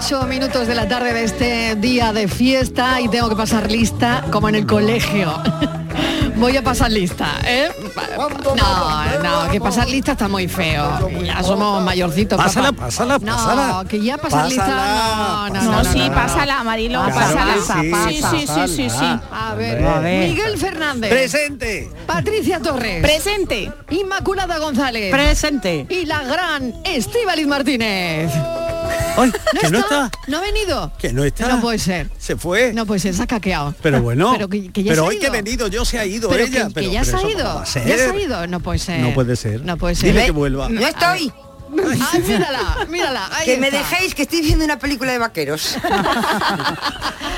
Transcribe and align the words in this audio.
8 0.00 0.26
minutos 0.28 0.68
de 0.68 0.74
la 0.76 0.86
tarde 0.86 1.12
de 1.12 1.24
este 1.24 1.74
día 1.74 2.12
de 2.12 2.28
fiesta 2.28 3.00
y 3.00 3.08
tengo 3.08 3.28
que 3.28 3.34
pasar 3.34 3.68
lista 3.70 4.24
como 4.30 4.48
en 4.48 4.54
el 4.54 4.64
colegio. 4.66 5.32
Voy 6.36 6.56
a 6.56 6.62
pasar 6.62 6.92
lista, 6.92 7.26
¿eh? 7.44 7.68
No, 8.56 9.22
no, 9.44 9.50
que 9.50 9.60
pasar 9.60 9.88
lista 9.88 10.12
está 10.12 10.28
muy 10.28 10.46
feo. 10.46 11.10
Ya 11.24 11.42
somos 11.42 11.82
mayorcitos. 11.82 12.38
Pásala, 12.38 12.70
papá. 12.70 12.84
pásala, 12.86 13.18
No, 13.18 13.34
pásala. 13.34 13.84
que 13.88 14.00
ya 14.00 14.18
pasar 14.18 14.46
lista. 14.46 14.68
No, 14.68 15.48
no, 15.48 15.62
No, 15.64 15.82
no, 15.82 15.92
sí, 15.92 15.98
no, 15.98 16.08
no. 16.08 16.14
pásala, 16.14 16.62
Marilo, 16.62 17.00
Pasa, 17.04 17.20
pásala. 17.20 17.54
Sí, 17.82 17.90
pasa. 17.90 18.30
sí, 18.30 18.46
sí, 18.46 18.68
sí, 18.76 18.90
sí. 18.90 19.04
A 19.32 19.54
ver, 19.56 19.84
A 19.84 19.98
ver. 19.98 20.28
Miguel 20.28 20.58
Fernández. 20.58 21.10
Presente. 21.10 21.90
Patricia 22.06 22.60
Torres. 22.60 23.02
Presente. 23.02 23.72
Inmaculada 23.90 24.58
González. 24.58 25.10
Presente. 25.10 25.86
Y 25.90 26.06
la 26.06 26.22
gran 26.22 26.72
Estíbaliz 26.84 27.48
Martínez. 27.48 28.30
Ay, 29.16 29.32
¿No 29.54 29.60
que 29.60 29.70
no 29.70 29.78
está? 29.80 30.10
¿No 30.28 30.38
ha 30.38 30.40
venido? 30.40 30.92
Que 30.98 31.12
no 31.12 31.24
está. 31.24 31.48
No 31.48 31.60
puede 31.60 31.78
ser. 31.78 32.08
Se 32.18 32.36
fue. 32.36 32.72
No 32.72 32.86
puede 32.86 33.00
ser, 33.00 33.14
se 33.14 33.22
ha 33.22 33.26
caqueado. 33.26 33.74
Pero 33.82 34.00
bueno. 34.02 34.32
Pero 34.32 34.48
que- 34.48 34.70
que 34.72 34.82
ya 34.84 34.94
se 34.94 35.00
ha 35.00 35.02
hoy 35.04 35.16
que 35.18 35.24
he 35.26 35.28
ido. 35.28 35.32
venido 35.32 35.66
yo 35.68 35.84
se 35.84 35.98
ha 35.98 36.06
ido 36.06 36.28
Pero 36.28 36.44
ella. 36.44 36.68
que, 36.68 36.74
pero, 36.74 36.86
que 36.88 36.92
ya 36.92 37.00
pero 37.02 37.18
se 37.18 37.26
ha 37.26 37.30
ido. 37.30 37.38
¿cómo 37.44 37.54
va 37.56 37.62
a 37.62 37.64
Ya 37.64 37.96
se 37.96 38.10
ha 38.10 38.20
ido. 38.20 38.46
No 38.46 38.60
puede 38.60 38.78
ser. 38.78 39.00
No 39.00 39.14
puede 39.14 39.36
ser. 39.36 39.64
No 39.64 39.76
puede 39.76 39.94
ser. 39.94 40.12
Dile 40.12 40.24
que 40.26 40.30
vuelva. 40.30 40.68
No 40.68 40.80
estoy. 40.86 41.32
Ay, 42.12 42.22
mírala, 42.26 42.86
mírala. 42.88 43.28
ahí 43.32 43.46
que 43.46 43.56
me 43.58 43.70
dejéis 43.70 44.14
que 44.14 44.22
estoy 44.22 44.40
viendo 44.42 44.64
una 44.64 44.78
película 44.78 45.12
de 45.12 45.18
vaqueros. 45.18 45.76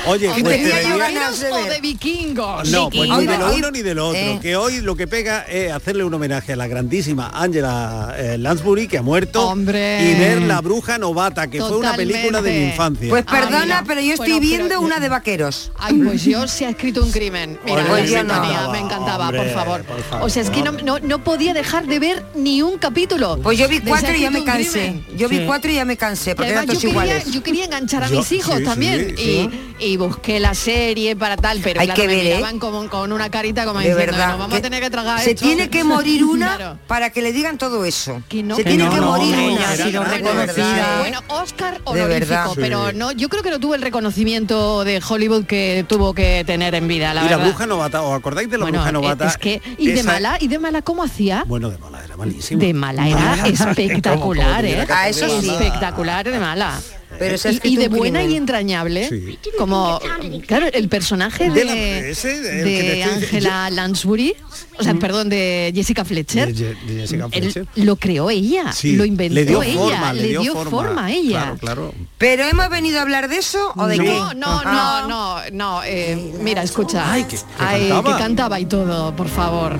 Oye, 0.07 0.29
¿De 0.33 0.41
pues 0.41 0.57
tenía 0.57 0.81
yo 0.81 0.97
ganas 0.97 1.39
de 1.39 1.51
o 1.51 1.55
ver. 1.55 1.73
de 1.73 1.79
vikingos? 1.81 2.69
No, 2.71 2.89
pues 2.89 3.07
ni 3.07 3.15
Hoy- 3.15 3.27
de 3.27 3.37
lo 3.37 3.53
uno 3.53 3.69
ni 3.71 3.81
de 3.83 3.93
lo 3.93 4.07
otro. 4.07 4.19
eh. 4.19 4.39
Que 4.41 4.55
hoy 4.55 4.81
lo 4.81 4.95
que 4.95 5.05
pega 5.07 5.41
es 5.43 5.71
hacerle 5.71 6.03
un 6.03 6.13
homenaje 6.13 6.53
a 6.53 6.55
la 6.55 6.65
grandísima 6.67 7.29
Angela 7.31 8.15
eh, 8.17 8.37
Lansbury, 8.39 8.87
que 8.87 8.97
ha 8.97 9.03
muerto, 9.03 9.47
Hombre. 9.47 10.03
y 10.09 10.15
ver 10.19 10.41
La 10.41 10.59
Bruja 10.61 10.97
Novata, 10.97 11.47
que 11.47 11.59
fue 11.59 11.77
una 11.77 11.93
película 11.95 12.41
de 12.41 12.51
mi 12.51 12.65
infancia. 12.69 13.09
Pues 13.09 13.25
perdona, 13.25 13.83
pero 13.85 14.01
yo 14.01 14.13
estoy 14.13 14.27
Bueno, 14.31 14.41
viendo 14.41 14.67
pero- 14.69 14.81
una 14.81 14.99
de 14.99 15.09
vaqueros. 15.09 15.71
Ay, 15.77 15.93
pues 16.03 16.23
yo 16.23 16.47
se 16.47 16.65
ha 16.65 16.69
escrito 16.71 17.03
un 17.03 17.11
crimen. 17.11 17.59
Mira, 17.63 17.85
Pues 17.87 18.09
la 18.09 18.17
yo 18.17 18.23
no. 18.23 18.71
me 18.71 18.79
encantaba, 18.79 19.25
Hombre, 19.27 19.43
por, 19.43 19.51
favor. 19.53 19.83
por 19.83 20.01
favor. 20.03 20.25
O 20.25 20.29
sea, 20.29 20.41
es 20.41 20.49
que 20.49 20.63
no, 20.63 20.71
no, 20.71 20.97
no 20.99 21.23
podía 21.23 21.53
dejar 21.53 21.85
de 21.85 21.99
ver 21.99 22.25
ni 22.33 22.63
un 22.63 22.79
capítulo. 22.79 23.37
Pues 23.43 23.59
yo 23.59 23.67
vi 23.67 23.79
cuatro 23.81 24.15
y 24.15 24.20
ya 24.21 24.31
me 24.31 24.43
cansé. 24.43 25.01
Yo 25.17 25.27
vi 25.29 25.45
cuatro 25.45 25.71
y 25.71 25.75
ya 25.75 25.85
me 25.85 25.97
cansé, 25.97 26.35
porque 26.35 26.51
eran 26.51 26.63
yo 26.65 26.73
todos 26.73 26.81
quería, 26.81 26.91
iguales. 27.03 27.31
yo 27.31 27.43
quería 27.43 27.65
enganchar 27.65 28.03
a 28.03 28.09
Yo- 28.09 28.17
mis 28.17 28.31
hijos 28.31 28.57
sí, 28.57 28.63
también 28.63 29.15
sí, 29.17 29.49
y, 29.79 29.85
y 29.85 29.97
busqué 29.97 30.39
la 30.39 30.53
serie 30.53 31.15
para 31.15 31.37
tal, 31.37 31.59
pero 31.63 31.81
Hay 31.81 31.87
claro, 31.87 32.01
que 32.01 32.07
me 32.07 32.15
ver, 32.15 32.25
¿eh? 32.25 32.35
miraban 32.35 32.59
como, 32.59 32.87
con 32.89 33.11
una 33.11 33.29
carita 33.29 33.65
como 33.65 33.79
De 33.79 33.89
diciendo, 33.89 34.11
verdad. 34.13 34.29
"Nos 34.29 34.39
vamos 34.39 34.57
a 34.57 34.61
tener 34.61 34.81
que 34.81 34.89
tragar 34.89 35.19
se 35.21 35.31
esto". 35.31 35.45
tiene 35.45 35.69
que 35.69 35.83
morir 35.83 36.23
una 36.23 36.55
Claro. 36.57 36.79
para 36.87 37.09
que 37.09 37.21
le 37.21 37.31
digan 37.33 37.57
todo 37.57 37.85
eso. 37.85 38.21
Que 38.29 38.43
no, 38.43 38.55
se 38.55 38.63
que 38.63 38.69
tiene 38.69 38.85
no, 38.85 38.91
que 38.93 38.99
no, 39.01 39.05
morir 39.07 39.35
una. 39.35 39.75
reconocida. 39.75 40.97
Bueno, 40.99 41.19
Oscar 41.27 41.75
De 41.75 41.81
honorífico, 41.85 42.09
verdad. 42.19 42.45
pero 42.55 42.91
no, 42.93 43.11
yo 43.11 43.29
creo 43.29 43.43
que 43.43 43.49
no 43.49 43.59
tuvo 43.59 43.75
el 43.75 43.81
reconocimiento 43.81 44.83
de 44.83 45.01
Hollywood 45.07 45.45
que 45.45 45.85
tuvo 45.87 46.13
que 46.13 46.43
tener 46.45 46.75
en 46.75 46.87
vida, 46.87 47.13
la 47.13 47.25
y 47.25 47.29
la 47.29 47.37
bruja 47.37 47.65
novata, 47.65 48.01
¿os 48.01 48.17
acordáis 48.17 48.49
de 48.49 48.57
la 48.57 48.65
Bueno, 48.65 48.79
bruja 48.79 48.91
novata? 48.91 49.27
es 49.27 49.37
que 49.37 49.61
y 49.77 49.87
de 49.87 49.99
Esa- 50.01 50.11
mala, 50.11 50.37
y 50.39 50.47
de 50.47 50.59
mala 50.59 50.81
cómo 50.81 51.03
hacía? 51.03 51.43
Bueno, 51.47 51.69
de 51.69 51.77
mala 51.77 52.03
era 52.03 52.10
malísimo. 52.21 52.61
De 52.61 52.73
mala 52.73 53.09
era 53.09 53.47
espectacular, 53.47 54.63
¿eh? 54.65 54.85
Ah, 54.89 55.09
eso 55.09 55.27
sí. 55.41 55.49
Espectacular 55.49 56.29
de 56.29 56.39
mala. 56.39 56.79
Pero 57.21 57.35
ha 57.35 57.67
y, 57.67 57.75
de 57.77 57.87
buena 57.87 58.23
y 58.23 58.35
entrañable, 58.35 59.07
Sí. 59.09 59.37
como, 59.57 59.99
claro, 60.47 60.67
el 60.73 60.89
personaje 60.89 61.49
De 61.49 61.65
de, 61.65 63.03
Angela 63.03 63.69
Lansbury, 63.69 64.35
o 64.77 64.83
sea, 64.83 64.93
perdón, 64.95 65.29
de 65.29 65.71
Jessica 65.75 66.03
Fletcher, 66.03 66.53
De- 66.53 66.75
de 66.75 67.01
Jessica 67.01 67.25
él 67.31 67.43
Fletcher. 67.51 67.67
lo 67.75 67.95
creó 67.95 68.29
ella, 68.29 68.71
Sí, 68.73 68.95
lo 68.95 69.05
inventó 69.05 69.35
le 69.35 69.45
dio 69.45 69.61
ella, 69.63 69.75
forma, 69.79 70.13
le 70.13 70.27
dio, 70.27 70.55
forma, 70.65 71.05
a 71.05 71.11
ella. 71.11 71.39
Claro, 71.41 71.57
claro. 71.57 71.93
¿Pero 72.17 72.43
hemos 72.45 72.69
venido 72.69 72.99
a 72.99 73.01
hablar 73.03 73.27
de 73.29 73.37
eso 73.37 73.73
o 73.75 73.85
de 73.87 73.97
no, 73.97 74.03
qué? 74.03 74.09
no, 74.09 74.33
no, 74.35 74.61
Ah. 74.65 75.05
no, 75.07 75.39
no, 75.51 75.83
eh, 75.83 76.33
mira, 76.41 76.63
escucha. 76.63 77.11
Ay, 77.11 77.23
que- 77.25 77.35
que 77.37 77.43
Ay, 77.59 77.89
cantaba. 77.89 78.11
que 78.17 78.23
cantaba 78.23 78.59
y 78.59 78.65
todo, 78.65 79.15
por 79.15 79.27
favor. 79.29 79.77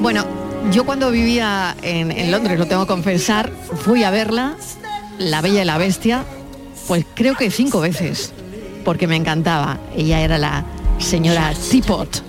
Bueno, 0.00 0.24
yo 0.70 0.84
cuando 0.84 1.10
vivía 1.10 1.76
en, 1.82 2.30
Londres, 2.30 2.58
lo 2.58 2.66
tengo 2.66 2.82
que 2.82 2.88
confesar, 2.88 3.52
fui 3.84 4.04
a 4.04 4.10
verla, 4.10 4.56
La 5.18 5.40
Bella 5.40 5.62
y 5.62 5.64
la 5.64 5.78
Bestia, 5.78 6.24
pues 6.86 7.04
creo 7.14 7.34
que 7.34 7.50
cinco 7.50 7.80
veces, 7.80 8.32
porque 8.84 9.06
me 9.06 9.16
encantaba. 9.16 9.78
Ella 9.96 10.20
era 10.20 10.38
la 10.38 10.64
señora 10.98 11.52
Teapot. 11.70 12.22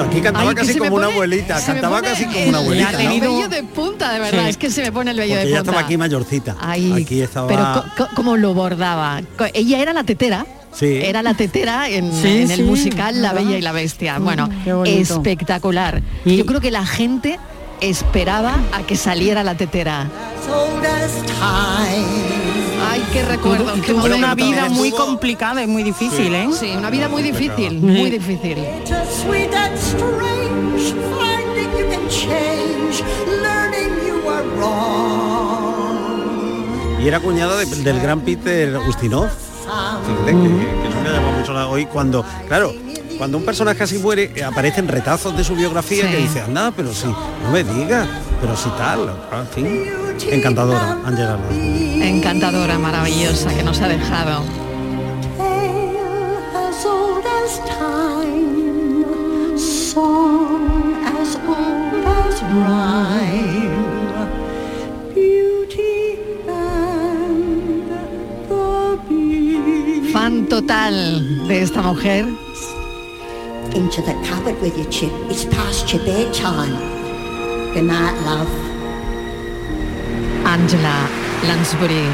Bueno, 0.00 0.12
aquí 0.12 0.20
cantaba 0.22 0.48
Ay, 0.50 0.54
casi 0.54 0.78
como 0.78 0.96
una 0.96 1.06
abuelita, 1.08 1.60
cantaba 1.64 2.00
casi 2.02 2.24
como 2.24 2.38
el- 2.38 2.48
una 2.48 2.58
abuelita. 2.58 2.90
El 3.02 3.20
¿no? 3.20 3.34
vello 3.36 3.48
de 3.48 3.62
punta, 3.64 4.12
de 4.12 4.18
verdad, 4.20 4.44
Sí. 4.44 4.50
es 4.50 4.56
que 4.56 4.70
se 4.70 4.82
me 4.82 4.92
pone 4.92 5.10
el 5.10 5.16
vello 5.18 5.34
Porque 5.34 5.44
de 5.44 5.48
ella 5.50 5.58
punta. 5.58 5.70
estaba 5.72 5.86
aquí 5.86 5.96
mayorcita. 5.98 6.56
Ay, 6.60 7.02
aquí 7.02 7.20
estaba. 7.20 7.46
Pero 7.48 7.72
co- 7.96 8.04
co- 8.08 8.14
como 8.14 8.36
lo 8.36 8.54
bordaba. 8.54 9.20
Ella 9.52 9.78
era 9.80 9.92
la 9.92 10.04
tetera. 10.04 10.46
Sí. 10.72 10.86
Era 11.02 11.22
la 11.22 11.34
tetera 11.34 11.88
en, 11.88 12.12
Sí, 12.12 12.28
en 12.42 12.50
el 12.50 12.56
sí, 12.58 12.62
musical 12.62 13.20
La 13.20 13.32
¿verdad? 13.32 13.46
Bella 13.46 13.58
y 13.58 13.62
la 13.62 13.72
Bestia. 13.72 14.18
Mm, 14.18 14.24
Bueno, 14.24 14.48
espectacular. 14.86 16.00
Y- 16.24 16.36
Yo 16.36 16.46
creo 16.46 16.60
que 16.60 16.70
la 16.70 16.86
gente 16.86 17.38
esperaba 17.80 18.54
a 18.72 18.82
que 18.86 18.96
saliera 18.96 19.42
la 19.42 19.54
tetera. 19.56 20.08
Qué 23.12 23.24
recuerdo. 23.24 23.72
qué 23.84 23.92
Tuvo 23.92 24.04
una 24.06 24.34
vida 24.34 24.68
muy 24.68 24.90
Tuvo- 24.90 24.96
complicada 25.06 25.62
y 25.62 25.66
muy 25.66 25.82
difícil, 25.82 26.34
¿eh? 26.34 26.48
Sí, 26.58 26.72
una 26.76 26.90
vida 26.90 27.08
muy 27.08 27.22
difícil, 27.22 27.80
muy 27.80 28.10
difícil. 28.10 28.58
Y 37.02 37.08
era 37.08 37.20
cuñada 37.20 37.56
de- 37.56 37.66
del 37.66 38.00
gran 38.00 38.20
Peter 38.20 38.76
Ustinov. 38.78 39.28
Que, 40.26 40.32
que 40.32 40.88
eso 40.88 41.00
me 41.02 41.10
llama 41.10 41.30
mucho 41.38 41.52
la- 41.52 41.68
hoy 41.68 41.86
cuando, 41.86 42.24
claro, 42.48 42.72
cuando 43.20 43.36
un 43.36 43.44
personaje 43.44 43.82
así 43.82 43.98
muere, 43.98 44.32
eh, 44.34 44.42
aparecen 44.42 44.88
retazos 44.88 45.36
de 45.36 45.44
su 45.44 45.54
biografía 45.54 46.06
Sí. 46.06 46.10
que 46.10 46.16
dice, 46.16 46.40
anda, 46.40 46.72
pero 46.74 46.90
sí, 46.94 47.04
no 47.04 47.50
me 47.52 47.62
digas, 47.62 48.08
pero 48.40 48.56
sí 48.56 48.70
tal, 48.78 49.10
en 49.30 49.46
fin. 49.48 49.84
Encantadora, 50.32 50.96
Angela. 51.04 51.38
Encantadora, 51.52 52.78
maravillosa, 52.78 53.54
que 53.54 53.62
nos 53.62 53.78
ha 53.82 53.88
dejado. 53.88 54.42
Fan 70.12 70.46
total 70.48 71.46
de 71.48 71.62
esta 71.62 71.82
mujer. 71.82 72.26
Into 73.80 74.02
the 74.02 74.12
cupboard 74.28 74.60
with 74.60 74.76
you, 74.76 74.84
Chip. 74.90 75.10
It's 75.30 75.46
past 75.46 75.90
your 75.90 76.04
bedtime. 76.04 76.74
Good 77.72 77.84
night, 77.84 78.12
love. 78.28 78.50
Angela 80.44 81.08
Lansbury. 81.48 82.04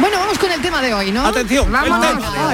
Bueno, 0.00 0.18
vamos 0.18 0.38
con 0.38 0.50
el 0.52 0.60
tema 0.60 0.82
de 0.82 0.92
hoy, 0.92 1.10
¿no? 1.10 1.24
Atención, 1.24 1.72
Vamos. 1.72 1.98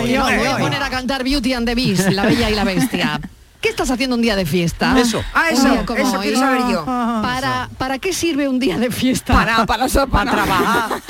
hoy. 0.01 0.13
no, 0.13 0.25
Ay, 0.25 0.39
voy 0.39 0.47
a 0.47 0.57
poner 0.59 0.83
a 0.85 0.89
cantar 0.89 1.25
Beauty 1.25 1.53
and 1.53 1.67
the 1.67 1.75
Beast, 1.75 2.11
La 2.11 2.23
Bella 2.25 2.49
y 2.49 2.55
la 2.55 2.63
Bestia. 2.63 3.21
¿Qué 3.61 3.71
estás 3.71 3.91
haciendo 3.91 4.15
un 4.15 4.23
día 4.23 4.37
de 4.37 4.47
fiesta? 4.47 4.95
Eso. 5.01 5.25
Ah, 5.35 5.49
eso, 5.51 5.85
como 5.87 5.99
eso 5.99 6.19
hoy. 6.19 6.27
quiero 6.27 6.39
saber 6.39 6.61
yo. 6.71 6.85
¿Para, 6.85 7.69
¿Para 7.85 7.99
qué 7.99 8.15
sirve 8.15 8.49
un 8.49 8.59
día 8.59 8.79
de 8.79 8.91
fiesta? 8.91 9.35
Para, 9.35 9.67
para, 9.67 9.87
para, 10.11 10.31
trabajar. 10.31 11.03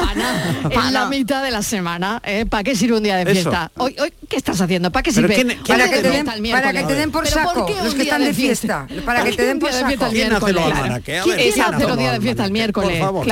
en 0.72 0.92
la 0.92 1.06
mitad 1.06 1.40
de 1.40 1.52
la 1.52 1.62
semana. 1.62 2.20
¿eh? 2.24 2.46
¿Para 2.46 2.64
qué 2.64 2.74
sirve 2.74 2.96
un 2.96 3.04
día 3.04 3.14
de 3.14 3.22
Eso. 3.22 3.32
fiesta? 3.32 3.70
Hoy, 3.76 3.94
hoy, 4.00 4.12
¿Qué 4.28 4.34
estás 4.34 4.60
haciendo? 4.60 4.90
¿para 4.90 5.04
qué 5.04 5.12
sirve? 5.12 5.36
¿quién- 5.36 5.46
quién 5.50 5.62
Para 5.64 5.88
que, 5.88 6.02
te 6.02 6.10
den, 6.10 6.26
para 6.26 6.72
que 6.72 6.82
te 6.82 6.94
den 6.96 7.12
por 7.12 7.22
¿Pero 7.22 7.36
por 7.36 7.44
saco 7.54 7.66
qué 7.66 7.74
un 7.74 7.84
los 7.84 7.94
que 7.94 8.02
día 8.02 8.12
están 8.14 8.24
de 8.24 8.34
fiesta. 8.34 8.88
Para 9.06 9.22
que 9.22 9.28
¿Por 9.28 9.36
te 9.36 9.44
den 9.46 9.60
por 9.60 9.70
saco. 9.70 9.88
el 9.88 9.98
¿Quién 9.98 10.32
hace 10.32 11.86
los 11.86 11.96
días 11.96 12.12
de 12.12 12.20
fiesta 12.20 12.44
el 12.44 12.50
miércoles? 12.50 13.04
Por. 13.04 13.24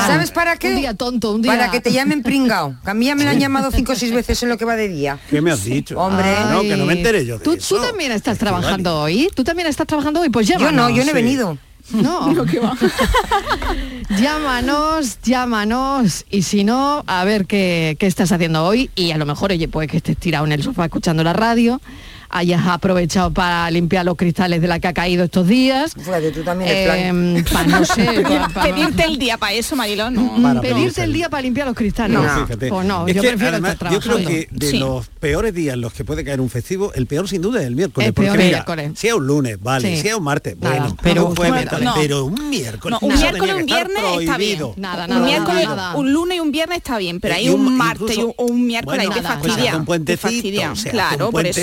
¿Sabes 0.00 0.30
para 0.30 0.56
qué? 0.56 0.70
Un 0.70 0.76
día 0.76 0.94
tonto, 0.94 1.32
un 1.32 1.42
día... 1.42 1.52
Para 1.52 1.70
que 1.70 1.82
te 1.82 1.92
llamen 1.92 2.22
pringao. 2.22 2.76
Que 2.82 2.92
a 2.92 2.94
mí 2.94 3.04
ya 3.04 3.14
me 3.14 3.24
lo 3.24 3.30
han 3.30 3.40
llamado 3.40 3.70
cinco 3.70 3.92
o 3.92 3.94
seis 3.94 4.14
veces 4.14 4.42
en 4.42 4.48
lo 4.48 4.56
que 4.56 4.64
va 4.64 4.74
de 4.76 4.88
día. 4.88 5.18
¿Qué 5.28 5.42
me 5.42 5.50
has 5.50 5.64
dicho? 5.64 5.98
Hombre. 6.00 6.34
no, 6.50 6.62
que 6.62 6.78
no 6.78 6.86
me 6.86 6.94
enteré 6.94 7.26
yo 7.26 7.36
de 7.36 7.44
¿Tú, 7.44 7.52
eso. 7.52 7.76
tú 7.76 7.82
también 7.82 8.12
estás 8.12 8.38
trabajando 8.38 9.02
hoy? 9.02 9.28
¿Tú 9.34 9.44
también 9.44 9.68
estás 9.68 9.86
trabajando 9.86 10.22
hoy? 10.22 10.30
Pues 10.30 10.46
Yo 10.48 10.54
llámanos. 10.54 10.90
no, 10.90 10.96
yo 10.96 11.04
no 11.04 11.10
he 11.10 11.12
sí. 11.12 11.12
venido. 11.12 11.58
No. 11.92 12.44
llámanos, 14.20 15.18
llámanos. 15.22 16.24
Y 16.30 16.42
si 16.42 16.64
no, 16.64 17.04
a 17.06 17.24
ver 17.24 17.46
qué, 17.46 17.96
qué 17.98 18.06
estás 18.06 18.32
haciendo 18.32 18.64
hoy. 18.64 18.90
Y 18.94 19.10
a 19.12 19.18
lo 19.18 19.26
mejor, 19.26 19.52
oye, 19.52 19.68
pues 19.68 19.88
que 19.88 19.98
estés 19.98 20.16
tirado 20.16 20.46
en 20.46 20.52
el 20.52 20.62
sofá 20.62 20.84
escuchando 20.84 21.22
la 21.24 21.32
radio, 21.32 21.80
hayas 22.30 22.66
aprovechado 22.66 23.30
para 23.32 23.70
limpiar 23.70 24.04
los 24.04 24.16
cristales 24.16 24.60
de 24.60 24.68
la 24.68 24.78
que 24.80 24.88
ha 24.88 24.92
caído 24.92 25.24
estos 25.24 25.46
días. 25.46 25.94
Fíjate, 25.94 26.30
tú 26.32 26.42
también 26.42 26.70
el 26.70 26.84
plan. 26.84 27.36
Eh, 27.36 27.44
pa- 27.52 27.64
no 27.64 27.84
sé, 27.84 28.04
pa- 28.22 28.48
pa- 28.54 28.62
Pedirte 28.62 29.04
el 29.04 29.18
día 29.18 29.36
para 29.36 29.52
eso, 29.54 29.76
Marilón, 29.76 30.14
no. 30.14 30.42
Para 30.42 30.60
pedirte 30.60 31.02
el 31.02 31.12
día 31.12 31.28
para 31.28 31.42
limpiar 31.42 31.66
los 31.66 31.76
cristales. 31.76 32.16
No, 32.16 32.22
No. 32.22 32.46
fíjate. 32.46 32.68
Pues 32.68 32.86
no, 32.86 33.06
Es 33.06 33.14
yo 33.16 33.22
que, 33.22 33.28
prefiero 33.28 33.52
además, 33.54 33.72
estar 33.72 33.92
Yo 33.92 34.00
creo 34.00 34.16
trabajando. 34.16 34.46
que 34.48 34.48
de 34.50 34.70
Sí. 34.70 34.78
los 34.78 35.06
peores 35.08 35.54
días 35.54 35.74
en 35.74 35.80
los 35.80 35.92
que 35.92 36.04
puede 36.04 36.24
caer 36.24 36.40
un 36.40 36.50
festivo, 36.50 36.92
el 36.94 37.06
peor 37.06 37.28
sin 37.28 37.42
duda 37.42 37.60
es 37.60 37.66
el 37.66 37.74
miércoles. 37.76 38.08
El 38.08 38.14
porque 38.14 38.28
peor 38.28 38.38
mira, 38.38 38.48
miércoles. 38.58 38.92
si 38.96 39.08
es 39.08 39.14
un 39.14 39.26
lunes, 39.26 39.58
vale, 39.60 39.96
Sí. 39.96 40.02
si 40.02 40.08
es 40.08 40.14
un 40.14 40.22
martes, 40.24 40.56
Nada, 40.58 40.74
bueno, 40.76 40.88
no 40.90 40.96
pero 41.02 41.28
miércoles, 41.52 41.84
No. 41.84 41.94
pero 41.96 42.24
un 42.24 42.48
miércoles. 42.50 42.98
No, 43.00 43.06
un 43.08 43.14
miércoles, 43.18 43.54
un 43.56 43.66
viernes 43.66 43.96
está 43.98 44.18
bien. 44.18 44.26
prohibido. 44.34 44.74
Nada, 44.76 45.04
Un 45.04 45.10
nada, 45.10 45.26
miércoles, 45.26 45.64
nada. 45.66 45.96
un 45.96 46.12
lunes 46.12 46.36
y 46.36 46.40
un 46.40 46.52
viernes 46.52 46.78
está 46.78 46.98
bien, 46.98 47.20
pero 47.20 47.34
Eh, 47.34 47.38
hay 47.38 47.48
un 47.48 47.66
un- 47.66 47.76
martes 47.76 48.16
y 48.16 48.22
un, 48.22 48.34
un 48.38 48.66
miércoles 48.66 48.98
Bueno, 48.98 49.12
hay 49.14 49.20
que 49.20 49.26
pues 49.26 49.40
fastidiar. 49.46 49.76
un 49.76 49.84
puentecito, 49.84 50.60
o 50.70 50.90
claro, 50.90 51.26
un 51.26 51.32
por 51.32 51.46
eso. 51.46 51.60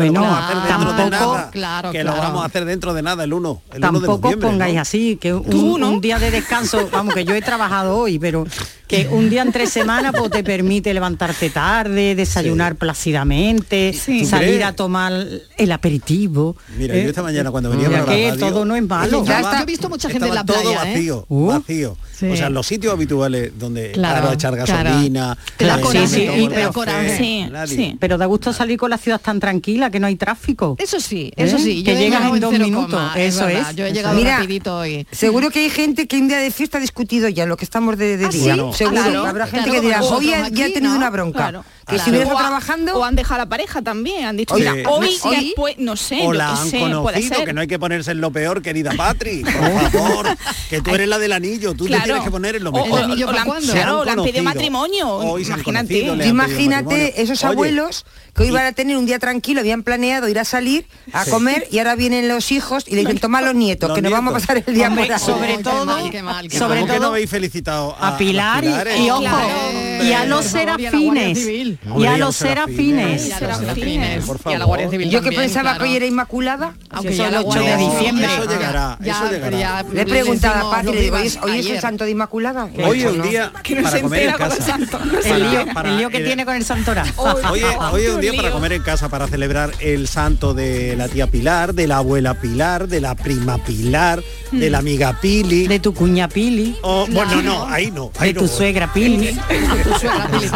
Que 0.00 0.10
Bueno, 0.10 0.20
lo 0.20 0.26
vamos 0.26 0.38
a 0.38 0.46
hacer 0.48 0.62
dentro 0.62 0.92
de 0.92 1.10
tampoco- 1.10 1.34
nada. 1.36 1.50
claro, 1.50 1.90
que 1.92 2.00
claro. 2.00 2.16
lo 2.16 2.22
vamos 2.22 2.42
a 2.42 2.46
hacer 2.46 2.64
dentro 2.64 2.94
de 2.94 3.02
nada 3.02 3.24
el 3.24 3.32
1, 3.32 3.62
el 3.72 3.76
1 3.84 4.00
de 4.00 4.06
Tampoco 4.06 4.38
pongáis 4.40 4.74
¿no? 4.76 4.80
así, 4.82 5.16
que 5.16 5.32
un 5.32 6.00
día 6.00 6.18
de 6.18 6.30
descanso, 6.30 6.88
vamos, 6.92 7.14
que 7.14 7.24
yo 7.24 7.34
he 7.34 7.42
trabajado 7.42 7.96
hoy, 7.96 8.18
pero 8.18 8.44
que 8.86 9.08
un 9.10 9.30
día 9.30 9.42
entre 9.42 9.66
semana 9.66 10.12
pues 10.12 10.30
te 10.30 10.44
permite 10.44 10.92
levantarte 10.92 11.50
tarde, 11.50 12.14
desayunar 12.14 12.76
plácidamente, 12.76 13.92
Sí. 13.92 14.24
salir 14.24 14.48
¿Tú 14.48 14.54
crees? 14.56 14.64
a 14.66 14.72
tomar 14.74 15.12
el 15.56 15.72
aperitivo. 15.72 16.56
Mira, 16.76 16.94
¿eh? 16.96 17.02
yo 17.04 17.08
esta 17.08 17.22
mañana 17.22 17.50
cuando 17.50 17.70
venía 17.70 17.86
para 17.90 18.00
la 18.04 18.12
que 18.14 18.30
radio, 18.30 18.46
todo 18.48 18.64
no 18.64 18.76
es 18.76 18.86
malo. 18.86 19.20
Estaba- 19.22 19.56
yo 19.58 19.62
he 19.62 19.66
visto 19.66 19.88
mucha 19.88 20.08
gente 20.10 20.28
en 20.28 20.34
la 20.34 20.44
playa, 20.44 20.62
todo 20.62 20.72
¿eh? 20.72 20.76
vacío, 20.76 21.26
Uh. 21.28 21.46
vacío. 21.46 21.96
Sí. 22.14 22.26
O 22.26 22.36
sea, 22.36 22.48
los 22.48 22.66
sitios 22.66 22.92
habituales 22.92 23.52
donde 23.58 23.90
Claro, 23.92 24.20
claro, 24.20 24.34
echar 24.34 24.54
gasolina, 24.56 25.36
eh, 25.58 25.64
coraje, 25.82 26.06
sí, 26.06 26.28
sí, 26.32 26.70
coraje. 26.72 27.96
Pero 27.98 28.18
da 28.18 28.26
gusto 28.26 28.52
salir 28.52 28.78
con 28.78 28.90
la 28.90 28.98
ciudad 28.98 29.20
tan 29.20 29.40
tranquila, 29.40 29.90
que 29.90 29.98
no 29.98 30.06
hay 30.06 30.14
tráfico. 30.16 30.76
Eso 30.78 31.00
sí, 31.00 31.32
eso 31.36 31.56
¿Eh? 31.56 31.60
sí. 31.60 31.82
Que 31.82 31.94
yo 31.94 31.98
llegas 31.98 32.32
en 32.32 32.40
dos 32.40 32.52
minutos, 32.52 32.90
coma, 32.90 33.14
eso 33.16 33.46
verdad, 33.46 33.70
es, 33.70 33.76
Yo 33.76 33.86
he 33.86 33.92
llegado. 33.92 34.14
Mira, 34.16 34.36
rapidito 34.38 34.76
hoy. 34.78 35.06
Seguro 35.10 35.50
que 35.50 35.60
hay 35.60 35.70
gente 35.70 36.06
que 36.06 36.16
un 36.18 36.28
día 36.28 36.38
de 36.38 36.50
fiesta 36.52 36.78
ha 36.78 36.80
discutido 36.80 37.28
ya 37.28 37.42
en 37.42 37.48
lo 37.48 37.56
que 37.56 37.64
estamos 37.64 37.98
de, 37.98 38.16
de 38.16 38.26
¿Ah, 38.26 38.28
día. 38.28 38.56
sí? 38.72 38.83
Seguro. 38.84 39.02
Claro, 39.02 39.26
Habrá 39.26 39.46
gente 39.46 39.64
claro, 39.64 39.80
que 39.80 39.86
dirá, 39.86 40.02
hoy 40.02 40.26
ya, 40.26 40.66
he 40.66 40.70
tenido 40.70 40.92
¿no? 40.92 40.98
una 40.98 41.10
bronca. 41.10 41.38
Claro. 41.38 41.64
Que 41.86 41.96
Claro. 41.96 42.04
si 42.04 42.10
hubiera 42.10 42.34
trabajando... 42.36 42.94
o 42.96 43.04
han 43.04 43.14
dejado 43.14 43.34
a 43.34 43.44
la 43.44 43.48
pareja 43.48 43.82
también, 43.82 44.24
han 44.24 44.36
dicho, 44.36 44.54
Oye, 44.54 44.70
mira, 44.70 44.88
hoy 44.90 45.10
sí. 45.10 45.28
y 45.30 45.44
después, 45.46 45.74
no 45.78 45.96
sé, 45.96 46.20
o 46.26 46.32
la 46.32 46.52
han 46.52 46.68
sé, 46.70 46.78
conocido, 46.80 47.44
que 47.44 47.52
no 47.52 47.60
hay 47.60 47.66
que 47.66 47.78
ponerse 47.78 48.10
en 48.12 48.20
lo 48.20 48.30
peor, 48.30 48.62
querida 48.62 48.92
Patri, 48.96 49.42
por 49.44 49.90
favor, 49.90 50.26
que 50.70 50.80
tú 50.80 50.94
eres 50.94 51.08
la 51.08 51.18
del 51.18 51.32
anillo, 51.32 51.74
tú 51.74 51.84
te 51.84 51.88
Claro. 51.90 52.04
tienes 52.04 52.22
que 52.24 52.30
poner 52.30 52.56
en 52.56 52.64
lo 52.64 52.70
O- 52.70 52.72
mejor. 52.84 52.98
¿El 53.00 53.04
anillo 53.04 53.26
o 53.26 53.32
para 53.32 53.44
la 53.44 53.54
han 53.54 53.62
Claro, 53.62 54.04
le 54.04 54.10
han 54.12 54.22
pedido 54.24 54.42
matrimonio, 54.44 55.08
Hoy 55.10 55.42
imagínate. 55.42 56.84
conocido, 56.84 57.22
esos 57.22 57.44
Oye, 57.44 57.52
abuelos 57.52 58.06
que 58.34 58.42
hoy 58.44 58.48
y- 58.48 58.52
van 58.52 58.66
a 58.66 58.72
tener 58.72 58.96
un 58.96 59.06
día 59.06 59.18
tranquilo, 59.18 59.60
habían 59.60 59.82
planeado 59.82 60.28
ir 60.28 60.38
a 60.38 60.44
salir 60.44 60.86
a 61.12 61.24
Sí. 61.24 61.30
comer 61.30 61.68
y 61.70 61.78
ahora 61.78 61.94
vienen 61.96 62.28
los 62.28 62.50
hijos 62.50 62.84
y 62.88 62.94
le 62.94 63.02
dicen, 63.02 63.18
toma 63.18 63.42
los 63.42 63.54
nietos, 63.54 63.88
Los 63.90 63.96
que 63.96 64.02
nos 64.02 64.10
vamos 64.12 64.32
a 64.34 64.38
pasar 64.38 64.64
el 64.66 64.74
día 64.74 64.88
Hombre, 64.88 65.04
por 65.04 65.12
ahí". 65.14 65.20
sobre 65.20 65.58
todo- 65.58 65.84
mal, 65.86 66.10
qué 66.10 66.22
mal, 66.22 66.48
qué 66.48 66.58
sobre. 66.58 66.80
¿Cómo 66.80 66.86
que 66.86 66.92
todo 66.98 67.02
no 67.02 67.08
habéis 67.12 67.30
felicitado 67.30 67.94
a, 67.98 68.08
a 68.08 68.16
Pilar 68.18 68.64
y, 68.64 68.68
las 68.68 68.78
Pilares? 68.82 69.00
y 69.00 69.10
ojo, 69.10 69.20
Claro. 69.20 70.04
y 70.04 70.12
a 70.12 70.24
los 70.26 70.44
y 70.44 70.48
a 70.48 70.50
serafines, 70.50 71.38
Civil. 71.82 72.02
y 72.02 72.06
a 72.06 72.18
los 72.18 72.36
serafines. 72.36 73.28
Y 73.28 73.32
a 73.32 74.58
la 74.58 74.64
Guardia. 74.64 74.90
Civil 74.90 75.10
Yo 75.10 75.22
que 75.22 75.32
pensaba 75.32 75.76
que 75.78 75.84
hoy 75.84 75.96
era 75.96 76.06
Inmaculada, 76.06 76.74
Aunque 76.90 77.14
ya 77.14 77.26
el 77.26 77.32
la 77.32 77.40
8 77.40 77.46
Guardia 77.46 77.76
de 77.76 77.84
diciembre. 77.84 78.26
Eso 78.26 78.48
llegará, 78.48 78.98
eso 79.02 79.92
Le 79.92 80.00
he 80.02 80.06
preguntado 80.06 80.68
a 80.68 80.70
Pati, 80.70 80.92
le 80.92 81.00
digo, 81.02 81.16
¿hoy 81.16 81.58
es, 81.58 81.66
el 81.66 81.80
santo 81.80 82.04
de 82.04 82.10
Inmaculada? 82.10 82.68
Hoy 82.84 83.00
es 83.00 83.06
¿O 83.06 83.10
un 83.10 83.22
día 83.22 83.52
para 83.82 84.00
comer 84.00 84.22
en 84.28 84.32
casa. 84.34 84.78
el 85.24 85.96
lío, 85.96 86.10
que 86.10 86.20
tiene 86.20 86.44
con 86.44 86.54
el 86.56 86.64
Santorá. 86.64 87.04
Hoy, 87.16 87.62
es- 88.04 88.10
un 88.14 88.20
día 88.20 88.32
para 88.34 88.50
comer 88.50 88.72
en 88.74 88.82
casa, 88.82 89.08
para 89.08 89.26
celebrar 89.26 89.72
el 89.80 90.08
santo 90.08 90.54
de 90.54 90.96
la 90.96 91.08
tía 91.08 91.26
Pilar, 91.26 91.74
de 91.74 91.86
la 91.86 91.98
abuela 91.98 92.34
Pilar, 92.34 92.88
de 92.88 93.00
la 93.00 93.14
prima 93.14 93.58
Pilar, 93.64 94.22
de 94.52 94.70
la 94.70 94.78
amiga 94.78 95.18
Pili. 95.20 95.66
De 95.66 95.80
tu 95.80 95.94
cuña 95.94 96.28
Pili. 96.28 96.76
Oh, 96.82 97.06
bueno, 97.10 97.42
no, 97.42 97.66
ahí 97.66 97.90
no. 97.90 98.10
De 98.20 98.34
tu 98.34 98.46
suegra 98.48 98.92
Pili. 98.92 99.38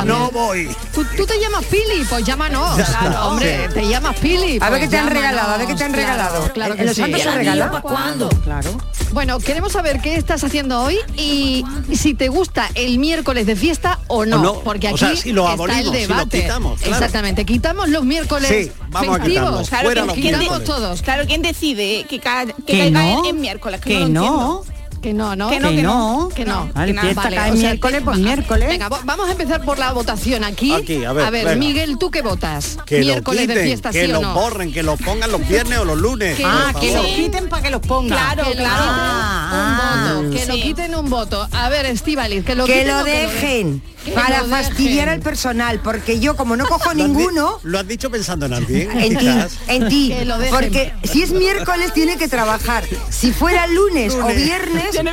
No 0.04 0.30
voy. 0.30 0.68
¿Tú, 0.94 1.04
tú 1.16 1.26
te 1.26 1.38
llamas 1.40 1.64
Pili, 1.66 2.04
pues 2.08 2.24
llámanos. 2.24 2.78
Está, 2.78 2.98
Claro, 3.00 3.28
hombre, 3.28 3.66
sí. 3.68 3.74
te 3.74 3.88
llamas 3.88 4.16
Pili. 4.18 4.58
A 4.60 4.70
ver 4.70 4.78
pues 4.78 4.80
qué 4.82 4.88
te 4.88 4.98
han 4.98 5.08
regalado, 5.10 5.54
a 5.54 5.56
ver 5.56 5.66
qué 5.66 5.74
te 5.74 5.84
han 5.84 5.92
Claro, 5.92 6.08
regalado. 6.08 6.52
Claro 6.52 6.72
¿En 6.74 6.78
que 6.78 6.84
los 6.86 6.94
sí. 6.94 7.02
santos 7.02 7.22
se 7.22 7.30
regala? 7.32 7.70
¿Cuándo? 7.82 8.28
Claro. 8.44 8.70
Bueno, 9.12 9.38
queremos 9.40 9.72
saber 9.72 10.00
qué 10.00 10.16
estás 10.16 10.44
haciendo 10.44 10.82
hoy 10.82 10.98
y 11.16 11.64
si 11.94 12.14
te 12.14 12.28
gusta 12.28 12.68
el 12.74 12.98
miércoles 12.98 13.46
de 13.46 13.56
fiesta 13.56 13.98
o 14.06 14.26
no, 14.26 14.36
O 14.36 14.42
no, 14.42 14.54
porque 14.60 14.88
o 14.88 14.90
aquí 14.90 14.98
sea, 14.98 15.16
si 15.16 15.32
lo 15.32 15.42
está 15.42 15.52
abolimos, 15.54 15.80
el 15.80 15.86
si 16.02 16.06
lo 16.08 16.14
debate. 16.14 16.42
quitamos, 16.42 16.78
claro. 16.80 16.94
Exactamente, 16.94 17.46
quitamos 17.46 17.88
los 17.88 18.04
miércoles 18.04 18.48
Sí, 18.48 18.70
vamos 18.90 19.16
a 19.16 19.22
festivos. 19.22 19.68
Claro, 19.70 19.84
Fuera 19.86 20.00
que- 20.02 20.06
los 20.08 20.14
¿quién 20.16 20.32
de- 20.32 20.38
miércoles. 20.38 20.64
todos. 20.66 21.02
Claro, 21.02 21.24
¿quién 21.26 21.40
decide 21.42 22.04
que, 22.08 22.20
ca- 22.20 22.44
que 22.46 22.52
Que 22.66 22.78
caiga 22.78 23.02
no, 23.02 23.18
en, 23.20 23.24
en 23.36 23.40
miércoles? 23.40 23.80
que 23.80 24.00
lo 24.00 24.08
no. 24.08 24.64
Que 25.02 25.14
no, 25.14 25.36
¿no? 25.36 25.48
Que 25.48 25.60
no, 25.60 25.68
Que 25.70 25.76
que 25.76 25.82
no. 25.82 26.22
no. 26.22 26.28
Que 26.30 26.44
no. 26.44 26.70
Vale, 26.74 26.92
que 26.94 27.00
fiesta 27.00 27.22
Vale, 27.22 27.36
cae 27.36 27.50
o 27.52 27.54
sea, 27.56 27.62
miércoles, 27.70 28.02
pues 28.04 28.18
miércoles. 28.18 28.68
Venga, 28.68 28.88
vamos 28.88 29.28
a 29.28 29.32
empezar 29.32 29.62
por 29.64 29.78
la 29.78 29.92
votación 29.92 30.42
aquí. 30.42 30.74
Aquí, 30.74 31.04
a 31.04 31.12
ver, 31.12 31.30
venga. 31.30 31.54
Miguel, 31.54 31.98
¿tú 31.98 32.10
qué 32.10 32.20
votas? 32.20 32.78
Que 32.84 32.98
lo 33.00 33.04
miércoles 33.06 33.42
quiten, 33.42 33.56
de 33.56 33.64
fiesta, 33.64 33.90
que 33.90 34.06
sí 34.06 34.12
lo 34.12 34.18
o 34.18 34.22
no? 34.22 34.34
borren, 34.34 34.72
que 34.72 34.82
lo 34.82 34.96
pongan 34.96 35.30
los 35.30 35.46
viernes 35.46 35.78
o 35.78 35.84
los 35.84 35.98
lunes. 35.98 36.36
Que- 36.36 36.44
Ah, 36.44 36.72
que 36.80 36.92
lo 36.94 37.04
quiten 37.04 37.48
para 37.48 37.62
que 37.62 37.70
los 37.70 37.80
pongan. 37.80 38.18
Claro, 38.18 38.42
Que 38.44 38.50
lo 38.50 38.56
claro. 38.56 38.82
quiten 38.82 38.98
Ah, 39.00 40.14
un 40.18 40.24
voto, 40.26 40.36
que 40.36 40.46
lo 40.46 40.54
sí. 40.54 40.62
quiten 40.62 40.94
un 40.96 41.10
voto. 41.10 41.48
A 41.52 41.68
ver, 41.68 41.86
Estivaliz, 41.86 42.44
que 42.44 42.54
lo 42.56 42.64
Que 42.66 42.80
quiten 42.80 42.98
lo 42.98 43.04
que 43.04 43.10
dejen 43.12 43.80
Que 43.80 43.97
para 44.14 44.44
fastidiar 44.44 45.06
dejen. 45.06 45.08
al 45.08 45.20
personal, 45.20 45.80
porque 45.80 46.20
yo 46.20 46.36
como 46.36 46.56
no 46.56 46.66
cojo 46.68 46.90
Lo 46.90 46.94
ninguno, 46.94 47.58
Lo 47.62 47.78
has 47.78 47.86
dicho 47.86 48.10
pensando 48.10 48.46
en 48.46 48.54
alguien. 48.54 48.90
en 49.00 49.16
ti, 49.18 49.28
en 49.68 49.88
ti, 49.88 50.14
porque 50.50 50.92
si 51.04 51.22
es 51.22 51.30
miércoles 51.30 51.92
tiene 51.92 52.16
que 52.16 52.28
trabajar. 52.28 52.84
Si 53.10 53.32
fuera 53.32 53.66
lunes, 53.66 54.14
o 54.14 54.26
viernes, 54.28 55.02
no 55.02 55.10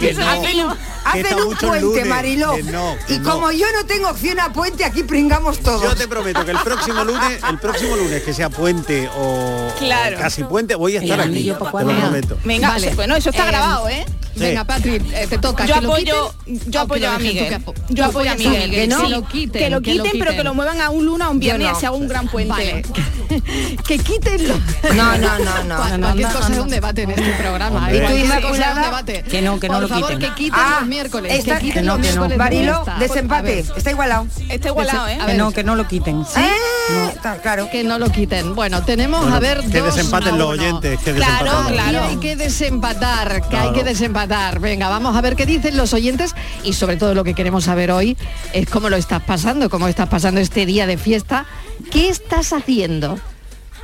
hacen 1.06 1.36
un 1.40 1.56
puente, 1.56 1.82
lunes. 1.82 2.08
Mariló. 2.08 2.56
Que 2.56 2.64
no, 2.64 2.96
que 3.08 3.14
y 3.16 3.20
no. 3.20 3.30
como 3.30 3.52
yo 3.52 3.66
no 3.74 3.86
tengo 3.86 4.10
opción 4.10 4.40
a 4.40 4.52
puente, 4.54 4.84
aquí 4.86 5.04
pringamos 5.04 5.60
todos. 5.60 5.84
Yo 5.84 5.96
te 5.96 6.08
prometo 6.08 6.44
que 6.46 6.52
el 6.52 6.60
próximo 6.60 7.04
lunes, 7.04 7.40
el 7.50 7.60
próximo 7.60 7.96
lunes 7.96 8.24
que 8.24 8.34
sea 8.34 8.50
puente 8.50 9.10
o, 9.16 9.72
Claro. 9.78 10.18
o 10.18 10.20
casi 10.20 10.44
puente, 10.44 10.76
voy 10.76 10.98
a 10.98 11.02
estar 11.02 11.20
aquí. 11.22 11.44
Te 11.44 11.50
lo 11.50 11.60
prometo. 11.70 12.38
Venga, 12.44 12.70
Vale. 12.70 12.94
bueno, 12.96 13.16
eso 13.16 13.30
está 13.30 13.44
Eh, 13.44 13.48
grabado, 13.48 13.90
¿eh? 13.90 14.06
Venga, 14.36 14.64
Patri, 14.64 14.96
eh, 14.96 15.28
te 15.30 15.38
toca. 15.38 15.66
Yo 15.66 15.76
que 15.76 15.82
lo 15.82 15.90
apoyo, 15.92 16.34
quiten, 16.46 16.72
yo 16.72 16.82
apoyo 16.82 17.08
lo 17.10 17.16
a. 17.16 17.20
Miguel. 17.20 17.50
Que- 17.50 17.94
Yo 17.94 18.06
apoyo 18.06 18.32
a 18.32 18.36
Miguel. 18.36 18.72
que 18.72 18.88
no. 18.88 19.02
Que 19.04 19.10
lo 19.10 19.28
quiten. 19.28 19.62
Que 19.62 19.70
lo 19.70 19.82
quiten, 19.82 20.12
pero 20.20 20.32
que 20.32 20.44
lo 20.44 20.54
muevan 20.54 20.82
a 20.82 20.90
un 20.90 21.06
lunes, 21.06 21.26
a 21.28 21.30
un 21.30 21.40
viernes, 21.40 21.72
no. 21.72 21.78
haga 21.78 21.92
un 21.92 22.08
gran 22.08 22.28
puente. 22.28 22.50
Vale. 22.50 22.82
que 23.88 23.98
quiten 24.00 24.48
los... 24.48 24.58
No, 24.96 25.18
no, 25.18 25.40
no, 25.40 25.64
no. 25.68 25.78
Cual- 25.78 26.00
no, 26.00 26.08
Cualquier 26.08 26.28
no, 26.28 26.34
cosa 26.36 26.50
no. 26.50 26.56
es 26.56 26.62
un 26.62 26.70
debate 26.70 27.02
en 27.04 27.12
este 27.12 27.32
programa. 27.34 27.92
¿eh? 27.92 27.98
¿Y 27.98 28.00
tú, 28.42 28.54
debate. 28.54 29.24
Que 29.24 29.42
no, 29.42 29.60
que 29.60 29.68
no 29.68 29.76
Por 29.76 29.82
lo 29.84 29.88
favor, 29.88 30.10
quiten. 30.14 30.30
que 30.30 30.36
quiten 30.36 30.60
Ah, 30.60 30.78
los 30.82 30.90
miércoles. 30.90 31.32
está- 31.34 31.56
que 31.60 31.66
quiten 31.68 31.82
que 31.82 31.88
no, 31.88 31.98
los 31.98 32.06
que 32.08 32.14
no. 32.14 32.28
miércoles 32.28 32.38
Barilo, 32.38 32.86
desempate. 33.00 33.60
Está 33.76 33.92
igualado. 33.92 34.28
Está 34.50 34.68
igualado, 34.70 35.08
¿eh? 35.08 35.18
Que 35.26 35.34
no, 35.36 35.52
que 35.52 35.64
no 35.64 35.76
lo 35.76 35.88
quiten. 35.88 36.22
¿Eh? 36.36 37.10
Está 37.14 37.38
claro. 37.38 37.70
Que 37.72 37.84
no 37.84 37.98
lo 38.00 38.10
quiten. 38.12 38.56
Bueno, 38.56 38.84
tenemos 38.84 39.22
Bueno, 39.22 39.36
a 39.36 39.40
ver 39.40 39.62
que 39.72 39.80
dos 39.80 39.96
desempaten 39.96 40.36
a 40.36 40.38
los 40.38 40.50
oyentes, 40.50 41.00
que 41.00 41.14
Claro, 41.14 41.66
claro. 41.68 42.00
Aquí 42.04 42.08
hay 42.10 42.18
que 42.18 42.36
desempatar, 42.36 43.48
que 43.50 43.58
hay 43.58 43.72
que 43.74 43.84
desempatar. 43.84 44.25
Venga, 44.60 44.90
vamos 44.90 45.16
a 45.16 45.22
ver 45.22 45.36
qué 45.36 45.46
dicen 45.46 45.78
los 45.78 45.94
oyentes 45.94 46.34
y 46.64 46.74
sobre 46.74 46.98
todo 46.98 47.14
lo 47.14 47.24
que 47.24 47.34
queremos 47.34 47.66
saber 47.66 47.92
hoy 47.92 48.18
es 48.54 48.68
cómo 48.70 48.90
lo 48.90 48.96
estás 48.98 49.22
pasando, 49.24 49.70
cómo 49.70 49.88
estás 49.88 50.10
pasando 50.10 50.42
este 50.42 50.66
día 50.66 50.88
de 50.88 50.98
fiesta. 50.98 51.46
¿Qué 51.92 52.10
estás 52.10 52.54
haciendo? 52.54 53.20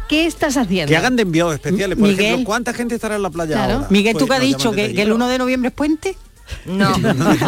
¿Qué 0.10 0.26
estás 0.26 0.58
haciendo? 0.58 0.90
Que 0.90 0.98
hagan 0.98 1.16
de 1.16 1.22
enviados 1.24 1.54
especiales. 1.54 1.98
Por 1.98 2.08
Miguel. 2.10 2.26
ejemplo, 2.26 2.46
¿cuánta 2.46 2.74
gente 2.74 2.96
estará 2.96 3.16
en 3.16 3.22
la 3.22 3.30
playa 3.30 3.56
Claro. 3.56 3.74
ahora? 3.76 3.88
Miguel, 3.90 4.14
¿tú 4.18 4.28
Pues 4.28 4.40
qué 4.40 4.46
has 4.46 4.58
dicho? 4.58 4.72
¿Que, 4.72 4.86
el 4.86 5.00
allí. 5.00 5.12
1 5.12 5.28
de 5.28 5.38
noviembre 5.38 5.70
es 5.70 5.74
puente? 5.76 6.18
No. 6.66 6.98
no 6.98 7.32
es. 7.32 7.40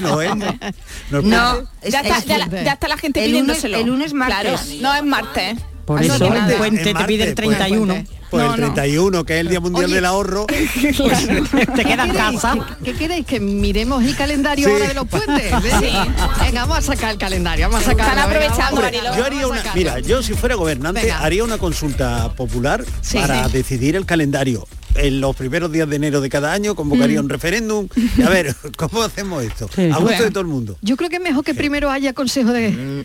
No 0.00 0.20
es 0.20 1.24
No, 1.24 1.68
Ya 1.88 2.00
está, 2.00 2.24
ya, 2.24 2.38
la- 2.38 2.48
ya 2.64 2.72
está 2.72 2.88
la 2.88 2.96
gente 2.96 3.24
El 3.24 3.30
lunes- 3.32 3.58
pidiéndoselo. 3.58 3.76
el 3.78 3.86
lunes 3.86 4.12
martes. 4.12 4.40
Claro, 4.40 4.58
no 4.80 4.94
es 4.94 5.04
martes. 5.04 5.58
Por 5.84 6.00
no, 6.00 6.14
eso 6.14 6.24
el 6.34 6.54
puente 6.56 6.90
En 6.90 6.96
te 6.96 7.04
pide 7.04 7.24
el 7.28 7.34
pues. 7.34 7.46
31. 7.46 8.04
Pues 8.34 8.46
No, 8.46 8.54
el 8.54 8.60
no. 8.60 8.66
31, 8.74 9.24
que 9.24 9.34
es 9.34 9.40
el 9.40 9.48
Día 9.48 9.60
Mundial 9.60 9.84
Oye. 9.86 9.94
del 9.94 10.04
Ahorro. 10.04 10.46
te 11.76 11.84
quedas 11.84 12.08
en 12.08 12.14
casa. 12.14 12.56
¿Qué, 12.82 12.92
qué 12.92 12.98
queréis? 12.98 13.26
¿Que 13.26 13.40
miremos 13.40 14.02
el 14.04 14.16
calendario 14.16 14.66
Sí. 14.66 14.72
ahora 14.72 14.88
de 14.88 14.94
los 14.94 15.06
puentes? 15.08 15.52
Sí. 15.80 15.90
Venga, 16.40 16.60
vamos 16.66 16.78
a 16.78 16.82
sacar 16.82 17.10
el 17.12 17.18
calendario, 17.18 17.68
vamos 17.68 17.86
a 17.86 17.90
sacarlo. 17.90 18.12
Están 18.12 18.30
aprovechando. 18.30 19.16
Yo 19.16 19.24
haría 19.24 19.46
una, 19.46 19.62
mira, 19.74 19.98
yo 20.00 20.22
si 20.22 20.34
fuera 20.34 20.54
gobernante 20.54 21.00
Venga. 21.02 21.18
haría 21.20 21.44
una 21.44 21.58
consulta 21.58 22.32
popular 22.34 22.84
Sí. 23.00 23.18
para 23.18 23.46
Sí. 23.46 23.52
decidir 23.52 23.96
el 23.96 24.06
calendario. 24.06 24.66
En 24.96 25.20
los 25.20 25.34
primeros 25.34 25.72
días 25.72 25.88
de 25.88 25.96
enero 25.96 26.20
de 26.20 26.28
cada 26.30 26.52
año 26.52 26.74
convocaría 26.74 27.20
Mm. 27.20 27.24
un 27.24 27.28
referéndum. 27.30 27.88
Y 28.16 28.22
a 28.22 28.28
ver, 28.28 28.54
¿cómo 28.76 29.02
hacemos 29.02 29.42
esto? 29.42 29.68
Sí. 29.74 29.82
A 29.82 29.86
gusto 29.96 30.02
Bueno. 30.02 30.22
de 30.24 30.30
todo 30.30 30.40
el 30.40 30.46
mundo. 30.46 30.76
Yo 30.82 30.96
creo 30.96 31.10
que 31.10 31.16
es 31.16 31.22
mejor 31.22 31.44
que 31.44 31.54
primero 31.54 31.90
haya 31.90 32.12
consejo 32.12 32.52
de... 32.52 33.04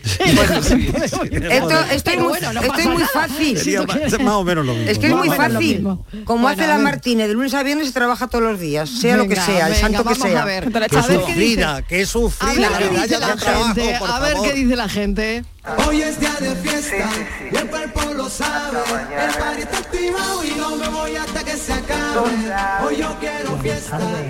Esto, 1.50 1.80
esto 1.92 2.10
es 2.10 2.18
muy, 2.18 2.28
bueno, 2.28 2.52
no 2.52 2.60
esto 2.60 2.72
pasa 2.72 2.82
es 2.82 2.88
muy 2.88 3.02
fácil. 3.04 3.58
Sería 3.58 3.82
más, 3.82 4.34
o 4.34 4.44
menos 4.44 4.64
lo 4.66 4.74
mismo. 4.74 4.88
Es 4.90 4.98
que 4.98 5.06
es 5.08 5.14
muy 5.14 5.28
fácil. 5.30 5.82
Como 6.24 6.42
Bueno, 6.42 6.48
hace 6.48 6.66
la. 6.66 6.78
Martínez, 6.78 7.28
de 7.28 7.34
lunes 7.34 7.54
a 7.54 7.62
viernes 7.62 7.88
se 7.88 7.92
trabaja 7.92 8.26
todos 8.28 8.44
los 8.44 8.60
días, 8.60 8.88
sea 8.88 9.16
lo 9.16 9.24
que 9.24 9.30
Venga, 9.30 9.46
sea, 9.46 9.66
el 9.66 9.72
venga, 9.74 9.80
santo 9.80 9.98
que 9.98 10.04
vamos 10.14 10.18
sea. 10.28 10.42
a 10.42 10.44
ver. 10.44 10.70
Qué 10.70 10.78
A 10.78 10.80
ver 10.80 10.90
qué 10.90 10.96
dice, 10.96 11.20
sufrida, 11.20 11.82
qué 11.82 12.02
a 12.02 12.06
sufrida. 12.06 12.68
ver 12.70 12.78
qué 12.78 12.84
que 12.84 12.90
dice 12.90 13.02
haya 13.02 13.18
la 13.18 13.26
tanto 13.28 13.44
trabajo, 13.44 13.74
gente, 13.74 13.96
por 13.98 14.10
a 14.10 14.20
ver 14.20 14.34
qué 14.42 14.52
dice 14.54 14.76
la 14.76 14.88
gente. 14.88 15.44
Hoy 15.86 16.00
es 16.02 16.18
día 16.18 16.34
de 16.40 16.54
fiesta 16.56 17.10
y 17.52 17.56
el 17.56 17.66
cuerpo 17.66 18.14
lo 18.14 18.28
sabe. 18.30 18.78
El 18.78 19.34
party 19.38 19.62
está 19.62 19.78
activado 19.78 20.44
y 20.44 20.50
no 20.58 20.76
me 20.76 20.88
voy 20.88 21.16
hasta 21.16 21.44
que 21.44 21.56
se 21.56 21.72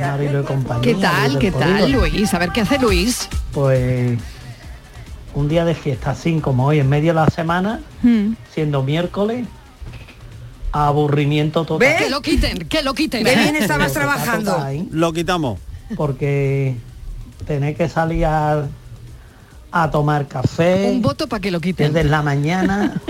Marilo 0.00 0.40
y 0.40 0.44
compañía, 0.44 0.82
¿Qué 0.82 0.94
tal? 0.94 1.38
¿Qué 1.38 1.50
tal. 1.50 1.90
Luis? 1.92 2.34
A 2.34 2.38
ver 2.38 2.50
qué 2.50 2.60
hace 2.62 2.78
Luis. 2.78 3.28
Pues 3.52 4.18
un 5.34 5.48
día 5.48 5.64
de 5.64 5.74
fiesta, 5.74 6.10
así 6.10 6.38
como 6.40 6.66
hoy, 6.66 6.80
en 6.80 6.88
medio 6.88 7.12
de 7.12 7.20
la 7.20 7.26
semana, 7.28 7.80
Hmm. 8.02 8.32
siendo 8.52 8.82
miércoles, 8.82 9.46
aburrimiento 10.72 11.64
total. 11.64 11.96
Que 11.98 12.10
lo 12.10 12.20
quiten, 12.20 12.58
que 12.68 12.82
lo 12.82 12.94
quiten. 12.94 13.24
Qué 13.24 13.34
bien 13.36 13.56
estabas 13.56 13.92
trabajando. 14.00 14.52
total, 14.52 14.74
¿eh? 14.74 14.86
Lo 14.90 15.12
quitamos. 15.12 15.58
Porque 15.96 16.76
tener 17.46 17.76
que 17.76 17.88
salir 17.88 18.24
a, 18.26 18.66
a 19.72 19.90
tomar 19.90 20.26
café 20.28 20.88
Un 20.90 21.02
voto 21.02 21.26
para 21.28 21.40
que 21.40 21.50
lo 21.50 21.60
quiten. 21.60 21.92
desde 21.92 22.08
la 22.08 22.22
mañana 22.22 23.00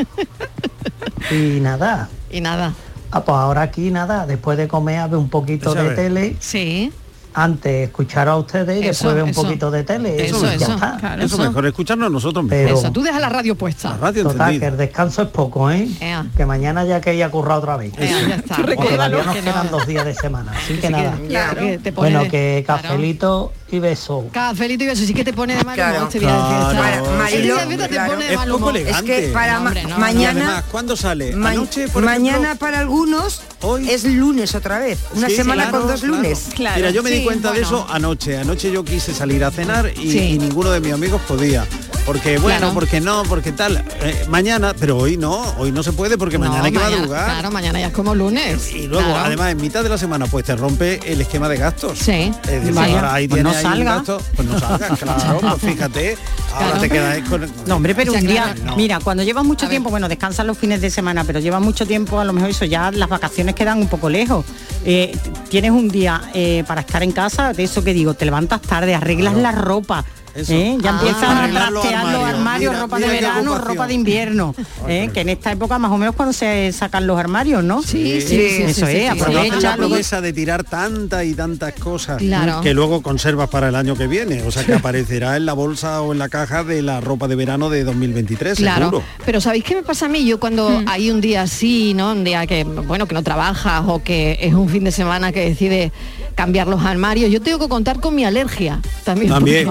y 1.31 1.61
nada. 1.61 2.09
Y 2.31 2.41
nada. 2.41 2.73
Ah, 3.13 3.25
pues 3.25 3.37
ahora 3.37 3.63
aquí 3.63 3.91
nada, 3.91 4.27
después 4.27 4.57
de 4.57 4.69
comer 4.69 4.99
a 4.99 5.07
ver 5.09 5.19
un 5.19 5.29
poquito 5.29 5.75
de 5.75 5.91
tele. 5.91 6.37
Sí. 6.39 6.93
Antes 7.35 7.89
escuchar 7.89 8.29
a 8.29 8.37
ustedes 8.37 8.77
y 8.83 8.89
Eso, 8.89 8.89
después 9.09 9.15
ver 9.15 9.25
un 9.25 9.31
eso. 9.31 9.43
poquito 9.43 9.71
de 9.71 9.85
tele. 9.85 10.27
Eso, 10.27 10.39
y 10.39 10.43
ya 10.43 10.55
eso, 10.55 10.75
está. 10.75 10.97
claro, 10.99 11.23
Eso 11.23 11.35
eso. 11.37 11.45
mejor 11.45 11.67
escucharnos 11.67 12.11
nosotros 12.11 12.45
mismos. 12.45 12.59
Pero- 12.65 12.79
Eso, 12.79 12.93
tú 12.93 13.03
dejas 13.03 13.21
la 13.21 13.29
radio 13.29 13.55
puesta. 13.55 13.91
La 13.91 13.97
radio 13.99 14.23
Total, 14.25 14.59
que 14.59 14.67
el 14.67 14.77
descanso 14.77 15.23
es 15.23 15.29
poco, 15.29 15.71
¿eh? 15.71 15.89
Ea. 16.01 16.27
Que 16.37 16.45
mañana 16.47 16.85
ya 16.85 17.01
que 17.01 17.13
ella 17.13 17.31
curra 17.31 17.57
otra 17.59 17.77
vez. 17.77 17.93
Ea, 17.99 18.29
ya 18.29 18.35
está. 18.37 18.57
Porque 18.57 18.77
todavía 18.77 19.23
nos 19.23 19.35
Que 19.35 19.43
no- 19.43 19.45
quedan 19.53 19.71
dos 19.71 19.87
días 19.87 20.05
de 20.05 20.15
semana, 20.15 20.53
así 20.53 20.75
que 20.75 20.87
sí 20.87 20.93
nada. 20.93 21.17
que- 21.17 21.29
claro, 21.29 21.61
que 21.61 21.79
te 21.79 21.93
pone 21.93 22.11
Bueno, 22.17 22.31
que 22.31 22.63
claro. 22.67 22.83
cafelito 22.83 23.53
y 23.71 23.79
beso. 23.79 24.27
Cafelito 24.33 24.85
y 24.85 24.89
eso 24.89 25.05
sí 25.07 25.15
que 25.15 25.25
te 25.25 25.33
pone 25.33 25.55
de 25.57 25.63
mal 25.65 25.79
humor 25.79 25.91
Claro. 25.91 26.05
este 26.07 26.19
día. 26.19 26.29
Claro. 26.31 27.25
Este 27.27 27.43
día 27.43 27.55
de 27.55 27.67
fiesta 27.67 27.87
te 27.89 27.95
claro. 27.95 28.13
pone 28.59 28.85
de 28.85 28.91
Es 28.91 29.03
que 29.03 29.31
para 29.33 29.61
mañana, 29.99 30.65
¿cuándo 30.71 30.97
sale? 30.97 31.35
ma- 31.37 31.51
Anoche, 31.51 31.89
por 31.89 32.03
mañana 32.05 32.55
para 32.57 32.79
algunos 32.81 33.43
Hoy- 33.63 33.89
es 33.91 34.05
lunes 34.05 34.55
otra 34.55 34.79
vez. 34.79 34.99
Una 35.15 35.29
semana 35.29 35.65
claro, 35.65 35.79
con 35.81 35.89
dos 35.89 36.01
claro. 36.01 36.17
lunes. 36.17 36.49
Claro. 36.55 36.77
Mira, 36.77 36.91
yo 36.91 37.03
me 37.03 37.11
di 37.21 37.25
cuenta 37.25 37.53
de 37.53 37.61
eso 37.61 37.87
anoche. 37.89 38.37
Anoche 38.37 38.71
yo 38.73 38.85
quise 38.85 39.13
salir 39.15 39.45
a 39.45 39.51
cenar 39.51 39.93
y, 39.97 40.11
Sí. 40.11 40.19
y 40.35 40.39
ninguno 40.39 40.71
de 40.71 40.81
mis 40.81 40.93
amigos 40.93 41.21
podía. 41.29 41.67
Porque 42.07 42.39
bueno, 42.39 42.59
Claro. 42.59 42.75
porque 42.75 43.01
no, 43.01 43.23
porque 43.25 43.53
tal. 43.53 43.85
Eh, 44.03 44.25
mañana, 44.29 44.75
pero 44.79 44.97
hoy 44.97 45.17
no, 45.17 45.41
hoy 45.59 45.71
no 45.71 45.83
se 45.83 45.93
puede 45.93 46.19
porque 46.19 46.39
No, 46.39 46.47
mañana 46.47 46.65
hay 46.65 46.73
que 46.73 46.79
mañana- 46.79 46.97
madrugar. 46.97 47.25
Claro, 47.27 47.51
mañana 47.51 47.81
ya 47.81 47.87
es 47.89 47.93
como 47.93 48.15
lunes. 48.15 48.73
Y 48.75 48.87
luego, 48.89 49.07
Claro. 49.09 49.25
además, 49.27 49.53
en 49.53 49.61
mitad 49.61 49.83
de 49.83 49.89
la 49.91 49.99
semana, 49.99 50.27
pues 50.27 50.45
te 50.45 50.57
rompe 50.57 51.01
el 51.13 51.21
esquema 51.21 51.49
de 51.49 51.57
gastos. 51.59 51.99
Sí. 51.99 52.33
Es 52.49 52.65
decir, 52.65 52.77
ahora 52.79 53.15
ahí 53.15 53.29
pues 53.29 53.43
tienes 53.43 53.63
no 53.63 53.71
salga. 53.71 53.95
gasto, 53.97 54.21
pues 54.35 54.49
no 54.49 54.59
salgas, 54.59 54.99
claro, 54.99 55.39
pues 55.41 55.73
fíjate, 55.73 56.17
ahora 56.53 56.65
Claro. 56.67 56.81
te 56.81 56.89
quedas 56.89 57.29
con... 57.29 57.47
No, 57.67 57.77
hombre, 57.77 57.95
pero 57.95 58.11
O 58.13 58.15
sea, 58.15 58.23
un 58.23 58.27
día, 58.27 58.43
claro, 58.45 58.61
no. 58.65 58.77
mira, 58.77 58.99
cuando 59.01 59.23
llevas 59.23 59.45
mucho 59.45 59.67
A 59.67 59.69
ver. 59.69 59.75
tiempo, 59.75 59.91
bueno, 59.91 60.09
descansan 60.09 60.47
los 60.47 60.59
fines 60.59 60.81
de 60.81 60.91
semana, 60.91 61.23
pero 61.25 61.39
llevas 61.39 61.61
mucho 61.63 61.87
tiempo, 61.87 62.19
a 62.19 62.25
lo 62.25 62.33
mejor 62.33 62.51
eso 62.51 62.65
ya 62.65 62.91
las 62.91 63.09
vacaciones 63.09 63.55
quedan 63.55 63.79
un 63.79 63.89
poco 63.89 64.09
lejos. 64.09 64.45
Eh, 64.85 65.17
tienes 65.49 65.71
un 65.71 65.89
día 65.89 66.23
eh, 66.35 66.65
para 66.67 66.81
estar 66.81 67.03
en 67.03 67.13
casa, 67.13 67.53
de 67.53 67.65
eso 67.65 67.85
que 67.85 67.93
digo, 67.93 68.15
te 68.15 68.25
levantas 68.25 68.61
tarde, 68.63 68.95
arreglas 68.95 69.35
la 69.35 69.53
ropa, 69.53 70.05
¿Eh? 70.35 70.79
Ya 70.81 70.91
ah. 70.91 70.99
empiezan 71.01 71.37
a 71.39 71.71
trastear 71.71 72.05
los 72.13 72.25
armarios, 72.25 72.79
ropa 72.79 72.99
de 72.99 73.09
verano, 73.09 73.59
ropa 73.59 73.87
de 73.87 73.95
invierno. 73.95 74.55
¿Eh? 74.89 75.11
Que 75.13 75.21
en 75.21 75.29
esta 75.29 75.53
época 75.53 75.79
más 75.79 75.91
o 75.91 75.99
menos 75.99 76.15
cuando 76.15 76.33
se 76.33 76.73
sacan 76.73 77.07
los 77.07 77.19
armarios, 77.19 77.63
¿no? 77.65 77.83
Sí, 77.83 78.21
sí, 78.21 78.41
Eso 78.41 78.87
es, 78.87 79.11
aprovecha. 79.11 79.61
La 79.61 79.77
promesa 79.77 80.21
de 80.21 80.33
tirar 80.33 80.65
tantas 80.65 81.25
y 81.25 81.35
tantas 81.35 81.75
cosas 81.75 82.21
que 82.63 82.75
luego 82.75 83.03
conservas 83.03 83.49
para 83.49 83.69
el 83.69 83.75
año 83.75 83.97
que 83.97 84.07
viene. 84.07 84.43
O 84.43 84.51
sea 84.51 84.65
que 84.65 84.75
aparecerá 84.75 85.37
en 85.37 85.47
la 85.47 85.53
bolsa 85.53 86.03
o 86.03 86.13
en 86.13 86.19
la 86.19 86.29
caja 86.29 86.65
de 86.65 86.83
la 86.83 87.01
ropa 87.01 87.29
de 87.29 87.37
verano 87.37 87.71
de 87.71 87.85
2023, 87.85 88.59
claro. 88.59 88.87
Seguro. 88.87 89.03
Pero 89.25 89.41
¿sabéis 89.41 89.65
qué 89.65 89.75
me 89.75 89.83
pasa 89.83 90.07
a 90.07 90.09
mí? 90.09 90.25
Yo 90.25 90.41
cuando 90.41 90.69
mm. 90.71 90.89
hay 90.89 91.11
un 91.11 91.21
día 91.21 91.43
así, 91.43 91.95
¿no? 91.95 92.13
Un 92.13 92.25
día 92.25 92.47
que, 92.47 92.65
bueno, 92.65 93.07
que 93.07 93.15
no 93.15 93.23
trabajas 93.23 93.85
o 93.87 94.03
que 94.03 94.39
es 94.41 94.55
un 94.55 94.69
fin 94.69 94.85
de 94.85 94.93
semana 94.93 95.33
que 95.33 95.49
decides 95.49 95.93
cambiar 96.41 96.69
los 96.69 96.83
armarios. 96.83 97.31
Yo 97.31 97.43
tengo 97.43 97.59
que 97.59 97.69
contar 97.69 98.01
con 98.01 98.15
mi 98.15 98.25
alergia 98.25 98.81
también. 99.05 99.31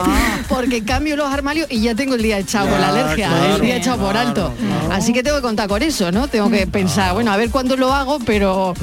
Porque, 0.49 0.83
cambio 0.83 1.15
los 1.15 1.27
armarios 1.33 1.65
y 1.71 1.81
ya 1.81 1.95
tengo 1.95 2.13
el 2.13 2.21
día 2.21 2.38
echado 2.38 2.69
por 2.69 2.79
la 2.79 2.89
alergia, 2.89 3.55
el 3.55 3.61
día 3.61 3.77
echado 3.77 4.05
por 4.05 4.15
alto. 4.15 4.53
Así 4.91 5.11
que 5.11 5.23
tengo 5.23 5.38
que 5.38 5.41
contar 5.41 5.67
con 5.67 5.81
eso, 5.81 6.11
¿no? 6.11 6.27
Tengo 6.27 6.51
que 6.51 6.67
pensar, 6.67 7.09
ah. 7.09 7.13
bueno, 7.13 7.31
a 7.31 7.38
ver 7.38 7.49
cuándo 7.49 7.75
lo 7.75 7.91
hago, 7.91 8.19
pero 8.19 8.75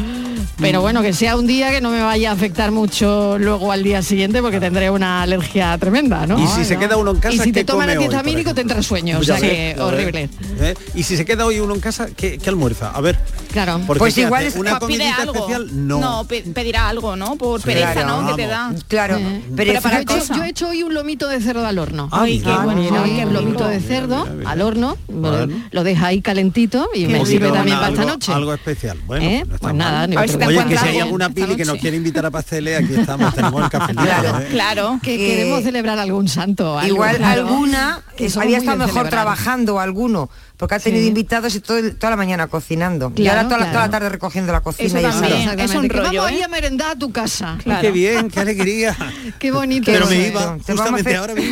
pero 0.58 0.80
mm. 0.80 0.82
bueno, 0.82 1.02
que 1.02 1.12
sea 1.12 1.36
un 1.36 1.46
día 1.46 1.70
que 1.70 1.80
no 1.80 1.90
me 1.90 2.00
vaya 2.02 2.30
a 2.30 2.32
afectar 2.34 2.70
mucho 2.70 3.38
luego 3.38 3.72
al 3.72 3.82
día 3.82 4.02
siguiente 4.02 4.40
porque 4.40 4.60
tendré 4.60 4.90
una 4.90 5.22
alergia 5.22 5.76
tremenda, 5.78 6.26
¿no? 6.26 6.38
Y 6.38 6.46
si 6.46 6.60
Ay, 6.60 6.64
se 6.64 6.74
no. 6.74 6.80
queda 6.80 6.96
uno 6.96 7.10
en 7.12 7.20
casa. 7.20 7.34
Y 7.34 7.38
si 7.38 7.52
te 7.52 7.64
toman 7.64 7.90
antihistamínico 7.90 8.54
tendrás 8.54 8.86
sueño, 8.86 9.18
o 9.18 9.24
sea 9.24 9.38
que 9.38 9.76
horrible. 9.78 10.28
¿Eh? 10.60 10.74
Y 10.94 11.02
si 11.02 11.16
se 11.16 11.24
queda 11.24 11.46
hoy 11.46 11.60
uno 11.60 11.74
en 11.74 11.80
casa, 11.80 12.08
¿qué, 12.16 12.38
almuerza? 12.46 12.90
A 12.90 13.00
ver. 13.00 13.18
Claro. 13.52 13.80
Porque 13.86 13.98
pues 13.98 14.18
igual 14.18 14.44
es 14.44 14.56
una 14.56 14.78
pide 14.78 15.08
algo. 15.08 15.34
especial, 15.34 15.68
no. 15.72 16.00
No, 16.00 16.24
pedirá 16.24 16.88
algo, 16.88 17.16
¿no? 17.16 17.36
Por 17.36 17.60
pereza, 17.60 18.04
¿no? 18.04 18.26
Que 18.28 18.42
te 18.42 18.48
da. 18.48 18.72
Claro. 18.88 19.16
Eh, 19.16 19.42
pero, 19.54 19.80
para 19.80 20.02
yo. 20.02 20.16
Yo, 20.34 20.44
he 20.44 20.48
hecho 20.48 20.68
hoy 20.68 20.82
un 20.82 20.94
lomito 20.94 21.28
de 21.28 21.40
cerdo 21.40 21.66
al 21.66 21.78
horno. 21.78 22.08
Ay, 22.12 22.40
qué 22.40 22.50
bueno. 22.50 23.02
Hoy 23.02 23.20
un 23.24 23.32
lomito 23.32 23.66
de 23.66 23.80
cerdo 23.80 24.26
al 24.44 24.60
horno. 24.60 24.96
Lo 25.70 25.84
deja 25.84 26.06
ahí 26.06 26.20
calentito 26.20 26.88
y 26.94 27.06
me 27.06 27.24
sirve 27.26 27.50
también 27.50 27.78
para 27.78 27.90
esta 27.90 28.04
noche. 28.04 28.32
Algo 28.32 28.54
especial. 28.54 28.98
Bueno, 29.06 29.24
¿Eh? 29.26 29.44
pues, 29.46 29.60
pues 29.60 29.74
nada, 29.74 30.06
Oye, 30.44 30.64
que 30.66 30.78
si 30.78 30.88
hay 30.88 31.00
alguna 31.00 31.30
pili 31.30 31.56
que 31.56 31.64
nos 31.64 31.78
quiere 31.78 31.96
invitar 31.96 32.26
a 32.26 32.30
pasteles, 32.30 32.82
aquí 32.82 32.94
estamos, 32.94 33.34
tenemos 33.34 33.62
el 33.62 33.70
café. 33.70 33.94
Claro, 34.06 34.40
¿eh? 34.40 34.48
claro. 34.50 35.00
Que 35.02 35.16
queremos 35.16 35.62
celebrar 35.62 35.98
algún 35.98 36.28
santo. 36.28 36.80
Igual 36.82 37.22
alguna 37.24 38.02
que 38.16 38.30
había 38.36 38.58
estado 38.58 38.76
mejor 38.78 39.08
trabajando, 39.08 39.80
alguno 39.80 40.28
porque 40.56 40.74
ha 40.74 40.78
tenido 40.78 41.06
invitados 41.06 41.54
y 41.54 41.60
toda 41.60 42.10
la 42.10 42.16
mañana 42.16 42.46
cocinando. 42.46 43.12
Y 43.16 43.26
ahora 43.26 43.44
toda, 43.44 43.58
la, 43.58 43.90
tarde 43.90 44.08
recogiendo 44.08 44.52
la 44.52 44.60
cocina. 44.60 45.00
Eso 45.00 45.10
también, 45.10 45.58
y 45.58 45.62
es 45.62 45.74
un 45.74 45.88
rollo, 45.88 46.22
vamos 46.22 46.40
¿eh? 46.40 46.44
a 46.44 46.48
merendar 46.48 46.90
a 46.92 46.96
tu 46.96 47.12
casa. 47.12 47.58
Claro. 47.62 47.82
Qué 47.82 47.90
bien, 47.90 48.30
qué 48.30 48.40
alegría. 48.40 48.96
qué 49.38 49.50
bonito. 49.50 49.92
Pero 49.92 50.06
me 50.06 50.28
iba, 50.28 50.56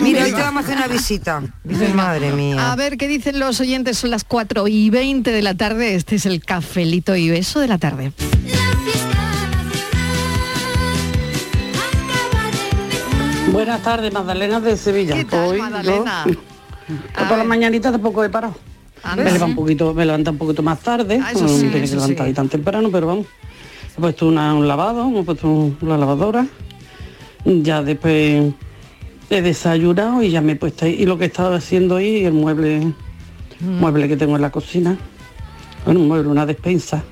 Mira, 0.03 0.25
hoy 0.25 0.33
te 0.33 0.41
vamos 0.41 0.63
a 0.63 0.67
hacer 0.67 0.77
una 0.79 0.89
visita. 0.89 1.43
Dices, 1.65 1.95
madre 1.95 2.33
mía. 2.33 2.73
A 2.73 2.77
ver, 2.77 2.97
¿qué 2.97 3.09
dicen 3.09 3.39
los 3.39 3.61
oyentes? 3.61 3.99
Son 3.99 4.11
las 4.11 4.25
4 4.25 4.69
y 4.69 4.91
20 4.91 5.31
de 5.31 5.43
la 5.43 5.55
tarde. 5.55 5.95
Este 5.95 6.17
es 6.17 6.27
el 6.27 6.43
cafelito 6.43 7.15
y 7.15 7.29
beso 7.29 7.61
de 7.61 7.69
la 7.69 7.79
tarde. 7.79 8.13
Buenas 13.53 13.83
tardes, 13.83 14.13
Magdalena 14.13 14.61
de 14.61 14.77
Sevilla. 14.77 15.15
¿Qué 15.15 15.25
tal, 15.25 15.49
Hoy 15.49 15.61
Magdalena? 15.61 16.25
Yo, 16.89 16.95
todas 17.15 17.39
las 17.39 17.47
mañanitas 17.47 17.93
tampoco 17.93 18.25
he 18.25 18.29
parado. 18.29 18.55
Me, 19.17 19.23
sí. 19.23 19.25
levanta 19.25 19.45
un 19.45 19.55
poquito, 19.55 19.95
me 19.95 20.05
levanta 20.07 20.31
un 20.31 20.39
poquito 20.39 20.63
más 20.63 20.81
tarde, 20.81 21.19
no 21.19 21.25
mm, 21.25 21.49
sí, 21.49 21.69
tiene 21.69 21.89
que 21.89 21.95
levantar 21.95 22.33
tan 22.33 22.49
temprano, 22.49 22.89
pero 22.91 23.07
vamos. 23.07 23.27
He 23.97 24.01
puesto 24.01 24.27
un 24.27 24.67
lavado, 24.67 25.03
hemos 25.03 25.25
puesto 25.25 25.49
un, 25.49 25.77
una 25.81 25.99
lavadora. 25.99 26.47
Ya 27.45 27.83
después 27.83 28.55
he 29.31 29.43
desayunado 29.43 30.23
y 30.23 30.31
ya 30.31 30.41
me 30.41 30.53
he 30.53 30.57
puesto 30.57 30.87
ahí. 30.87 30.97
Y 30.99 31.07
lo 31.07 31.19
que 31.19 31.25
he 31.25 31.27
estado 31.29 31.55
haciendo 31.55 31.97
ahí, 31.97 32.25
el 32.25 32.33
mueble, 32.33 32.93
mueble 33.61 34.09
que 34.09 34.17
tengo 34.17 34.37
en 34.37 34.43
la 34.43 34.51
cocina. 34.51 34.97
Bueno, 35.85 36.01
un 36.01 36.09
mueble, 36.09 36.29
una 36.29 36.47
despensa. 36.47 37.05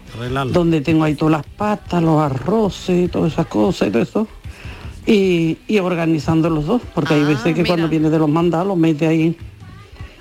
Donde 0.53 0.81
tengo 0.81 1.05
ahí 1.05 1.15
todas 1.15 1.33
las 1.33 1.47
pastas, 1.47 2.03
los 2.03 2.21
arroces, 2.21 3.11
todas 3.11 3.33
esas 3.33 3.47
cosas 3.47 3.89
y 3.89 3.91
todo 3.91 4.03
eso. 4.03 4.29
Y, 5.07 5.59
y 5.69 5.79
organizando 5.79 6.49
los 6.49 6.67
dos, 6.67 6.83
porque 6.95 7.15
hay 7.15 7.25
veces 7.25 7.55
que 7.55 7.65
cuando 7.65 7.89
viene 7.89 8.09
de 8.09 8.19
los 8.19 8.29
mandados 8.29 8.69
los 8.69 8.77
mete 8.77 9.07
ahí 9.07 9.37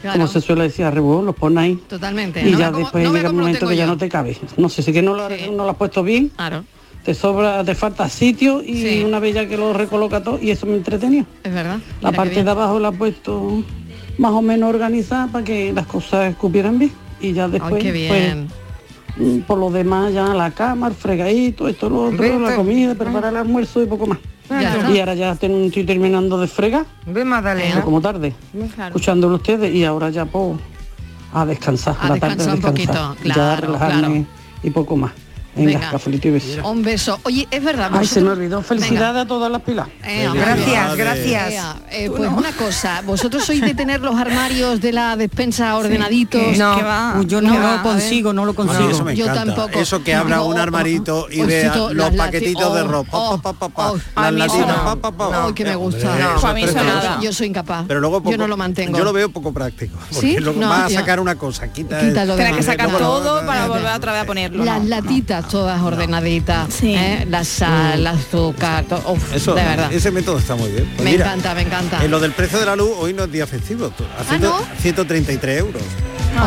como 0.01 0.27
se 0.27 0.41
suele 0.41 0.63
decir, 0.63 0.85
a 0.85 0.89
arrebujón, 0.89 1.25
los 1.25 1.35
pon 1.35 1.57
ahí. 1.57 1.75
Totalmente. 1.87 2.47
Y 2.47 2.51
no 2.51 2.59
ya 2.59 2.71
después 2.71 3.11
llega 3.11 3.29
el 3.29 3.35
momento 3.35 3.67
que 3.67 3.75
ya 3.75 3.85
no 3.85 3.97
te 3.97 4.09
cabe. 4.09 4.37
No 4.57 4.69
sé, 4.69 4.81
si 4.81 4.93
que 4.93 5.01
no 5.01 5.15
lo, 5.15 5.29
sí. 5.29 5.49
no 5.49 5.63
lo 5.63 5.69
has 5.69 5.77
puesto 5.77 6.03
bien. 6.03 6.29
Claro 6.29 6.63
te 7.03 7.13
sobra, 7.13 7.63
te 7.63 7.75
falta 7.75 8.07
sitio 8.09 8.61
y 8.61 8.81
sí. 8.81 9.03
una 9.03 9.19
bella 9.19 9.47
que 9.47 9.57
lo 9.57 9.73
recoloca 9.73 10.21
todo 10.21 10.39
y 10.39 10.51
eso 10.51 10.67
me 10.67 10.75
entretenía. 10.75 11.25
Es 11.43 11.53
verdad. 11.53 11.79
La 11.99 12.11
parte 12.11 12.43
de 12.43 12.49
abajo 12.49 12.79
la 12.79 12.89
ha 12.89 12.91
puesto 12.91 13.63
más 14.17 14.31
o 14.31 14.41
menos 14.41 14.69
organizada 14.69 15.27
para 15.27 15.43
que 15.43 15.73
las 15.73 15.87
cosas 15.87 16.29
escupieran 16.31 16.77
bien 16.77 16.91
y 17.19 17.33
ya 17.33 17.47
después 17.47 17.83
Ay, 17.83 17.91
pues, 17.91 17.93
bien. 17.93 18.47
Mm, 19.17 19.39
por 19.41 19.57
lo 19.57 19.69
demás 19.69 20.13
ya 20.13 20.33
la 20.33 20.51
cama, 20.51 20.87
el 20.87 20.93
fregadito, 20.93 21.67
esto, 21.67 21.89
lo 21.89 22.05
otro, 22.05 22.39
la 22.39 22.55
comida, 22.55 22.95
preparar 22.95 23.33
el 23.33 23.37
almuerzo 23.37 23.81
y 23.81 23.85
poco 23.85 24.07
más. 24.07 24.19
Y 24.93 24.99
ahora 24.99 25.13
ya 25.13 25.35
ten, 25.35 25.65
estoy 25.65 25.85
terminando 25.85 26.39
de 26.39 26.47
fregar. 26.47 26.85
Ve 27.05 27.23
Magdalena. 27.23 27.81
Como 27.81 28.01
tarde. 28.01 28.33
Claro. 28.75 28.89
Escuchándolo 28.89 29.35
ustedes 29.35 29.73
y 29.73 29.83
ahora 29.85 30.09
ya 30.09 30.25
puedo 30.25 30.59
a 31.33 31.45
descansar. 31.45 31.95
A 31.99 32.09
la 32.09 32.13
descansar 32.15 32.37
tarde, 32.37 32.51
un 32.51 32.61
descansar, 32.61 32.71
poquito, 32.71 33.23
claro, 33.23 33.41
ya 33.41 33.55
relajarme 33.55 34.01
claro. 34.01 34.25
y 34.63 34.69
poco 34.71 34.97
más. 34.97 35.11
Un 36.63 36.81
beso. 36.81 37.19
Oye, 37.23 37.47
es 37.51 37.63
verdad. 37.63 37.91
Ay, 37.93 38.07
se 38.07 38.21
me 38.21 38.29
olvidó. 38.29 38.61
Felicidades 38.61 39.23
a 39.23 39.27
todas 39.27 39.51
las 39.51 39.61
pilas. 39.61 39.87
Eh, 40.05 40.29
gracias, 40.33 40.95
gracias. 40.95 41.75
Eh, 41.91 42.09
pues 42.09 42.31
una 42.31 42.51
cosa, 42.53 43.01
vosotros 43.05 43.43
sois 43.43 43.61
de 43.61 43.73
tener 43.73 44.01
los 44.01 44.15
armarios 44.15 44.79
de 44.81 44.93
la 44.93 45.15
despensa 45.15 45.75
ordenaditos. 45.75 46.57
No, 46.57 47.23
yo 47.23 47.41
no, 47.41 47.57
lo 47.59 47.83
consigo, 47.83 48.33
no 48.33 48.45
lo 48.45 48.53
consigo. 48.53 49.11
Yo 49.11 49.25
tampoco. 49.33 49.79
Eso 49.79 50.03
que 50.03 50.13
abra 50.13 50.41
un 50.41 50.57
armarito 50.57 51.27
y 51.29 51.37
pues 51.37 51.47
vea 51.47 51.75
los 51.91 52.11
paquetitos 52.11 52.73
de 52.73 52.81
oh, 52.81 52.87
ropa. 52.87 53.09
Oh, 53.17 53.41
oh, 53.75 53.97
las 54.15 54.33
latinas. 54.33 54.77
que 55.55 55.65
me 55.65 55.75
gusta. 55.75 57.19
Yo 57.21 57.33
soy 57.33 57.47
incapaz. 57.47 57.85
Pero 57.87 57.99
luego 57.99 58.23
yo 58.29 58.37
no 58.37 58.47
lo 58.47 58.57
mantengo. 58.57 58.97
Yo 58.97 59.03
lo 59.03 59.13
veo 59.13 59.29
poco 59.29 59.53
práctico. 59.53 59.97
Porque 60.11 60.39
luego 60.39 60.59
vas 60.61 60.91
a 60.91 60.95
sacar 60.95 61.19
una 61.19 61.35
cosa, 61.35 61.71
quita. 61.71 61.99
Tienes 61.99 62.55
que 62.55 62.63
sacar 62.63 62.89
todo 62.89 63.45
para 63.45 63.67
volver 63.67 63.93
otra 63.93 64.13
vez 64.13 64.21
a 64.21 64.25
ponerlo. 64.25 64.63
Las 64.63 64.85
latitas 64.85 65.40
todas, 65.47 65.81
ordenaditas. 65.81 66.81
¿eh? 66.83 67.25
La 67.29 67.43
sal, 67.43 68.03
la 68.03 68.11
azúcar, 68.11 68.85
to, 68.85 69.01
uf, 69.07 69.33
Eso, 69.33 69.53
de 69.53 69.63
verdad. 69.63 69.91
Ese 69.93 70.11
método 70.11 70.37
está 70.37 70.55
muy 70.55 70.69
bien. 70.69 70.91
Pues 70.95 71.09
me 71.09 71.15
encanta, 71.15 71.53
me 71.55 71.61
encanta. 71.61 72.03
En 72.03 72.11
lo 72.11 72.19
del 72.19 72.31
precio 72.31 72.59
de 72.59 72.65
la 72.65 72.75
luz, 72.75 72.91
hoy 72.97 73.13
no 73.13 73.23
es 73.23 73.31
día 73.31 73.47
festivo. 73.47 73.87
A 73.87 74.33
¿Ah, 74.33 74.37
no? 74.37 74.59
133 74.79 75.59
euros. 75.59 75.81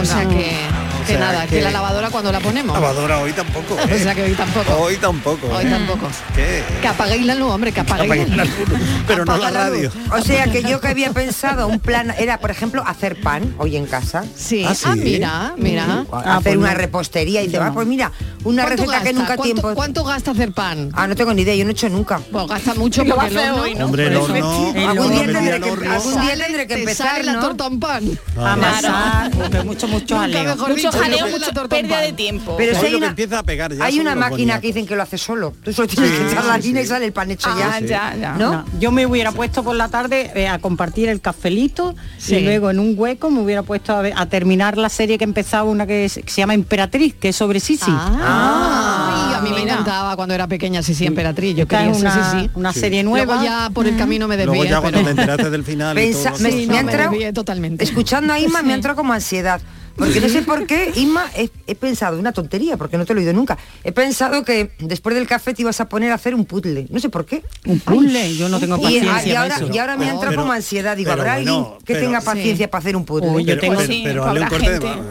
O 0.00 0.04
sea 0.04 0.28
que 0.28 0.83
que 1.04 1.12
sea, 1.12 1.20
nada, 1.20 1.42
que... 1.46 1.56
que... 1.56 1.62
la 1.62 1.70
lavadora 1.70 2.10
cuando 2.10 2.32
la 2.32 2.40
ponemos. 2.40 2.74
Lavadora 2.74 3.20
hoy 3.20 3.32
tampoco. 3.32 3.74
¿eh? 3.74 3.82
o 3.94 3.98
sea 3.98 4.12
¿eh? 4.12 4.14
que 4.14 4.22
hoy 4.22 4.34
tampoco. 4.34 4.74
Hoy 4.76 4.96
tampoco. 4.96 5.48
Hoy 5.48 5.66
¿eh? 5.66 5.70
tampoco. 5.70 6.08
¿Qué? 6.34 6.62
Que 6.80 6.88
apaguéis 6.88 7.26
la 7.26 7.34
luz, 7.34 7.50
hombre, 7.50 7.72
que 7.72 7.80
apaguéis, 7.80 8.12
que 8.12 8.20
apaguéis 8.20 8.36
la 8.36 8.44
luz. 8.44 8.80
Pero 9.06 9.24
no 9.24 9.36
la, 9.36 9.50
radio. 9.50 9.90
O 10.12 10.20
sea 10.22 10.46
que 10.46 10.62
yo 10.62 10.80
que 10.80 10.88
había 10.88 11.12
pensado, 11.12 11.68
un 11.68 11.80
plan 11.80 12.14
era, 12.18 12.38
por 12.38 12.50
ejemplo, 12.50 12.82
hacer 12.86 13.20
pan 13.20 13.54
hoy 13.58 13.76
en 13.76 13.86
casa. 13.86 14.24
Sí. 14.36 14.64
Ah, 14.64 14.70
ah 14.70 14.74
sí. 14.74 14.84
ah 14.86 14.96
mira, 14.96 15.54
mira. 15.56 16.06
Ah, 16.12 16.36
hacer 16.36 16.54
pues 16.54 16.56
una 16.56 16.74
repostería 16.74 17.42
y 17.42 17.48
te 17.48 17.58
va, 17.58 17.68
ah, 17.68 17.72
pues 17.74 17.86
mira, 17.86 18.12
una 18.44 18.66
receta 18.66 18.92
gasta? 18.92 19.06
que 19.06 19.12
nunca 19.12 19.36
¿Cuánto, 19.36 19.42
tiempo. 19.42 19.74
¿Cuánto 19.74 20.04
gasta 20.04 20.30
hacer 20.30 20.52
pan? 20.52 20.90
Ah, 20.92 21.06
no 21.06 21.14
tengo 21.14 21.32
ni 21.34 21.42
idea, 21.42 21.54
yo 21.54 21.64
no 21.64 21.70
he 21.70 21.72
hecho 21.72 21.88
nunca. 21.88 22.20
Pues 22.30 22.46
gasta 22.46 22.74
mucho 22.74 23.04
porque 23.04 23.30
lo 23.30 23.56
no, 23.86 23.94
el 23.94 24.16
horno. 24.16 24.72
Algún 24.88 25.10
día 25.10 25.26
tendré 25.26 25.60
que, 25.60 25.88
algún 25.88 26.20
día 26.20 26.36
tendré 26.36 26.66
que 26.66 26.74
empezar, 26.74 27.24
la 27.24 27.40
torta 27.40 27.66
un 27.68 27.80
pan. 27.80 28.18
Amasar. 28.36 29.64
Mucho, 29.64 29.88
mucho 29.88 30.18
aleo. 30.18 30.56
Mucho 30.56 30.90
jaleo, 30.94 31.26
pérdida 31.68 32.00
de 32.00 32.12
tiempo. 32.12 32.56
Pero 32.56 32.78
si 32.78 32.86
hay 32.86 32.94
una, 32.94 33.08
empieza 33.08 33.38
a 33.38 33.42
pegar 33.42 33.72
hay 33.80 34.00
una 34.00 34.14
máquina 34.14 34.60
que 34.60 34.68
dicen 34.68 34.86
que 34.86 34.96
lo 34.96 35.02
hace 35.02 35.18
solo. 35.18 35.52
Tú 35.62 35.72
solo 35.72 35.88
tienes 35.88 36.10
que 36.10 36.26
echar 36.26 36.44
la 36.44 36.54
harina 36.54 36.80
y 36.80 36.86
sale 36.86 37.06
el 37.06 37.12
pan 37.12 37.30
hecho 37.30 37.48
ah, 37.50 37.80
ya. 37.80 37.86
ya, 37.86 38.16
ya. 38.16 38.32
¿No? 38.34 38.64
Yo 38.78 38.90
me 38.90 39.06
hubiera 39.06 39.32
puesto 39.32 39.62
por 39.62 39.76
la 39.76 39.88
tarde 39.88 40.30
eh, 40.34 40.48
a 40.48 40.58
compartir 40.58 41.08
el 41.08 41.20
cafelito 41.20 41.94
y 42.28 42.40
luego 42.40 42.70
en 42.70 42.78
un 42.78 42.94
hueco 42.96 43.30
me 43.30 43.40
hubiera 43.40 43.62
puesto 43.62 43.96
a, 43.96 44.26
terminar 44.26 44.78
la 44.78 44.88
serie 44.88 45.18
que 45.18 45.24
empezaba 45.24 45.68
una 45.68 45.86
que, 45.86 46.08
se 46.08 46.22
llama 46.22 46.54
Emperatriz, 46.54 47.14
que 47.14 47.30
es 47.30 47.36
sobre 47.36 47.60
Sisi. 47.60 47.90
Ah. 47.90 48.18
Ah. 48.20 49.38
A 49.38 49.40
mí 49.42 49.50
me 49.50 49.62
encantaba 49.62 50.16
cuando 50.16 50.34
era 50.34 50.46
pequeña 50.46 50.82
Sisi 50.82 51.06
Emperatriz. 51.06 51.56
Yo 51.56 51.66
quería 51.68 51.90
una, 51.90 52.32
Sisi. 52.32 52.50
Una 52.54 52.72
serie 52.72 53.02
nueva. 53.02 53.42
Ya 53.42 53.70
por 53.70 53.86
el 53.86 53.96
camino 53.96 54.28
me 54.28 54.36
desvié. 54.36 54.54
Luego 54.54 54.70
ya 54.70 54.80
cuando 54.80 55.02
me 55.02 55.10
enteraste 55.10 55.50
del 55.50 55.64
final. 55.64 55.94
Me, 56.04 56.12
todo, 56.12 56.74
entrado, 56.74 57.32
totalmente. 57.32 57.84
Escuchando 57.84 58.32
a 58.32 58.38
Inma 58.38 58.60
sí. 58.60 58.66
me 58.66 58.74
entró 58.74 58.94
como 58.96 59.12
ansiedad. 59.12 59.60
Porque 59.96 60.20
no 60.20 60.28
sé 60.28 60.42
por 60.42 60.66
qué, 60.66 60.92
Isma, 60.94 61.30
he, 61.36 61.50
he, 61.66 61.74
pensado, 61.74 62.18
una 62.18 62.32
tontería, 62.32 62.76
porque 62.76 62.98
no 62.98 63.06
te 63.06 63.14
lo 63.14 63.20
he 63.20 63.22
oído 63.22 63.32
nunca. 63.32 63.56
He 63.84 63.92
pensado 63.92 64.44
que 64.44 64.72
después 64.78 65.14
del 65.14 65.26
café 65.26 65.54
te 65.54 65.62
ibas 65.62 65.80
a 65.80 65.88
poner 65.88 66.10
a 66.10 66.14
hacer 66.14 66.34
un 66.34 66.44
puzzle. 66.44 66.86
No 66.90 66.98
sé 66.98 67.08
por 67.08 67.24
qué. 67.26 67.42
¿Un 67.66 67.80
puzzle? 67.80 68.36
Yo 68.36 68.48
no 68.48 68.58
tengo 68.58 68.80
paciencia 68.80 69.26
y, 69.26 69.34
ahora, 69.36 69.56
y 69.72 69.78
ahora, 69.78 69.96
me 69.96 70.08
entra 70.08 70.34
como 70.34 70.52
ansiedad. 70.52 70.96
Digo, 70.96 71.12
¿habrá 71.12 71.34
alguien 71.34 71.64
que 71.84 71.94
tenga 71.94 72.20
paciencia 72.20 72.70
para 72.70 72.80
hacer 72.80 72.96
un 72.96 73.04
puzzle? 73.04 73.44
Yo 73.44 73.58
tengo, 73.58 73.80
sí, 73.80 74.04
¿eh? 74.06 74.20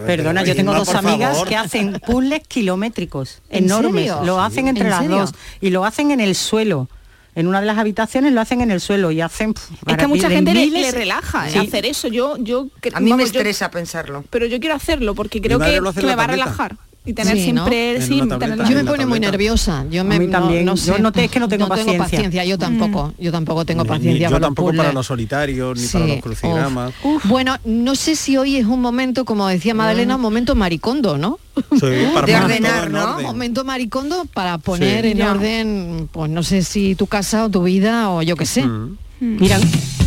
Perdona, 0.06 0.44
yo 0.44 0.56
tengo 0.56 0.74
dos 0.74 0.94
amigas 0.96 1.44
que 1.44 1.56
hacen 1.56 2.00
puzzles 2.06 2.42
kilométricos, 2.48 3.42
enormes. 3.50 4.12
Lo 4.24 4.42
hacen 4.42 4.68
entre 4.68 4.90
las 4.90 5.08
dos 5.08 5.34
y 5.62 5.70
lo 5.70 5.86
hacen 5.86 6.12
en 6.12 6.20
el 6.20 6.36
suelo 6.36 6.90
en 7.36 7.48
una 7.48 7.62
de 7.62 7.68
las 7.68 7.78
habitaciones 7.78 8.34
lo 8.34 8.42
hacen 8.42 8.62
en 8.62 8.72
el 8.72 8.80
suelo 8.80 9.12
y 9.12 9.22
hacen 9.22 9.54
pff, 9.54 9.72
es 9.88 9.98
que 9.98 10.08
mucha 10.08 10.30
gente 10.30 10.54
le, 10.54 10.68
le, 10.68 10.92
relaja 10.92 11.50
¿eh? 11.50 11.52
sí. 11.54 11.60
hacer 11.60 11.86
eso 11.86 12.08
yo 12.08 12.38
yo 12.38 12.68
a 12.94 13.00
mí 13.00 13.14
me 13.14 13.24
estresa 13.24 13.72
pensarlo. 13.72 14.24
pero 14.30 14.46
yo 14.46 14.60
quiero 14.60 14.76
hacerlo 14.76 15.16
porque 15.16 15.42
creo 15.42 15.60
que 15.60 15.82
me 15.82 16.16
va 16.16 16.24
a 16.26 16.28
relajar 16.28 16.78
y 17.06 17.14
tener 17.14 17.38
siempre 17.38 18.00
¿no? 18.00 18.06
sí, 18.06 18.22
tableta, 18.28 18.70
yo 18.70 18.76
me 18.76 18.86
pone 18.86 19.06
muy 19.06 19.20
nerviosa 19.20 19.86
yo 19.90 20.04
me 20.04 20.20
no, 20.64 20.78
sé. 20.78 20.88
yo 20.88 21.00
noté, 21.00 21.26
es 21.26 21.32
que 21.32 21.40
no 21.40 21.50
tengo, 21.50 21.66
no 21.66 21.70
paciencia. 21.70 21.94
tengo 21.94 22.04
paciencia. 22.04 22.46
yo 22.46 22.58
tampoco 22.58 23.08
mm. 23.08 23.22
yo 23.22 23.32
tampoco 23.32 23.66
tengo 23.66 23.86
paciencia 23.86 24.14
ni, 24.14 24.20
yo 24.20 24.30
para 24.30 24.48
tampoco 24.48 24.72
los 24.72 24.78
para 24.78 24.94
los 24.94 25.08
solitarios 25.08 25.80
ni 25.80 25.88
para 25.88 26.08
los 26.08 26.22
crucigramas. 26.22 26.94
Bueno 27.26 27.58
no 27.66 27.96
sé 27.96 28.16
si 28.16 28.38
hoy 28.38 28.58
es 28.58 28.66
un 28.66 28.82
momento 28.82 29.26
como 29.26 29.48
decía 29.48 29.74
Madalena 29.74 30.16
un 30.16 30.22
momento 30.22 30.56
maricondo 30.56 31.18
no 31.18 31.40
de 31.72 32.08
ordenar 32.16 32.90
no 32.90 33.16
orden. 33.16 33.26
momento 33.26 33.64
maricondo 33.66 34.26
para 34.34 34.58
poner 34.58 35.06
en 35.06 35.22
orden 35.22 36.10
pues 36.12 36.30
no 36.30 36.44
sé 36.44 36.64
si 36.64 36.96
tu 36.96 37.08
casa 37.08 37.46
o 37.46 37.50
tu 37.50 37.64
vida 37.64 38.10
o 38.10 38.22
yo 38.22 38.36
qué 38.36 38.46
sé. 38.46 38.64
Mm. 38.64 38.98
Mira. 39.20 39.58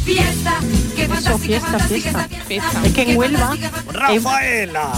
Fiesta. 0.04 0.60
Fiesta, 0.96 1.78
fiesta, 1.78 2.28
fiesta. 2.46 2.82
Es 2.84 2.92
que 2.94 3.02
en 3.02 3.16
Huelva... 3.18 3.54
¡Rafaela! 3.92 4.92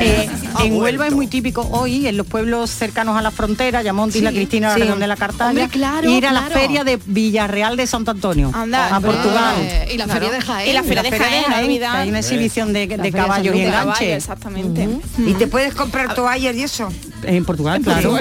Eh, 0.00 0.28
en 0.60 0.76
Huelva 0.80 1.06
es 1.06 1.14
muy 1.14 1.26
típico 1.26 1.60
hoy, 1.70 2.06
en 2.06 2.16
los 2.16 2.26
pueblos 2.26 2.70
cercanos 2.70 3.16
a 3.16 3.22
la 3.22 3.30
frontera, 3.30 3.82
Yamonte, 3.82 4.18
y 4.18 4.20
sí, 4.20 4.24
la 4.24 4.30
Cristina, 4.30 4.68
la 4.68 4.74
sí. 4.74 4.80
Redonda 4.80 5.04
de 5.04 5.08
la 5.08 5.16
Cartalla, 5.16 5.50
Hombre, 5.50 5.68
claro, 5.68 6.10
ir 6.10 6.26
a 6.26 6.30
claro. 6.30 6.48
la 6.48 6.54
feria 6.54 6.84
de 6.84 6.98
Villarreal 7.04 7.76
de 7.76 7.86
Santo 7.86 8.10
Antonio, 8.12 8.50
Anda, 8.54 8.96
a 8.96 9.00
Portugal. 9.00 9.54
Ah, 9.56 9.62
eh, 9.62 9.90
y 9.92 9.98
la 9.98 10.06
feria 10.06 10.30
de 10.30 10.40
Jaén. 10.40 10.70
Y 10.70 10.72
la 10.72 10.82
feria 10.82 11.02
de 11.02 11.10
Jaén, 11.10 11.44
Jaén 11.44 11.70
hay, 11.70 11.82
hay 11.82 12.08
una 12.08 12.20
exhibición 12.20 12.72
de, 12.72 12.86
de 12.86 13.12
caballos 13.12 13.54
y 13.54 13.60
enganche. 13.60 14.14
exactamente. 14.14 14.86
Mm. 14.86 15.28
¿Y 15.28 15.34
te 15.34 15.46
puedes 15.46 15.74
comprar 15.74 16.14
toallas 16.14 16.56
y 16.56 16.62
eso? 16.62 16.88
En 17.22 17.44
Portugal, 17.44 17.80
claro. 17.82 18.18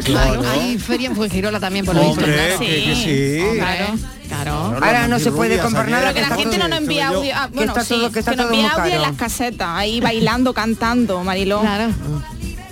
Hay 0.52 0.78
feria 0.78 1.08
en 1.10 1.16
Fuengirola 1.16 1.60
también, 1.60 1.86
por 1.86 1.96
lo 1.96 2.08
visto. 2.10 2.26
Sí, 2.60 2.94
sí. 2.96 3.44
Claro. 3.56 3.96
Claro. 4.28 4.54
Ahora 4.82 5.08
no 5.08 5.20
se 5.20 5.32
puede 5.32 5.60
comprar 5.60 5.90
nada. 5.90 6.14
Que 6.14 6.22
la 6.22 6.36
gente 6.36 6.58
no 6.58 6.68
envía 6.78 7.08
audio. 7.10 7.34
Ah, 7.36 7.50
bueno, 7.54 7.72
está 7.72 7.84
sí, 7.84 7.94
todo, 7.96 8.12
que, 8.12 8.20
está 8.20 8.32
que 8.32 8.38
nos 8.38 8.46
envía 8.48 8.72
audio 8.72 8.96
en 8.96 9.02
las 9.02 9.14
casetas, 9.14 9.68
ahí 9.70 10.02
bailando, 10.02 10.54
cantando, 10.64 11.24
Mariló. 11.24 11.62
Claro. 11.62 11.90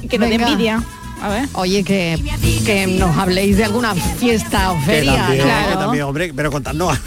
Que 0.10 0.18
no 0.18 0.28
te 0.28 0.36
envidia. 0.36 0.84
A 1.22 1.30
ver. 1.30 1.48
Oye, 1.54 1.84
que, 1.84 2.20
que 2.66 2.88
nos 2.88 3.16
habléis 3.16 3.58
de 3.58 3.66
alguna 3.66 3.94
fiesta 3.94 4.72
o 4.72 4.80
feria. 4.82 5.12
Que 5.12 5.18
también, 5.18 5.44
claro. 5.44 5.70
que 5.70 5.78
también, 5.78 6.04
hombre, 6.04 6.34
pero 6.36 6.52
contadnos. 6.52 6.98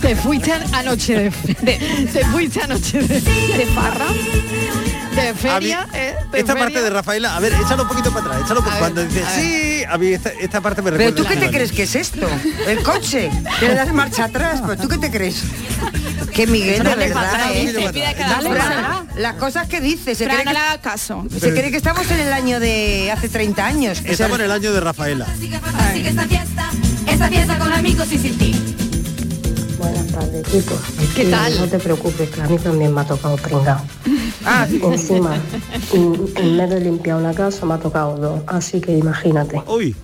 Te 0.00 0.16
fuiste 0.16 0.52
anoche 0.72 1.14
de, 1.14 1.30
de 1.60 2.06
te 2.12 2.24
fuiste 2.24 2.60
anoche 2.62 3.02
de, 3.02 3.20
de 3.20 3.66
farra. 3.66 4.06
De 5.14 5.34
feria, 5.34 5.86
mí, 5.92 5.98
eh, 5.98 6.14
de 6.32 6.38
esta 6.38 6.54
feria. 6.54 6.64
parte 6.64 6.82
de 6.82 6.88
Rafaela, 6.88 7.36
a 7.36 7.40
ver, 7.40 7.52
échalo 7.52 7.82
un 7.82 7.88
poquito 7.88 8.10
para 8.10 8.24
atrás, 8.26 8.42
échalo 8.44 8.64
por, 8.64 8.72
cuando 8.78 9.04
dice, 9.04 9.22
sí, 9.36 9.84
a 9.86 9.98
mí 9.98 10.06
esta, 10.08 10.30
esta 10.30 10.62
parte 10.62 10.80
me 10.80 10.90
recuerda. 10.90 11.14
Pero 11.14 11.22
tú 11.22 11.28
qué 11.28 11.36
te 11.38 11.50
crees 11.52 11.70
que 11.70 11.82
es 11.82 11.94
esto? 11.96 12.26
El 12.66 12.82
coche, 12.82 13.30
que 13.60 13.68
le 13.68 13.74
das 13.74 13.92
marcha 13.92 14.24
atrás, 14.24 14.62
pero 14.66 14.80
tú 14.80 14.88
qué 14.88 14.96
te 14.96 15.10
crees? 15.10 15.42
Que 16.34 16.46
Miguel, 16.46 16.86
¿eh? 16.86 17.12
las 19.16 19.34
cosas 19.34 19.68
que 19.68 19.80
dice, 19.80 20.14
se 20.14 20.24
cree 20.24 20.44
que, 20.44 20.80
caso. 20.80 21.26
se 21.30 21.50
cree 21.52 21.70
que 21.70 21.76
estamos 21.76 22.10
en 22.10 22.20
el 22.20 22.32
año 22.32 22.58
de 22.58 23.10
hace 23.10 23.28
30 23.28 23.66
años. 23.66 24.02
Estamos 24.04 24.38
en 24.38 24.46
el 24.46 24.50
año 24.50 24.72
de 24.72 24.80
Rafaela. 24.80 25.26
Sigue 25.38 25.56
esta 26.08 26.26
fiesta, 26.26 26.70
esta 27.06 27.28
fiesta 27.28 27.58
con 27.58 27.72
amigos 27.72 28.10
y 28.12 28.18
sin 28.18 28.38
ti. 28.38 28.74
Buenas 29.78 30.06
tardes, 30.06 30.46
chicos. 30.50 30.80
¿Qué 31.14 31.26
tal? 31.26 31.58
No 31.58 31.66
te 31.66 31.78
preocupes, 31.78 32.30
que 32.30 32.40
a 32.40 32.46
mí 32.46 32.56
también 32.58 32.94
me 32.94 33.02
ha 33.02 33.04
tocado 33.04 33.36
pringado. 33.36 33.82
Ah. 34.44 34.66
Encima, 34.70 35.36
en 35.92 36.56
vez 36.56 36.70
de 36.70 36.80
limpiar 36.80 37.18
una 37.18 37.34
casa, 37.34 37.66
me 37.66 37.74
ha 37.74 37.78
tocado 37.78 38.16
dos. 38.16 38.40
Así 38.46 38.80
que 38.80 38.92
imagínate. 38.96 39.62
Uy. 39.66 39.94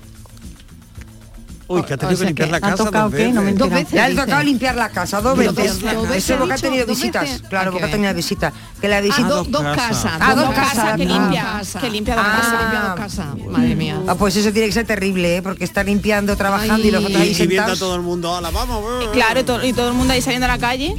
Uy, 1.69 1.83
que 1.83 1.95
ha 1.95 1.97
tenido 1.99 2.15
o 2.15 2.17
sea, 2.17 2.27
que 2.27 2.31
limpiar 2.31 2.49
que 2.49 2.53
la 2.53 2.61
casa. 2.61 2.85
Tocado, 2.85 3.05
dos, 3.05 3.13
veces. 3.13 3.35
No 3.35 3.43
me 3.43 3.53
dos 3.53 3.71
veces. 3.71 3.93
Le 3.93 4.01
ha 4.01 4.15
tocado 4.15 4.43
limpiar 4.43 4.75
la 4.75 4.89
casa 4.89 5.21
dos 5.21 5.37
veces. 5.37 5.83
Eso 6.15 6.49
ha 6.51 6.57
tenido 6.57 6.87
visitas. 6.87 7.43
Claro, 7.49 7.73
porque 7.73 7.87
ha 7.87 7.91
tenido 7.91 8.15
visitas. 8.15 8.55
Que 8.81 8.89
la 8.89 8.99
ah, 8.99 9.01
visita. 9.03 9.29
Dos 9.29 9.49
casas. 9.49 10.05
Ah, 10.07 10.19
ah. 10.21 10.27
ah. 10.31 10.35
dos 10.35 10.55
casas. 10.55 10.97
Que 10.97 11.05
limpia. 11.05 11.63
Que 11.81 11.91
limpia 11.91 12.17
dos 12.17 12.97
casas. 12.97 13.27
Madre 13.51 13.75
mía. 13.75 14.01
Pues 14.19 14.37
eso 14.37 14.51
tiene 14.51 14.69
que 14.69 14.75
ser 14.75 14.87
terrible, 14.87 15.37
¿eh? 15.37 15.43
porque 15.43 15.65
está 15.65 15.85
limpiando, 15.85 16.37
trabajando 16.37 16.87
y 16.87 16.91
los 16.91 17.05
otros 17.05 17.21
ahí 17.21 17.35
sentados. 17.35 17.79
todo 17.79 17.95
el 17.95 18.03
mundo. 18.03 18.41
Eh, 18.41 19.05
eh". 19.05 19.09
Claro, 19.13 19.41
y 19.63 19.73
todo 19.73 19.89
el 19.89 19.95
mundo 19.95 20.15
ahí 20.15 20.23
saliendo 20.23 20.47
a 20.47 20.49
la 20.49 20.59
calle 20.59 20.97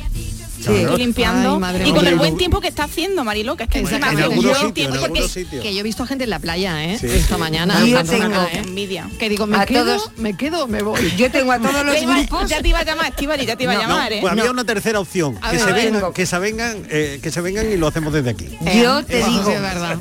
limpiando. 0.97 1.59
Y 1.85 1.91
con 1.91 2.07
el 2.07 2.15
buen 2.15 2.37
tiempo 2.37 2.61
que 2.61 2.67
está 2.67 2.83
haciendo, 2.85 3.23
Marilo, 3.23 3.55
que 3.55 3.63
es 3.63 3.69
que 3.69 3.79
encima 3.79 4.11
en 4.11 4.41
yo, 4.41 4.73
tiempo, 4.73 4.97
que 5.61 5.73
yo 5.73 5.79
he 5.79 5.83
visto 5.83 6.03
a 6.03 6.07
gente 6.07 6.23
en 6.23 6.29
la 6.29 6.39
playa, 6.39 6.83
¿eh? 6.83 6.99
Esta 7.01 7.37
mañana. 7.37 7.81
¿eh? 7.85 8.59
Envidia. 8.59 9.09
Que 9.19 9.29
digo, 9.29 9.47
me 9.47 9.65
quedo, 9.65 9.97
me 10.17 10.35
quedo, 10.35 10.67
me 10.67 10.81
voy. 10.81 11.13
Yo 11.17 11.31
tengo 11.31 11.51
a 11.51 11.59
todos 11.59 11.85
los 11.85 11.95
grupos. 12.01 12.49
Ya 12.49 12.61
te 12.61 12.69
iba 12.69 12.79
a 12.79 12.83
llamar, 12.83 13.07
Estivali, 13.07 13.45
ya 13.45 13.55
te 13.55 13.63
iba 13.63 13.73
a 13.73 13.79
llamar. 13.79 14.13
¿eh? 14.13 14.19
Pues 14.21 14.31
había 14.31 14.51
una 14.51 14.63
tercera 14.63 14.99
opción, 14.99 15.37
que 15.49 15.59
se 15.59 15.71
vengan, 15.71 16.13
que 16.13 16.25
se 16.25 16.39
vengan, 16.39 16.83
que 16.83 17.31
se 17.31 17.41
vengan 17.41 17.71
y 17.71 17.77
lo 17.77 17.87
hacemos 17.87 18.13
desde 18.13 18.29
aquí. 18.31 18.47
Yo 18.81 19.03
te 19.03 19.23
digo, 19.23 19.53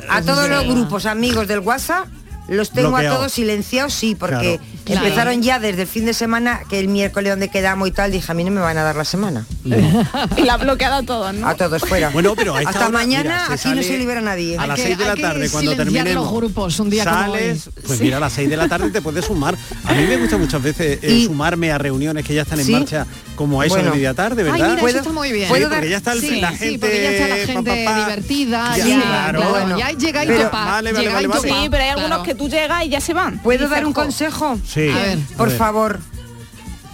a 0.09 0.23
todos 0.23 0.49
los 0.49 0.65
grupos 0.65 1.07
amigos 1.07 1.49
del 1.49 1.61
WhatsApp 1.61 2.09
los 2.49 2.71
tengo 2.71 2.97
a 2.97 3.03
todos 3.03 3.33
silenciados, 3.33 3.93
sí, 3.93 4.15
porque 4.15 4.59
empezaron 4.87 5.43
ya 5.43 5.59
desde 5.59 5.83
el 5.83 5.89
fin 5.89 6.07
de 6.07 6.15
semana, 6.15 6.61
que 6.69 6.81
el 6.81 6.89
miércoles 6.89 7.33
donde 7.33 7.49
quedamos 7.49 7.89
y 7.89 7.91
tal, 7.91 8.11
dije, 8.11 8.33
a 8.33 8.35
mí 8.35 8.43
no 8.45 8.51
me 8.51 8.61
van 8.61 8.79
a 8.79 8.83
dar 8.83 8.97
la 8.97 9.05
semana. 9.05 9.47
No. 9.65 9.77
y 10.37 10.43
la 10.43 10.55
ha 10.55 10.57
bloqueado 10.57 10.97
a 10.97 11.03
todos, 11.03 11.35
¿no? 11.35 11.47
A 11.47 11.55
todos 11.55 11.83
fuera. 11.83 12.09
Bueno, 12.11 12.35
pero 12.35 12.57
a 12.57 12.61
hasta 12.61 12.89
mañana 12.89 13.45
mira, 13.45 13.47
así 13.47 13.69
no 13.69 13.83
se 13.83 13.99
libera 13.99 14.21
nadie. 14.21 14.57
A 14.59 14.67
las 14.67 14.81
6 14.81 14.99
de 14.99 15.05
la 15.05 15.17
tarde, 15.17 15.51
cuando 15.51 15.77
terminemos 15.77 16.25
los 16.25 16.33
grupos 16.33 16.81
un 16.81 16.91
día 16.91 17.05
sales, 17.05 17.71
pues 17.87 18.01
mira, 18.01 18.17
a 18.17 18.21
las 18.21 18.33
6 18.33 18.49
de 18.49 18.57
la 18.57 18.69
tarde 18.69 18.91
te 18.91 19.03
puedes 19.03 19.27
sumar. 19.27 19.57
A 19.85 19.93
mí 19.93 20.05
me 20.07 20.17
gusta 20.17 20.39
muchas 20.39 20.63
veces 20.63 20.99
eh, 21.03 21.25
sumarme 21.25 21.71
a 21.71 21.79
reuniones 21.79 22.25
que 22.25 22.35
ya 22.35 22.43
están 22.43 22.61
en 22.61 22.71
marcha 22.73 23.07
como 23.39 23.61
a 23.61 23.67
eso 23.67 23.77
bueno. 23.77 23.93
media 23.93 24.15
tarde, 24.15 24.43
¿verdad? 24.43 24.71
Ay, 24.71 24.85
mira, 24.85 24.99
está 24.99 25.13
muy 25.13 25.31
bien. 25.31 25.49
Sí, 25.49 25.63
porque 25.71 25.89
ya 25.89 25.97
está 25.99 26.13
el, 26.13 26.21
sí, 26.21 26.41
la, 26.41 26.49
gente, 26.49 26.69
sí, 26.71 26.79
porque 26.79 27.03
ya 27.05 27.11
está 27.13 27.29
la 27.29 27.47
gente 27.47 27.85
pa, 27.85 27.99
divertida. 28.01 28.77
Ya, 28.77 28.85
ya 28.85 29.01
claro, 29.01 29.39
claro. 29.39 29.51
Bueno. 29.51 29.79
ya 29.79 29.91
llega 29.93 30.25
y 30.25 30.27
topa. 30.27 30.65
Vale, 30.65 30.93
vale, 30.93 31.09
vale, 31.09 31.29
vale, 31.29 31.41
Sí, 31.49 31.69
pero 31.71 31.85
hay 31.85 31.91
algunos 31.91 32.25
que 32.25 32.35
tú 32.35 32.49
llegas 32.49 32.85
y 32.85 32.89
ya 32.89 33.01
se 33.01 33.15
van. 33.15 33.39
¿Puedo 33.39 33.69
dar 33.69 33.87
un 33.87 33.93
consejo? 33.93 34.59
Sí. 34.67 34.91
Por 35.37 35.53
favor. 35.53 36.01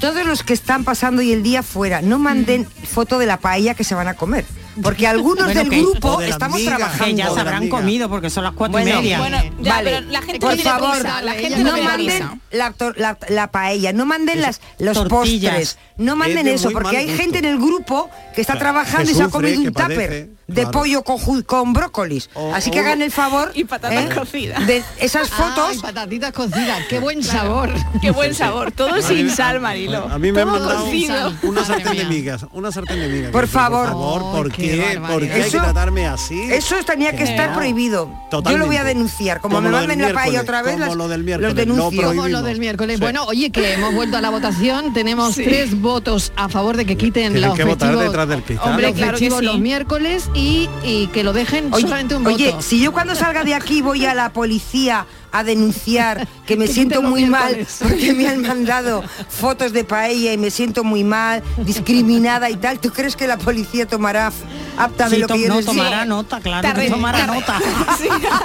Todos 0.00 0.26
los 0.26 0.42
que 0.42 0.52
están 0.52 0.84
pasando 0.84 1.22
y 1.22 1.32
el 1.32 1.42
día 1.42 1.62
fuera, 1.62 2.02
no 2.02 2.18
manden 2.18 2.62
mm. 2.62 2.84
foto 2.84 3.18
de 3.18 3.24
la 3.24 3.38
paella 3.38 3.72
que 3.72 3.84
se 3.84 3.94
van 3.94 4.08
a 4.08 4.12
comer 4.12 4.44
porque 4.82 5.06
algunos 5.06 5.52
del 5.54 5.68
grupo 5.68 6.20
estamos 6.20 6.64
trabajando. 6.64 7.16
ya 7.16 7.30
se 7.30 7.40
habrán 7.40 7.68
comido 7.68 8.08
porque 8.08 8.30
son 8.30 8.44
las 8.44 8.52
cuatro 8.52 8.80
y 8.80 8.84
media. 8.84 9.18
Bueno, 9.18 9.38
vale. 9.60 9.90
pero 9.90 10.10
la 10.10 10.22
gente 10.22 10.40
por 10.40 10.58
favor, 10.58 11.02
la 11.02 11.32
gente 11.32 11.58
no, 11.58 11.76
manden 11.82 12.40
la, 12.50 13.18
la, 13.28 13.50
paella, 13.50 13.92
no 13.92 14.06
manden 14.06 14.40
las, 14.40 14.60
los 14.78 14.94
Tortillas. 14.94 15.52
postres, 15.54 15.78
no 15.96 16.16
manden 16.16 16.46
eso, 16.46 16.70
porque 16.70 16.96
hay 16.96 17.08
gente 17.16 17.38
en 17.38 17.44
el 17.44 17.58
grupo 17.58 18.10
que 18.34 18.40
está 18.40 18.58
trabajando 18.58 19.10
y 19.10 19.14
se 19.14 19.22
ha 19.22 19.28
comido 19.28 19.62
¿eh? 19.62 19.68
un 19.68 19.72
tupper 19.72 20.28
de 20.46 20.66
pollo 20.66 21.02
con, 21.02 21.42
con 21.42 21.72
brócolis. 21.72 22.30
Oh, 22.34 22.52
Así 22.54 22.70
que 22.70 22.78
oh. 22.78 22.82
hagan 22.82 23.02
el 23.02 23.10
favor. 23.10 23.52
Y 23.54 23.64
patatas 23.64 24.10
¿eh? 24.10 24.14
cocidas. 24.14 24.66
De 24.66 24.82
esas 24.98 25.30
fotos. 25.30 25.78
Patatitas 25.78 26.32
cocidas. 26.32 26.80
Qué 26.88 26.98
buen 26.98 27.22
sabor. 27.22 27.70
Qué 28.00 28.10
buen 28.10 28.34
sabor. 28.34 28.72
Todo 28.72 29.00
sin 29.02 29.30
sal, 29.30 29.60
Marilo. 29.60 30.08
A 30.10 30.18
mí 30.18 30.32
me 30.32 30.42
Todo 30.42 30.70
han 30.70 31.38
una 31.42 31.64
sartén 31.64 31.96
de 31.96 32.04
migas. 32.04 32.46
Una 32.52 32.72
sartén 32.72 33.00
de 33.00 33.08
migas. 33.08 33.30
Por 33.30 33.48
favor. 33.48 33.90
Por 33.90 33.92
favor, 33.92 34.36
porque 34.36 34.63
¿Por 35.08 35.26
qué 35.26 35.32
hay 35.32 35.50
que 35.50 35.58
tratarme 35.58 36.06
así? 36.06 36.40
Eso 36.52 36.76
tenía 36.84 37.14
que 37.14 37.24
estar 37.24 37.54
prohibido. 37.54 38.10
Totalmente. 38.30 38.52
Yo 38.52 38.58
lo 38.58 38.66
voy 38.66 38.76
a 38.76 38.84
denunciar. 38.84 39.40
Como, 39.40 39.60
me 39.60 39.70
manden 39.70 40.00
la 40.00 40.12
paella 40.12 40.40
otra 40.40 40.62
vez, 40.62 40.78
lo 40.78 41.08
del 41.08 41.24
los 41.24 41.54
denuncio. 41.54 42.12
Lo 42.14 42.42
del 42.42 42.58
miércoles. 42.58 43.00
Bueno, 43.00 43.24
oye, 43.24 43.50
que 43.50 43.74
hemos 43.74 43.94
vuelto 43.94 44.16
a 44.16 44.20
la 44.20 44.30
votación. 44.30 44.92
Tenemos 44.92 45.34
tres 45.34 45.80
votos 45.80 46.32
a 46.36 46.48
favor 46.48 46.76
de 46.76 46.84
que 46.84 46.96
quiten 46.96 47.40
los 47.40 47.54
que 47.54 47.64
votar 47.64 47.96
detrás 47.96 48.28
del 48.28 48.42
cristal. 48.42 48.70
Hombre, 48.70 48.94
los, 48.94 49.42
los 49.42 49.58
miércoles 49.58 50.30
y, 50.34 50.68
que 51.12 51.22
lo 51.22 51.32
dejen 51.32 51.72
solamente 51.72 52.16
un 52.16 52.24
voto. 52.24 52.36
Oye, 52.36 52.54
si 52.60 52.80
yo 52.80 52.92
cuando 52.92 53.14
salga 53.14 53.44
de 53.44 53.54
aquí 53.54 53.82
voy 53.82 54.04
a 54.06 54.14
la 54.14 54.32
policía 54.32 55.06
a 55.34 55.42
denunciar 55.42 56.26
que 56.46 56.56
me 56.56 56.68
siento 56.68 57.02
muy 57.02 57.26
mal 57.26 57.66
porque 57.80 58.14
me 58.14 58.28
han 58.28 58.40
mandado 58.40 59.02
fotos 59.28 59.72
de 59.72 59.84
paella 59.84 60.32
y 60.32 60.38
me 60.38 60.50
siento 60.50 60.84
muy 60.84 61.04
mal, 61.04 61.42
discriminada 61.58 62.48
y 62.50 62.56
tal. 62.56 62.78
¿Tú 62.78 62.90
crees 62.90 63.16
que 63.16 63.26
la 63.26 63.36
policía 63.36 63.86
tomará 63.86 64.32
apta 64.76 65.08
de 65.08 65.18
lo 65.18 65.26
que 65.26 65.42
yo 65.42 65.48
no, 65.48 65.62
tomará 65.62 66.04
nota, 66.04 66.40
claro, 66.40 66.68
tomará 66.88 67.26
nota. 67.26 67.60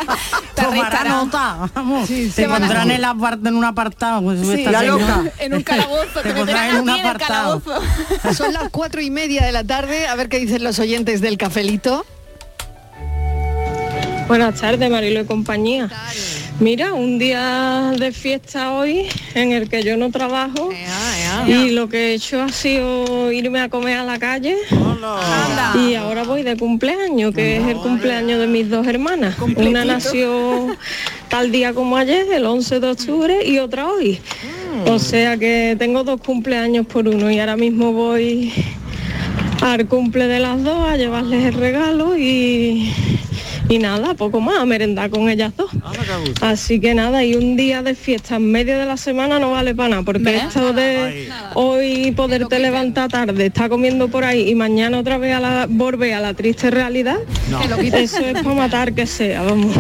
Tomará 0.56 1.04
nota, 1.04 1.70
vamos. 1.74 2.08
Sí, 2.08 2.32
te 2.36 2.48
pondrán 2.48 2.92
en, 2.92 3.56
un 3.56 3.64
apartado. 3.64 4.22
Pues, 4.22 4.40
la 4.66 4.84
loca. 4.84 5.24
En 5.40 5.54
un 5.54 5.64
calabozo. 5.64 6.22
Te, 6.22 6.30
en 6.30 6.90
un 6.90 8.36
Son 8.36 8.54
las 8.54 8.70
cuatro 8.70 9.02
y 9.02 9.10
media 9.10 9.46
de 9.46 9.52
la 9.52 9.64
tarde. 9.64 10.08
A 10.08 10.16
ver 10.16 10.30
qué 10.30 10.40
dicen 10.40 10.64
los 10.64 10.80
oyentes 10.80 11.22
del 11.22 11.38
cafelito. 11.38 12.06
Buenas 14.28 14.60
tardes, 14.60 14.92
Marilo 14.92 15.22
y 15.22 15.26
compañía. 15.26 15.90
Mira, 16.60 16.94
un 16.94 17.18
día 17.20 17.94
de 17.98 18.12
fiesta 18.12 18.74
hoy 18.74 19.08
en 19.34 19.54
el 19.54 19.70
que 19.70 19.82
yo 19.82 19.96
no 19.96 20.12
trabajo 20.12 20.70
y 21.48 21.72
lo 21.72 21.88
que 21.88 22.12
he 22.12 22.14
hecho 22.16 22.42
ha 22.42 22.50
sido 22.50 23.32
irme 23.32 23.62
a 23.62 23.70
comer 23.70 23.98
a 23.98 24.04
la 24.04 24.20
calle. 24.20 24.58
Y 25.76 25.96
ahora 25.96 26.24
voy 26.24 26.44
de 26.44 26.58
cumpleaños, 26.58 27.34
que 27.34 27.58
es 27.58 27.64
el 27.66 27.78
cumpleaños 27.78 28.40
de 28.40 28.48
mis 28.48 28.70
dos 28.70 28.86
hermanas. 28.88 29.36
Una 29.56 29.86
nació 29.86 30.76
tal 31.30 31.50
día 31.50 31.74
como 31.74 31.96
ayer, 31.96 32.28
el 32.30 32.46
11 32.46 32.82
de 32.82 32.88
octubre, 32.90 33.48
y 33.48 33.60
otra 33.60 33.88
hoy. 33.88 34.20
O 34.86 35.00
sea 35.00 35.38
que 35.38 35.78
tengo 35.80 36.04
dos 36.04 36.20
cumpleaños 36.20 36.86
por 36.86 37.08
uno 37.08 37.32
y 37.32 37.40
ahora 37.40 37.56
mismo 37.56 37.94
voy 37.94 38.52
al 39.62 39.88
cumple 39.88 40.28
de 40.28 40.40
las 40.40 40.62
dos 40.62 40.90
a 40.90 40.98
llevarles 40.98 41.46
el 41.46 41.54
regalo 41.54 42.18
y, 42.18 42.92
y 43.70 43.78
nada, 43.78 44.16
poco 44.16 44.42
más, 44.42 44.58
a 44.60 44.66
merendar 44.66 45.10
con 45.12 45.30
ellas 45.30 45.54
dos. 45.56 45.70
Así 46.42 46.80
que 46.80 46.96
nada, 46.96 47.24
y 47.24 47.36
un 47.36 47.56
día 47.56 47.84
de 47.84 47.94
fiesta 47.94 48.38
en 48.38 48.52
medio 48.52 48.78
de 48.80 48.86
la 48.86 48.98
semana 48.98 49.38
no 49.40 49.52
vale 49.52 49.76
para 49.76 49.90
nada, 49.90 50.04
porque 50.04 50.36
esto 50.38 50.74
de 50.74 51.30
hoy 51.54 52.12
poderte 52.12 52.58
levantar 52.60 53.10
tarde, 53.10 53.46
estar 53.46 53.70
comiendo 53.70 54.08
por 54.08 54.24
ahí 54.26 54.50
y 54.50 54.56
mañana 54.56 54.98
otra 55.00 55.18
vez 55.20 55.36
a 55.36 55.40
la, 55.40 55.68
volver 55.70 56.14
a 56.16 56.20
la 56.20 56.34
triste 56.34 56.72
realidad, 56.72 57.18
No. 57.50 57.62
eso 57.62 58.20
es 58.20 58.34
para 58.34 58.56
matar 58.56 58.94
que 58.94 59.06
sea, 59.06 59.44
vamos. 59.44 59.76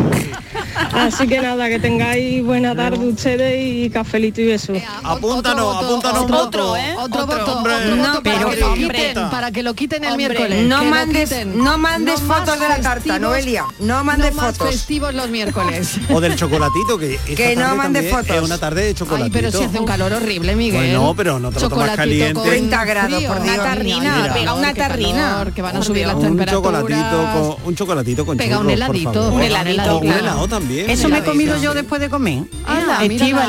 Así 0.94 1.28
que 1.28 1.39
nada, 1.42 1.68
que 1.70 1.80
tengáis 1.80 2.44
buena 2.44 2.76
tarde 2.76 2.98
ustedes 3.08 3.60
y 3.86 3.89
cafelito 3.89 4.42
y 4.42 4.48
besos. 4.48 4.78
Apúntanos, 5.04 5.84
apúntanos 5.84 6.22
un 6.24 6.28
voto. 6.32 6.74
Otro 7.00 7.26
voto, 7.26 7.58
Hombre, 7.58 7.74
otro 7.76 7.96
voto 7.96 8.24
para, 8.24 8.24
pero 8.24 8.50
que 8.50 8.56
lo 8.60 8.72
hombre. 8.72 8.98
quiten, 9.08 9.30
para 9.30 9.52
que 9.52 9.63
lo 9.63 9.74
quiten 9.74 10.04
el 10.04 10.12
Hombre, 10.12 10.28
miércoles. 10.30 10.68
no 10.68 10.80
que 10.82 10.86
mandes- 10.89 11.46
no 11.48 11.78
mandes 11.78 12.20
fotos 12.22 12.60
de 12.60 12.68
la 12.70 12.76
tarta, 12.78 12.94
festivos- 12.96 13.20
Noelia, 13.22 13.65
no 13.80 14.04
mandes 14.04 14.36
más 14.36 14.58
fotos. 14.58 14.74
festivos 14.74 15.13
los 15.13 15.30
miércoles. 15.30 15.98
O 16.13 16.20
del 16.22 16.36
chocolatito, 16.36 16.98
que 16.98 17.15
esta 17.15 17.36
Que 17.36 17.56
no 17.56 17.62
tarde 17.63 17.78
mande 17.78 18.00
también 18.00 18.15
fotos. 18.15 18.36
Es 18.38 18.42
una 18.44 18.58
tarde 18.58 18.84
de 18.86 18.94
chocolatito. 18.96 19.26
Ay, 19.38 19.42
pero 19.44 19.58
si 19.58 19.63
hace 19.63 19.80
un 19.80 19.86
calor 19.86 20.13
horrible, 20.13 20.56
Miguel. 20.56 20.96
Bueno, 20.98 21.13
pero 21.15 21.39
no 21.39 21.52
te 21.52 21.60
lo 21.60 21.70
tomas 21.70 21.96
caliente. 21.96 22.34
con 22.34 22.44
30 22.44 22.86
grados, 22.86 23.24
por 23.24 23.42
Dios. 23.42 23.56
Una 23.56 23.63
tarrina, 23.63 24.15
Mira. 24.22 24.34
pega 24.34 24.54
una 24.54 24.74
tarrina. 24.74 25.46
que 25.54 25.62
van 25.62 25.78
a 25.78 25.82
subir 25.84 26.06
las 26.08 26.15
un 26.15 26.22
temperaturas. 26.24 26.82
chocolatito 26.84 27.56
con 27.58 27.68
un 27.68 27.76
chocolatito 27.76 28.26
con 28.26 28.38
Pega 28.38 28.60
un 28.60 28.70
heladito, 28.70 29.30
un 29.32 29.42
heladito, 29.42 30.00
un 30.00 30.08
helado 30.12 30.48
también. 30.48 30.69
Eso 30.70 31.10
me 31.10 31.20
he 31.20 31.24
comido 31.24 31.58
yo 31.58 31.74
después 31.74 32.02
de 32.02 32.10
comer. 32.10 32.44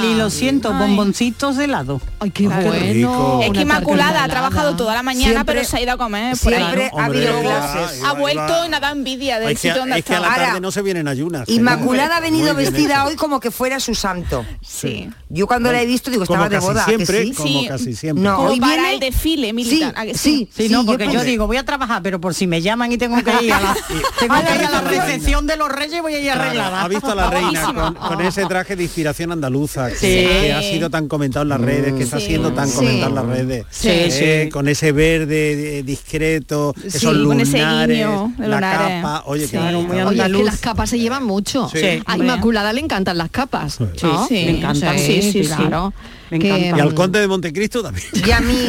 Y 0.02 0.14
lo 0.14 0.30
siento, 0.30 0.72
bomboncitos 0.72 1.56
de 1.56 1.64
helado. 1.64 2.00
Ay, 2.18 2.30
qué 2.30 2.44
Qué 2.44 2.48
bueno. 2.48 3.42
Es 3.42 3.50
que 3.52 3.60
Inmaculada 3.60 4.24
ha 4.24 4.28
trabajado 4.28 4.76
toda 4.76 4.94
la 4.94 5.02
mañana, 5.02 5.44
pero 5.44 5.62
se 5.64 5.76
ha 5.76 5.80
ido 5.82 5.92
a 5.92 5.96
comer 5.96 6.36
por 6.42 6.52
ahí. 6.52 6.60
Siempre 6.62 6.90
ha 6.96 7.04
habido 7.04 7.40
clases. 7.40 8.02
Ha 8.04 8.12
vuelto 8.14 8.66
y 8.66 8.68
nada 8.68 8.90
envidia 8.90 9.38
del 9.38 9.56
sitio 9.56 9.80
donde 9.80 9.98
es 9.98 10.04
que 10.04 10.14
a 10.14 10.20
la 10.20 10.34
tarde 10.34 10.60
no 10.60 10.70
se 10.70 10.82
vienen 10.82 11.08
ayunas. 11.08 11.48
Inmaculada 11.48 12.16
ha 12.16 12.20
venido 12.20 12.54
vestida 12.54 13.04
hoy 13.06 13.16
como 13.16 13.40
que 13.40 13.50
fuera 13.50 13.80
su 13.80 13.94
santo. 13.94 14.44
Sí. 14.62 15.10
Yo 15.28 15.46
cuando 15.46 15.70
la 15.72 15.82
he 15.82 15.86
visto 15.86 16.10
digo, 16.10 16.24
estaba 16.24 16.48
de 16.48 16.58
boda, 16.58 16.82
¿a 16.82 16.86
que 16.86 17.04
siempre, 17.04 17.32
como 17.34 17.68
casi 17.68 17.94
siempre. 17.94 18.22
No, 18.24 18.40
hoy 18.40 18.60
para 18.60 18.72
viene 18.74 18.94
el 18.94 19.00
desfile 19.00 19.52
militar. 19.52 19.94
¿a 19.96 20.04
que 20.04 20.14
Sí, 20.14 20.48
Sí, 20.54 20.68
no, 20.68 20.84
porque 20.84 21.10
yo, 21.12 21.22
digo, 21.22 21.46
voy 21.46 21.56
a 21.56 21.64
trabajar, 21.64 22.02
pero 22.02 22.20
por 22.20 22.34
si 22.34 22.46
me 22.46 22.60
llaman 22.62 22.92
y 22.92 22.98
tengo 22.98 23.22
que 23.22 23.44
ir 23.44 23.52
a 23.52 23.60
la, 23.60 23.76
tengo 24.20 24.34
A 24.34 24.42
la 24.42 24.48
que 24.48 24.54
ir 24.56 24.64
a 24.64 24.70
la 24.70 24.80
recepción. 24.82 25.46
de 25.46 25.56
los 25.56 25.70
reyes, 25.70 26.02
voy 26.02 26.14
a 26.14 26.20
ir 26.20 26.30
arreglada. 26.30 26.82
ha 26.82 26.88
visto 26.88 27.09
a 27.12 27.14
la 27.14 27.30
reina 27.30 27.72
con, 27.74 27.94
con 27.94 28.20
ese 28.20 28.44
traje 28.46 28.76
de 28.76 28.82
inspiración 28.84 29.32
andaluza 29.32 29.88
que, 29.90 29.94
Sí. 29.96 30.06
que 30.06 30.52
ha 30.52 30.62
sido 30.62 30.90
tan 30.90 31.08
comentado 31.08 31.42
en 31.44 31.48
las 31.50 31.60
redes, 31.60 31.92
que 31.94 32.02
está 32.04 32.20
siendo 32.20 32.52
tan 32.52 32.68
Sí. 32.68 32.76
comentado 32.76 33.08
en 33.08 33.14
las 33.14 33.26
redes. 33.26 33.66
Sí, 33.70 33.88
Eh, 33.90 34.42
sí. 34.44 34.50
Con 34.50 34.68
ese 34.68 34.92
verde 34.92 35.78
eh, 35.78 35.82
discreto, 35.82 36.74
esos 36.84 37.02
con 37.04 37.22
lunares, 37.22 37.48
ese 37.48 37.58
guiño 37.58 38.32
de 38.38 38.48
la 38.48 38.56
lunares. 38.56 39.02
capa. 39.02 39.22
Oye, 39.26 39.44
Sí. 39.46 39.50
qué 39.52 39.56
Claro, 39.58 39.82
muy 39.82 40.00
Oye, 40.00 40.22
es 40.22 40.32
que 40.32 40.44
las 40.44 40.58
capas 40.58 40.90
se 40.90 40.98
llevan 40.98 41.24
mucho. 41.24 41.68
Sí. 41.72 42.02
A. 42.06 42.16
Inmaculada 42.16 42.72
le 42.72 42.80
encantan 42.80 43.18
las 43.18 43.30
capas. 43.30 43.78
¿no? 43.80 43.88
Sí, 44.28 44.34
me 44.34 44.50
encantan. 44.58 44.98
Sí, 44.98 45.22
sí, 45.22 45.32
sí. 45.32 45.40
claro. 45.42 45.92
Me 46.30 46.38
Que-. 46.38 46.72
Y 46.76 46.80
al 46.80 46.94
conde 46.94 47.20
de 47.20 47.26
Montecristo 47.28 47.82
también. 47.82 48.06
Y 48.26 48.30
a 48.30 48.40
mí, 48.40 48.68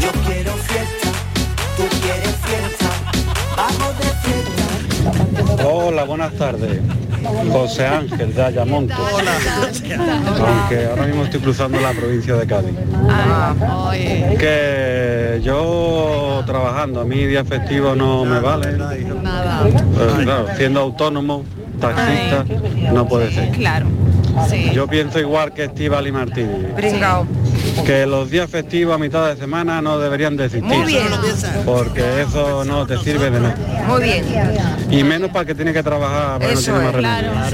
Yo 0.00 0.10
quiero 0.26 0.52
fiesta, 0.56 1.08
tú 1.76 1.82
quieres 2.00 2.34
fiesta, 2.44 2.90
vamos 3.56 3.98
de 3.98 4.04
fiesta. 4.04 4.61
Hola, 5.60 6.04
buenas 6.04 6.32
tardes. 6.34 6.80
José 7.52 7.86
Ángel 7.86 8.34
de 8.34 8.42
Ayamonte. 8.42 8.94
Aunque 8.94 10.86
ahora 10.86 11.06
mismo 11.06 11.24
estoy 11.24 11.40
cruzando 11.40 11.80
la 11.80 11.92
provincia 11.92 12.34
de 12.34 12.46
Cádiz. 12.46 12.74
Oye, 13.86 14.36
Que 14.38 15.40
yo 15.44 16.42
trabajando, 16.46 17.00
a 17.00 17.04
mí 17.04 17.26
día 17.26 17.44
festivo 17.44 17.94
no 17.94 18.24
me 18.24 18.40
vale. 18.40 18.68
Pero 19.96 20.14
claro, 20.22 20.46
siendo 20.56 20.80
autónomo, 20.80 21.44
taxista, 21.80 22.44
no 22.92 23.06
puede 23.06 23.32
ser. 23.32 23.50
Claro. 23.50 23.86
Yo 24.72 24.86
pienso 24.86 25.20
igual 25.20 25.52
que 25.52 25.64
Estíbal 25.64 26.06
y 26.06 26.12
Martínez. 26.12 26.74
Que 27.86 28.06
los 28.06 28.30
días 28.30 28.48
festivos 28.50 28.94
a 28.94 28.98
mitad 28.98 29.28
de 29.28 29.36
semana 29.36 29.80
no 29.82 29.98
deberían 29.98 30.36
de 30.36 30.46
existir. 30.46 30.64
Muy 30.68 30.86
bien. 30.86 31.06
Porque 31.64 32.22
eso 32.22 32.64
no 32.64 32.86
te 32.86 32.98
sirve 32.98 33.30
de 33.30 33.40
nada. 33.40 33.56
Muy 33.88 34.02
bien. 34.02 34.24
Y 34.90 35.02
menos 35.04 35.30
para 35.30 35.40
el 35.42 35.46
que 35.48 35.54
tiene 35.54 35.72
que 35.72 35.82
trabajar, 35.82 36.40
no 36.40 36.46
Eso 36.48 36.62
tiene 36.72 36.78
más 36.84 36.94
remedio. 36.94 37.32
Claro, 37.32 37.48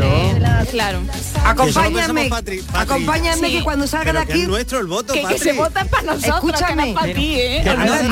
sí, 0.65 0.71
claro. 0.71 1.01
Acompáñame, 1.45 2.29
Patri, 2.29 2.59
Patri. 2.61 2.79
acompáñame 2.81 3.49
Sí. 3.49 3.57
que 3.59 3.63
cuando 3.63 3.87
salga 3.87 4.07
de 4.07 4.13
Pero 4.13 4.27
que 4.27 4.33
es 4.33 4.39
aquí, 4.41 4.47
nuestro 4.49 4.81
el 4.81 4.87
voto, 4.87 5.13
Que, 5.15 5.39
se 5.39 5.53
vota 5.53 5.85
para 5.85 6.03
nosotros, 6.03 6.35
Escúchame. 6.37 6.69
que 6.69 6.75
no 6.77 6.83
es 6.85 6.95
para 6.95 7.13
ti, 7.15 7.35
¿eh? 7.39 7.61
Que 7.65 7.75
no 7.75 8.09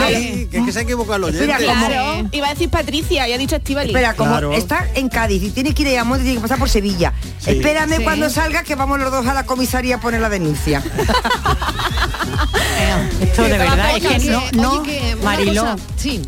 que 0.51 0.59
es 0.59 0.65
que 0.65 0.73
se 0.73 0.79
ha 0.79 0.83
equivocado 0.83 1.17
el 1.17 1.25
oyente. 1.25 1.57
Claro. 1.57 2.29
Iba 2.33 2.47
a 2.47 2.51
decir 2.51 2.71
Patricia 2.71 3.29
y 3.29 3.33
ha 3.33 3.39
dicho 3.39 3.57
Estivali. 3.57 3.91
espera, 3.91 4.15
como 4.15 4.31
Claro. 4.31 4.53
está 4.53 4.87
en 4.95 5.09
Cádiz 5.09 5.43
y 5.43 5.51
tiene 5.51 5.75
que 5.75 5.83
ir 5.83 5.89
a 5.89 5.91
Ayamonte, 5.93 6.23
tiene 6.25 6.37
que 6.39 6.43
pasar 6.43 6.59
por 6.59 6.69
Sevilla. 6.71 7.13
Sí. 7.39 7.51
Espérame 7.51 7.97
Sí. 7.99 8.05
cuando 8.05 8.31
salga 8.31 8.63
que 8.63 8.75
vamos 8.75 8.99
los 9.01 9.11
dos 9.11 9.27
a 9.27 9.35
la 9.35 9.45
comisaría 9.45 9.97
a 9.97 10.01
poner 10.01 10.21
la 10.21 10.29
denuncia. 10.31 10.83
Esto 13.21 13.43
de 13.45 13.59
verdad 13.59 13.97
es 13.97 14.07
que 14.07 14.31
no, 14.31 14.43
no, 14.53 14.83
Mariló, 15.23 15.77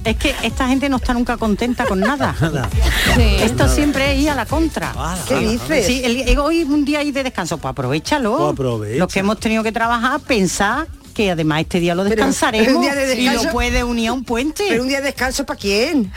es 0.05 0.17
que 0.17 0.35
esta 0.43 0.69
gente 0.69 0.89
no 0.89 0.97
está 0.97 1.15
nunca 1.15 1.37
contenta 1.37 1.85
con 1.87 2.01
nada. 2.01 2.35
Sí. 3.15 3.37
Esto 3.41 3.69
siempre 3.69 4.13
es 4.13 4.21
ir 4.21 4.31
a 4.31 4.35
la 4.35 4.45
contra. 4.47 4.93
¿Qué 5.27 5.37
dices? 5.39 5.87
Sí, 5.87 6.03
el- 6.05 6.29
el- 6.29 6.39
hoy 6.39 6.63
un 6.63 6.85
día 6.85 6.99
ahí 7.01 7.11
de 7.11 7.23
descanso, 7.23 7.57
pues 7.59 7.71
aprovechalo. 7.73 8.37
Pues 8.37 8.53
aprovecha. 8.53 8.99
Los 8.99 9.13
que 9.13 9.21
hemos 9.21 9.41
tenido 9.41 9.63
que 9.63 9.73
trabajar, 9.73 10.21
pensar 10.21 10.87
que 11.15 11.31
además 11.33 11.63
este 11.63 11.81
día 11.81 11.95
lo 11.97 12.05
Pero, 12.05 12.15
descansaremos 12.17 12.75
un 12.77 12.83
día 12.83 12.95
de 12.95 13.21
y 13.21 13.29
lo 13.31 13.43
puede 13.51 13.83
unir 13.83 14.11
a 14.11 14.13
un 14.13 14.23
puente. 14.25 14.67
Pero 14.69 14.83
un 14.83 14.89
día 14.89 14.99
de 15.01 15.07
descanso 15.07 15.45
para 15.47 15.59
quién? 15.59 16.13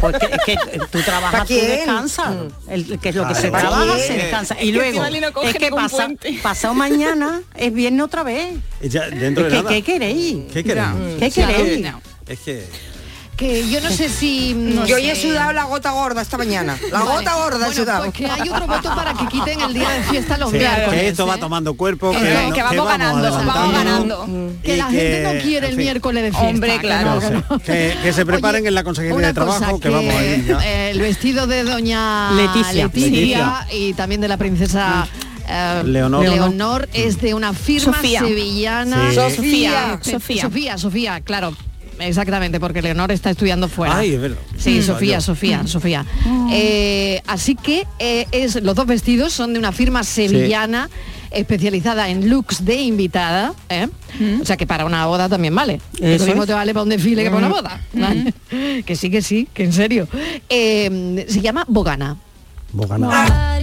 Porque 0.00 0.26
es 0.26 0.38
que 0.44 0.78
tú 0.90 0.98
¿Pa' 0.98 1.04
trabajas, 1.04 1.48
tú 1.48 1.54
descansas. 1.54 2.34
El, 2.68 2.98
que 2.98 3.08
es 3.10 3.14
lo 3.14 3.26
que 3.28 3.34
se 3.34 3.50
¿Pa' 3.50 3.60
trabaja, 3.60 3.94
quién? 3.94 4.06
se 4.06 4.12
descansa. 4.14 4.54
Es 4.54 4.64
Y 4.64 4.72
luego, 4.72 5.04
es 5.42 5.54
que 5.56 5.70
pasa, 5.70 6.08
pasado 6.42 6.74
mañana 6.74 7.42
es 7.54 7.72
viernes 7.72 8.04
otra 8.04 8.22
vez. 8.22 8.54
Ya, 8.82 9.08
dentro 9.08 9.46
Es 9.46 9.52
de 9.52 9.56
que, 9.56 9.62
nada. 9.62 9.68
¿Qué 9.74 9.82
queréis? 9.82 10.36
¿Qué 10.52 10.64
queremos? 10.64 11.18
¿Qué 11.18 11.30
queréis? 11.30 11.80
no. 11.80 12.00
Es 12.26 12.38
que 12.40 12.64
Que 13.38 13.68
yo 13.70 13.80
no 13.80 13.88
sé 13.90 14.08
si... 14.08 14.52
no 14.52 14.84
Yo 14.84 14.98
ya 14.98 15.12
he 15.12 15.16
sudado 15.16 15.52
la 15.52 15.62
gota 15.62 15.92
gorda 15.92 16.22
esta 16.22 16.36
mañana. 16.36 16.76
La 16.90 16.98
Vale. 16.98 17.10
gota 17.18 17.34
gorda 17.36 17.56
he 17.56 17.60
Bueno, 17.60 17.74
sudado. 17.74 18.04
pues 18.06 18.14
que 18.16 18.26
hay 18.26 18.48
otro 18.48 18.66
voto 18.66 18.94
para 18.96 19.14
que 19.14 19.26
quiten 19.28 19.60
el 19.60 19.72
día 19.74 19.88
de 19.90 20.02
fiesta 20.02 20.36
los 20.38 20.50
Sí, 20.50 20.56
miércoles. 20.58 21.00
que 21.00 21.08
esto 21.08 21.24
va 21.24 21.36
¿eh? 21.36 21.38
tomando 21.38 21.74
cuerpo, 21.74 22.10
Que 22.10 22.18
que, 22.18 22.34
no, 22.34 22.48
no- 22.48 22.52
que 22.52 22.62
vamos 22.64 22.88
ganando, 22.88 23.30
vamos 23.32 23.72
ganando. 23.72 24.26
Que 24.64 24.74
Y 24.74 24.76
la 24.76 24.86
gente 24.86 25.22
no 25.22 25.40
quiere 25.40 25.66
el 25.68 25.74
fin, 25.76 25.84
miércoles 25.84 26.22
de 26.24 26.30
fiesta. 26.30 26.48
Hombre, 26.48 26.78
claro. 26.80 27.14
no, 27.14 27.20
que 27.20 27.30
no. 27.30 27.58
Que, 27.60 27.96
que 28.02 28.12
se 28.12 28.26
preparen 28.26 28.62
Oye, 28.62 28.68
en 28.68 28.74
la 28.74 28.82
consejería 28.82 29.26
de 29.28 29.32
trabajo, 29.34 29.78
que, 29.78 29.88
vamos 29.88 30.12
a 30.14 30.24
ir 30.24 30.44
ya. 30.44 30.58
eh, 30.66 30.90
el 30.90 31.00
vestido 31.00 31.46
de 31.46 31.62
doña 31.62 32.32
Leticia. 32.32 32.72
Leticia, 32.86 33.08
Leticia. 33.08 33.66
y 33.72 33.94
también 33.94 34.20
de 34.20 34.26
la 34.26 34.36
princesa 34.36 35.06
eh, 35.48 35.82
Leonor. 35.84 36.24
Leonor 36.24 36.88
es 36.92 37.20
de 37.20 37.34
una 37.34 37.52
firma 37.52 37.94
Sofía. 37.98 38.18
sevillana. 38.20 39.10
Sí. 39.10 39.14
Sofía. 39.14 40.00
Sofía. 40.02 40.42
Sofía, 40.42 40.76
Sofía, 40.78 41.20
claro. 41.20 41.54
Exactamente, 42.00 42.60
porque 42.60 42.82
Leonor 42.82 43.10
está 43.12 43.30
estudiando 43.30 43.68
fuera. 43.68 43.98
Ay, 43.98 44.14
es 44.14 44.20
verdad. 44.20 44.38
Sí, 44.56 44.78
Mm. 44.78 44.82
Sofía. 44.82 45.20
Sofía, 45.20 45.66
Sofía. 45.66 46.06
Eh, 46.50 47.20
así 47.26 47.54
que 47.54 47.86
eh, 47.98 48.26
es, 48.32 48.62
los 48.62 48.74
dos 48.74 48.86
vestidos 48.86 49.32
son 49.32 49.52
de 49.52 49.58
una 49.58 49.72
firma 49.72 50.04
sevillana 50.04 50.88
especializada 51.30 52.08
en 52.08 52.30
looks 52.30 52.64
de 52.64 52.76
invitada. 52.76 53.52
¿eh? 53.68 53.88
O 54.40 54.44
sea 54.44 54.56
que 54.56 54.66
para 54.66 54.84
una 54.86 55.06
boda 55.06 55.28
también 55.28 55.54
vale. 55.54 55.80
Eso 56.00 56.24
Lo 56.24 56.26
mismo 56.30 56.42
es. 56.44 56.46
te 56.48 56.54
vale 56.54 56.72
para 56.72 56.82
un 56.84 56.88
desfile 56.88 57.22
que 57.24 57.30
para 57.30 57.46
una 57.46 57.54
boda. 57.54 57.80
¿vale? 57.92 58.32
Que 58.86 58.96
sí, 58.96 59.10
que 59.10 59.20
sí, 59.22 59.46
que 59.52 59.64
en 59.64 59.72
serio. 59.72 60.08
Eh, 60.48 61.26
se 61.28 61.40
llama 61.40 61.64
Bogana. 61.68 62.16
Bogana. 62.72 63.58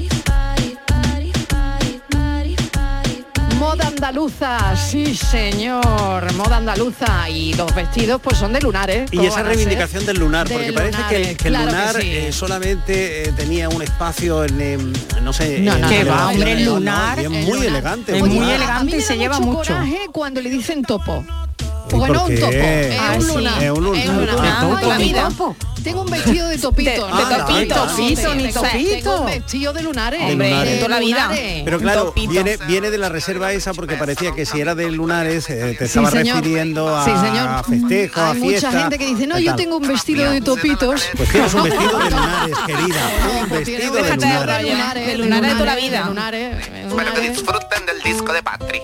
Andaluza, 4.10 4.76
sí 4.76 5.16
señor, 5.16 6.32
moda 6.34 6.58
andaluza 6.58 7.28
y 7.28 7.54
los 7.56 7.74
vestidos 7.74 8.22
pues 8.22 8.38
son 8.38 8.54
de 8.54 8.62
lunares. 8.62 9.10
Y 9.12 9.18
¿cómo 9.18 9.28
esa 9.30 9.38
ser? 9.38 9.48
reivindicación 9.48 10.06
del 10.06 10.20
lunar, 10.20 10.48
De 10.48 10.54
porque 10.54 10.74
parece 10.74 10.98
que, 11.10 11.18
lunares, 11.18 11.38
que 11.38 11.48
el 11.48 11.54
claro 11.56 11.66
que 11.66 11.72
lunar 11.72 11.96
sí. 12.02 12.10
eh, 12.12 12.32
solamente 12.32 13.24
eh, 13.30 13.34
tenía 13.36 13.68
un 13.68 13.82
espacio 13.82 14.44
en, 14.46 14.62
em, 14.62 14.94
no 15.24 15.34
sé, 15.34 15.60
No, 15.62 15.74
en 15.76 15.82
no, 15.82 15.88
la 15.88 15.90
que 15.90 16.04
va, 16.04 16.32
elevación, 16.32 16.36
hombre, 16.36 16.52
el 16.52 16.66
no, 16.66 16.72
no, 16.72 16.80
lunar, 16.80 17.20
y 17.20 17.24
es 17.24 17.30
muy 17.32 17.42
lunar. 17.46 17.66
elegante. 17.66 18.14
Es 18.16 18.20
muy 18.20 18.30
lunar. 18.30 18.56
elegante 18.56 18.98
y 18.98 19.02
se 19.02 19.18
lleva 19.18 19.40
mucho 19.40 19.52
mucho. 19.58 19.74
coraje 19.74 20.00
cuando 20.12 20.42
le 20.42 20.50
dicen 20.52 20.84
topo. 20.84 21.26
Bueno, 21.92 22.26
un 22.26 22.36
topo. 22.36 22.50
qué? 22.52 22.94
Es 22.96 23.00
Ah, 23.00 23.14
un 23.16 23.22
sí. 23.22 23.28
lunar. 23.28 23.64
Es 23.64 23.72
un 23.72 23.84
lunar. 23.84 24.04
Es 24.04 24.10
un 24.10 24.98
vida. 24.98 25.30
Topo. 25.30 25.56
Tengo 25.84 26.02
un 26.02 26.10
vestido 26.10 26.48
de 26.48 26.58
topito. 26.58 26.90
De- 26.90 26.96
de 26.96 27.00
¿no? 27.00 27.46
topito, 27.46 27.76
topito, 27.76 28.36
ni 28.36 28.52
topito. 28.52 28.90
Tengo 28.90 29.20
un 29.20 29.26
vestido 29.28 29.74
de 29.74 29.82
lunares. 29.84 30.38
De 30.38 30.78
toda 30.78 30.90
la 30.90 31.00
vida. 31.00 31.32
Pero 31.64 31.80
claro, 31.80 32.14
viene, 32.28 32.58
viene 32.68 32.90
de 32.90 32.98
la 32.98 33.10
reserva 33.10 33.52
esa 33.54 33.74
porque 33.74 33.96
parecía 33.96 34.32
que 34.34 34.46
si 34.46 34.60
era 34.60 34.74
de 34.74 34.90
lunares 34.90 35.48
eh, 35.50 35.76
te 35.78 35.86
estaba 35.86 36.10
refiriendo 36.10 36.96
a 36.96 37.06
Sí, 37.06 37.12
señor. 37.12 37.66
festejos, 37.66 38.18
a 38.18 38.32
Hay 38.32 38.40
mucha 38.40 38.72
gente 38.72 38.98
que 38.98 39.06
dice, 39.06 39.28
no, 39.28 39.38
yo 39.38 39.56
tengo 39.56 39.78
un 39.78 39.88
vestido 39.88 40.32
de 40.32 40.42
topitos. 40.42 41.04
Pues 41.16 41.30
tienes 41.30 41.54
un 41.54 41.64
vestido 41.64 42.00
de 42.00 42.10
lunares, 42.10 42.58
querida. 42.66 43.12
Un 43.46 43.50
vestido 43.50 43.94
de 43.94 44.02
lunares. 44.16 45.08
de 45.08 45.18
lunares 45.18 45.50
de 45.50 45.54
toda 45.54 45.66
la 45.66 45.76
vida. 45.76 46.10
Bueno, 46.90 47.14
que 47.14 47.30
disfruten 47.30 47.86
del 47.86 48.02
disco 48.02 48.34
de 48.34 48.42
Patri. 48.42 48.82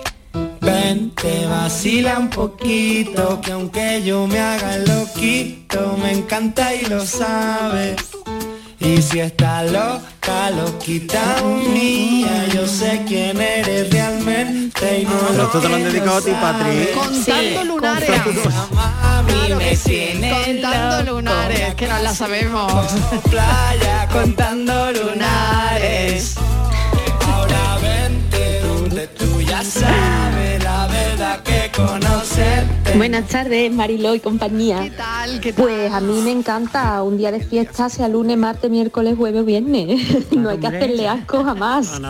Ven, 0.62 1.10
te 1.10 1.44
vacila 1.46 2.20
un 2.20 2.30
poquito, 2.30 3.40
que 3.40 3.50
aunque 3.50 4.00
yo 4.04 4.28
me 4.28 4.38
haga 4.38 4.76
el 4.76 4.84
loquito, 4.84 5.96
me 6.00 6.12
encanta 6.12 6.72
y 6.72 6.84
lo 6.86 7.04
sabes. 7.04 7.96
Y 8.78 9.02
si 9.02 9.18
está 9.18 9.64
loca, 9.64 10.50
loquita 10.50 11.42
mía, 11.72 12.46
yo 12.54 12.66
sé 12.68 13.02
quién 13.08 13.40
eres 13.40 13.90
realmente 13.90 15.00
y 15.00 15.04
no 15.04 15.10
Pero 15.30 15.42
esto 15.44 15.60
te 15.60 15.68
lo 15.68 15.74
han 15.74 15.82
dedicado 15.82 16.16
a 16.16 16.22
ti, 16.22 16.30
Patri. 16.30 16.88
Contando 16.94 17.64
lunares. 17.64 18.10
Claro 19.26 19.58
que 19.58 19.76
sí, 19.76 20.20
contando 20.20 21.12
lunares, 21.12 21.74
que 21.74 21.88
nos 21.88 22.02
la 22.02 22.14
sabemos. 22.14 22.72
playa 23.30 24.08
contando 24.12 24.92
lunares. 24.92 26.36
La 29.64 30.88
verdad 30.88 31.40
que 31.44 31.70
conocerte. 31.76 32.96
Buenas 32.96 33.28
tardes, 33.28 33.72
Mariló 33.72 34.12
y 34.12 34.18
compañía. 34.18 34.80
¿Qué 34.82 34.90
tal? 34.90 35.40
¿Qué 35.40 35.52
tal? 35.52 35.62
Pues 35.64 35.92
a 35.92 36.00
mí 36.00 36.20
me 36.20 36.32
encanta 36.32 37.00
un 37.04 37.16
día 37.16 37.30
de 37.30 37.38
fiesta, 37.38 37.88
sea 37.88 38.08
lunes, 38.08 38.36
martes, 38.36 38.68
miércoles, 38.72 39.14
jueves 39.16 39.42
o 39.42 39.44
viernes. 39.44 40.30
no 40.36 40.48
hay 40.48 40.58
que 40.58 40.66
hacerle 40.66 41.06
asco 41.06 41.44
jamás. 41.44 42.00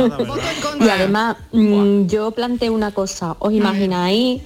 y 0.81 0.89
además, 0.89 1.37
mm, 1.53 2.07
yo 2.07 2.31
planteo 2.31 2.73
una 2.73 2.91
cosa. 2.93 3.37
¿Os 3.39 3.53
imagináis 3.53 4.41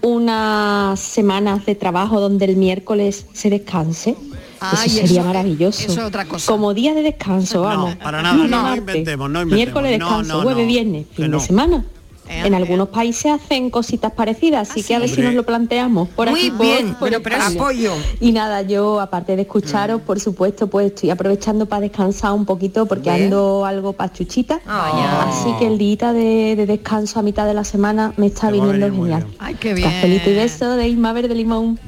unas 0.00 0.98
semanas 0.98 1.66
de 1.66 1.74
trabajo 1.74 2.20
donde 2.20 2.46
el 2.46 2.56
miércoles 2.56 3.26
se 3.34 3.50
descanse? 3.50 4.16
Eso 4.62 4.76
sería 4.88 5.02
eso- 5.20 5.24
maravilloso. 5.24 5.82
eso 5.82 5.92
es 6.00 6.06
otra 6.06 6.24
cosa. 6.24 6.50
Como 6.50 6.72
día 6.72 6.94
de 6.94 7.02
descanso, 7.02 7.60
vamos. 7.60 7.96
para 7.96 8.22
nada, 8.22 8.34
no 8.34 8.62
martes, 8.62 8.78
inventemos, 8.78 9.28
no 9.28 9.42
inventemos. 9.42 9.54
Miércoles 9.74 9.98
No, 9.98 10.06
descanso, 10.08 10.36
no, 10.38 10.42
jueves, 10.42 10.64
no, 10.64 10.68
viernes, 10.68 11.06
fin 11.14 11.30
no. 11.30 11.38
de 11.38 11.44
semana. 11.44 11.84
En 12.30 12.54
algunos 12.54 12.88
países 12.88 13.32
hacen 13.32 13.70
cositas 13.70 14.12
parecidas, 14.12 14.70
así 14.70 14.82
que 14.82 14.94
a 14.94 14.98
ver 15.00 15.08
si 15.08 15.20
nos 15.20 15.34
lo 15.34 15.44
planteamos 15.44 16.08
por 16.10 16.30
Muy 16.30 16.40
aquí. 16.40 16.50
por- 16.52 16.60
bien, 16.66 16.94
por 16.94 17.08
pero- 17.10 17.22
pero 17.22 17.36
apoyo. 17.42 17.92
Y 18.20 18.32
nada, 18.32 18.62
yo 18.62 19.00
aparte 19.00 19.34
de 19.36 19.42
escucharos, 19.42 20.00
por 20.02 20.20
supuesto, 20.20 20.68
pues 20.68 20.86
estoy 20.88 21.10
aprovechando 21.10 21.66
para 21.66 21.80
descansar 21.82 22.32
un 22.32 22.44
poquito 22.46 22.86
porque 22.86 23.10
Bien. 23.10 23.24
ando 23.24 23.64
algo 23.66 23.92
pachuchita. 23.94 24.60
Vaya. 24.64 25.22
Así 25.28 25.50
que 25.58 25.66
el 25.66 25.76
día 25.78 26.12
de, 26.12 26.54
de 26.56 26.66
descanso 26.66 27.18
a 27.18 27.22
mitad 27.22 27.46
de 27.46 27.54
la 27.54 27.64
semana 27.64 28.12
me 28.16 28.26
está 28.26 28.50
viniendo 28.50 28.86
genial. 28.90 29.26
Ay, 29.38 29.54
qué 29.56 29.74
bien. 29.74 29.90
Cafelito 29.90 30.30
y 30.30 30.34
beso 30.34 30.76
de 30.76 30.88
Isma 30.88 31.12
Verde 31.12 31.34
Limón. 31.34 31.78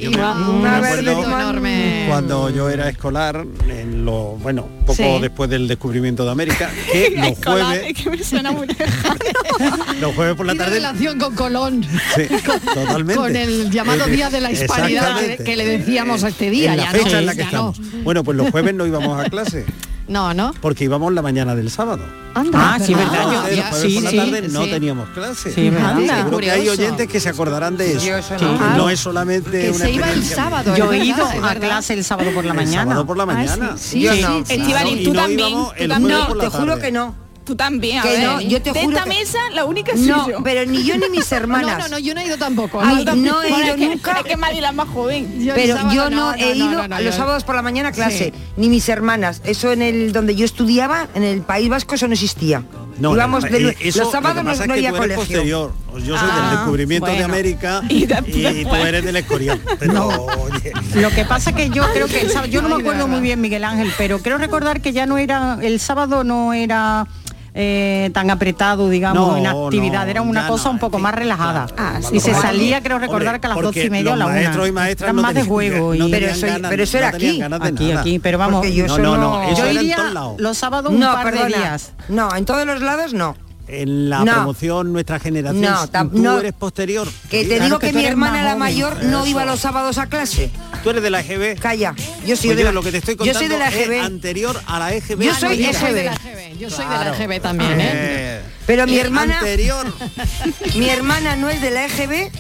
Cuando 2.09 2.51
yo 2.51 2.69
era 2.69 2.89
escolar, 2.89 3.47
en 3.69 4.05
lo, 4.05 4.37
bueno, 4.43 4.67
poco 4.87 4.95
Sí. 4.95 5.05
después 5.21 5.49
del 5.49 5.69
descubrimiento 5.69 6.25
de 6.25 6.31
América, 6.33 6.71
que 6.91 7.11
los 7.17 7.27
Escolar, 7.29 7.67
jueves, 7.79 7.87
es 7.97 8.03
que 8.05 8.11
me 8.11 8.23
suena 8.25 8.51
muy 8.53 8.67
los 10.03 10.15
jueves 10.15 10.37
por 10.37 10.45
la 10.47 10.53
Tiene 10.53 10.65
tarde, 10.65 10.77
relación 10.77 11.19
con 11.19 11.35
Colón. 11.35 11.83
sí, 12.15 12.23
totalmente. 12.75 13.15
Con 13.17 13.35
el 13.37 13.71
llamado 13.71 14.05
Eh, 14.07 14.11
Día 14.11 14.29
de 14.31 14.41
la 14.41 14.51
Hispanidad 14.53 15.17
que, 15.45 15.57
le 15.57 15.65
decíamos 15.79 16.23
a 16.25 16.29
este 16.29 16.51
día. 16.51 16.73
en 16.73 16.77
la 16.79 16.85
ya 16.85 16.91
fecha 16.91 17.11
no, 17.13 17.19
en 17.19 17.27
la 17.27 17.33
que 17.33 17.39
ya 17.39 17.51
no. 17.53 17.71
estamos. 17.71 18.05
Bueno, 18.05 18.25
pues 18.25 18.37
los 18.37 18.51
jueves 18.51 18.75
no 18.75 18.87
íbamos 18.87 19.19
a 19.25 19.31
clase, 19.31 19.65
No, 20.09 20.35
¿no? 20.35 20.53
porque 20.61 20.85
íbamos 20.85 21.13
la 21.13 21.23
mañana 21.23 21.55
del 21.55 21.71
sábado. 21.71 22.05
Anda, 22.35 22.75
Ah, 22.75 22.79
sí, 22.85 22.95
verdad, 22.95 23.25
yo- 23.25 23.33
Entonces, 23.33 23.57
ya- 23.57 23.63
los 23.63 23.71
jueves 23.71 23.89
sí, 23.91 23.95
por 23.95 24.03
la 24.05 24.11
sí, 24.11 24.17
tarde 24.17 24.49
no 24.49 24.65
sí. 24.65 24.71
teníamos 24.71 25.09
clase. 25.11 25.53
Sí, 25.53 25.71
verdad. 25.71 25.91
Anda, 25.91 26.17
Seguro 26.19 26.39
que 26.39 26.51
hay 26.51 26.69
oyentes 26.69 27.09
que 27.09 27.21
se 27.21 27.29
acordarán 27.29 27.77
de 27.77 27.93
eso. 27.93 28.07
Yo 28.07 28.17
eso 28.17 28.37
no. 28.41 28.77
no 28.77 28.91
es 28.91 29.01
solamente 29.01 29.51
Que 29.61 29.71
una 29.71 29.79
se 29.85 29.91
iba 29.93 30.11
el 30.13 30.25
sábado. 30.25 30.77
Yo 30.77 30.93
he 30.93 31.05
ido 31.05 31.25
a 31.25 31.55
clase 31.57 31.93
el 31.95 32.05
sábado 32.05 32.31
por 32.33 32.45
la 32.45 32.51
El 32.53 32.57
mañana. 32.57 32.83
sábado 32.83 33.07
por 33.07 33.17
la 33.17 33.23
Ah, 33.25 33.27
mañana. 33.27 33.75
sí, 33.77 34.01
Yo 34.01 34.15
sí, 34.15 34.23
no. 34.23 34.45
sí. 34.47 34.55
Estivali, 34.55 34.91
Y 35.01 35.05
tú 35.05 35.13
no 35.15 35.21
también, 35.21 35.51
tú 35.53 35.73
el 35.77 35.89
No, 36.03 36.37
te 36.37 36.49
juro 36.49 36.79
que 36.79 36.91
no. 36.91 37.22
Tú 37.45 37.57
también, 37.57 37.99
a 37.99 38.03
Que 38.03 38.09
ver. 38.09 38.23
no, 38.23 38.41
yo 38.41 38.63
te 38.63 38.73
de 38.73 38.83
juro 38.85 38.97
esta 38.97 39.11
que- 39.11 39.19
mesa, 39.19 39.39
la 39.53 39.65
única 39.65 39.93
soy 39.97 40.07
No, 40.07 40.29
yo. 40.31 40.43
pero 40.45 40.65
ni 40.65 40.85
yo 40.85 40.97
ni 40.97 41.09
mis 41.09 41.31
hermanas. 41.33 41.77
No, 41.79 41.79
no, 41.79 41.89
no, 41.89 41.99
yo 41.99 42.15
no 42.15 42.21
he 42.21 42.27
ido 42.27 42.37
tampoco. 42.39 42.81
Ay, 42.81 43.05
no 43.05 43.43
he 43.43 43.49
ido 43.49 43.75
es 43.75 43.79
nunca. 43.79 44.13
Es 44.19 44.25
que 44.25 44.37
Marila 44.37 44.69
es 44.69 44.75
más 44.77 44.89
joven. 44.89 45.43
Yo 45.45 45.55
pero 45.55 45.77
sábado 45.77 45.95
yo 45.95 46.11
no, 46.11 46.35
he 46.35 46.55
ido 46.55 46.71
no, 46.71 46.89
no, 46.89 46.95
a 46.97 47.01
los 47.01 47.15
sábados 47.17 47.43
por 47.43 47.57
la 47.57 47.63
mañana 47.63 47.89
a 47.89 47.93
clase, 47.93 48.33
Sí. 48.33 48.43
ni 48.57 48.69
mis 48.69 48.89
hermanas. 48.89 49.43
Eso 49.45 49.73
en 49.73 49.83
el 49.83 50.13
donde 50.13 50.37
yo 50.37 50.45
estudiaba, 50.45 51.09
en 51.15 51.25
el 51.25 51.41
País 51.43 51.69
Vasco, 51.69 51.97
eso 51.97 52.07
no 52.07 52.15
existía. 52.15 52.63
No, 52.99 53.15
Íbamos 53.15 53.43
no, 53.45 53.51
de- 53.51 53.71
eh, 53.71 53.77
eso, 53.81 54.01
los 54.05 54.13
sábados 54.13 54.37
lo 54.37 54.43
que 54.43 54.47
no, 54.47 54.53
es 54.53 54.59
que 54.61 54.73
había 54.73 54.89
eres 54.91 55.01
colegio. 55.01 55.17
posterior. 55.25 55.73
Yo 56.05 56.17
soy 56.19 56.29
Ah, 56.31 56.41
del 56.43 56.51
descubrimiento 56.59 57.07
de. 57.07 57.25
América 57.25 57.83
Y 57.89 58.05
y, 58.05 58.07
de- 58.07 58.65
tú 58.69 58.75
eres 58.77 59.05
del 59.05 59.17
Escorial. 59.17 59.61
Pero, 59.81 60.27
oye, 60.37 60.73
Lo 60.95 61.11
que 61.11 61.25
pasa 61.25 61.53
que 61.55 61.71
yo 61.71 61.83
creo 61.93 62.07
que 62.07 62.21
el 62.21 62.31
sábado- 62.31 62.47
yo 62.53 62.63
no 62.63 62.69
me 62.69 62.81
acuerdo 62.81 63.09
muy 63.09 63.21
bien 63.21 63.41
Miguel 63.41 63.65
Ángel, 63.65 63.91
pero 63.99 64.21
creo 64.21 64.39
recordar 64.39 64.81
que 64.81 64.93
ya 64.93 65.07
no 65.07 65.19
era 65.19 65.59
el 65.63 65.81
sábado 65.81 66.23
no 66.23 66.53
era 66.53 67.07
eh, 67.55 68.11
tan 68.15 68.31
apretado, 68.31 68.89
digamos, 68.89 69.29
No, 69.29 69.37
en 69.37 69.47
actividad, 69.47 70.05
no, 70.05 70.11
era 70.11 70.23
una 70.23 70.47
cosa 70.49 70.65
no, 70.67 70.71
un 70.73 70.79
poco 70.79 70.97
en 70.97 71.01
fin, 71.01 71.03
más 71.03 71.15
relajada. 71.15 71.67
claro, 71.67 72.01
y 72.13 72.21
se 72.21 72.33
salía, 72.35 72.83
creo 72.83 72.99
recordar 72.99 73.35
Hombre, 73.35 73.41
que 73.41 73.47
a 73.47 73.51
las 73.51 73.61
doce 73.63 73.85
y 73.85 73.91
media 73.91 74.13
o 74.13 74.17
la 74.17 74.25
una. 74.27 74.35
maestros 74.35 74.69
y 74.69 74.73
maestras 74.73 75.07
Eran 75.09 75.17
no 75.17 75.23
más 75.23 75.35
de 75.35 75.45
juego. 75.45 75.95
y- 75.95 76.11
Pero 76.11 76.27
eso- 76.29 76.47
ganas- 76.47 76.71
pero 76.71 76.83
eso 76.83 76.99
era 76.99 77.09
aquí. 77.09 77.43
aquí, 77.43 77.89
nada. 77.89 78.01
aquí, 78.01 78.19
pero 78.19 78.39
vamos. 78.39 78.67
Yo 78.71 78.87
No, 78.87 78.95
eso 78.95 79.03
no, 79.03 79.17
no, 79.19 79.43
eso 79.43 79.59
yo 79.59 79.67
en 79.67 79.77
iría 79.77 79.97
todos 79.97 80.13
lados. 80.15 80.41
los 80.41 80.57
sábados 80.59 80.93
un 80.93 81.01
No, 81.01 81.13
par 81.13 81.33
de 81.33 81.47
días. 81.47 81.93
No, 82.09 82.35
en 82.35 82.45
todos 82.47 82.65
los 82.67 82.81
lados 82.81 83.13
no. 83.13 83.37
En 83.69 84.11
la 84.11 84.25
No. 84.25 84.33
promoción, 84.33 84.93
nuestra 84.93 85.19
generación, 85.21 85.63
No, 85.63 85.89
tú 86.11 86.19
no. 86.19 86.39
eres 86.39 86.53
posterior. 86.53 87.09
Que 87.31 87.43
te 87.43 87.47
Claro 87.49 87.65
digo 87.65 87.79
que, 87.79 87.93
mi 87.93 88.05
hermana 88.05 88.39
la 88.43 88.49
joven. 88.51 88.59
mayor 88.59 89.05
no 89.05 89.21
Eso. 89.21 89.27
iba 89.29 89.45
los 89.45 89.61
sábados 89.61 89.99
a 89.99 90.07
clase. 90.09 90.51
Tú 90.83 90.91
eres 90.91 91.03
de 91.03 91.11
la 91.11 91.21
EGB. 91.21 91.59
Calla. 91.61 91.95
Yo 92.27 92.37
soy 92.37 92.49
Pues 92.49 92.57
de 92.57 92.63
yo 92.63 92.65
la, 92.65 92.73
lo 92.73 92.83
que 92.83 92.91
te 92.91 92.99
estoy 92.99 93.17
yo 93.25 93.33
soy 93.33 93.47
de 93.49 93.59
la 93.59 93.69
es 93.69 93.75
EGB. 93.77 94.01
anterior 94.05 94.61
a 94.67 94.79
la 94.81 94.93
EGB. 94.93 95.23
Yo 95.23 95.35
soy 95.35 95.59
Yo 95.65 95.73
soy 95.73 95.93
de 95.95 96.05
la 96.05 96.13
EGB. 96.13 96.29
EGB, 96.53 96.59
yo 96.59 96.71
soy 96.71 96.85
de 96.87 96.91
la 96.91 97.17
EGB 97.17 97.41
también, 97.41 97.81
¿eh? 97.81 97.91
Eh, 97.93 98.41
Pero 98.67 98.87
mi 98.87 98.99
hermana- 98.99 99.39
Anterior. 99.39 99.87
Mi 100.77 100.89
hermana 100.89 101.37
no 101.37 101.49
es 101.49 101.61
de 101.63 101.71
la 101.71 101.87
EGB 101.87 102.31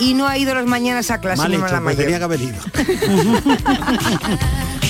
y 0.00 0.14
no 0.14 0.26
ha 0.26 0.38
ido 0.38 0.54
las 0.54 0.64
mañanas 0.66 1.10
a 1.10 1.20
clase. 1.20 1.42
Mal 1.42 1.52
hecho, 1.52 1.64
hermana 1.66 1.82
pues 1.84 1.96
mayor. 1.96 2.04
tenía 2.04 2.18
que 2.18 2.24
haber 2.24 2.40
ido. 2.40 2.56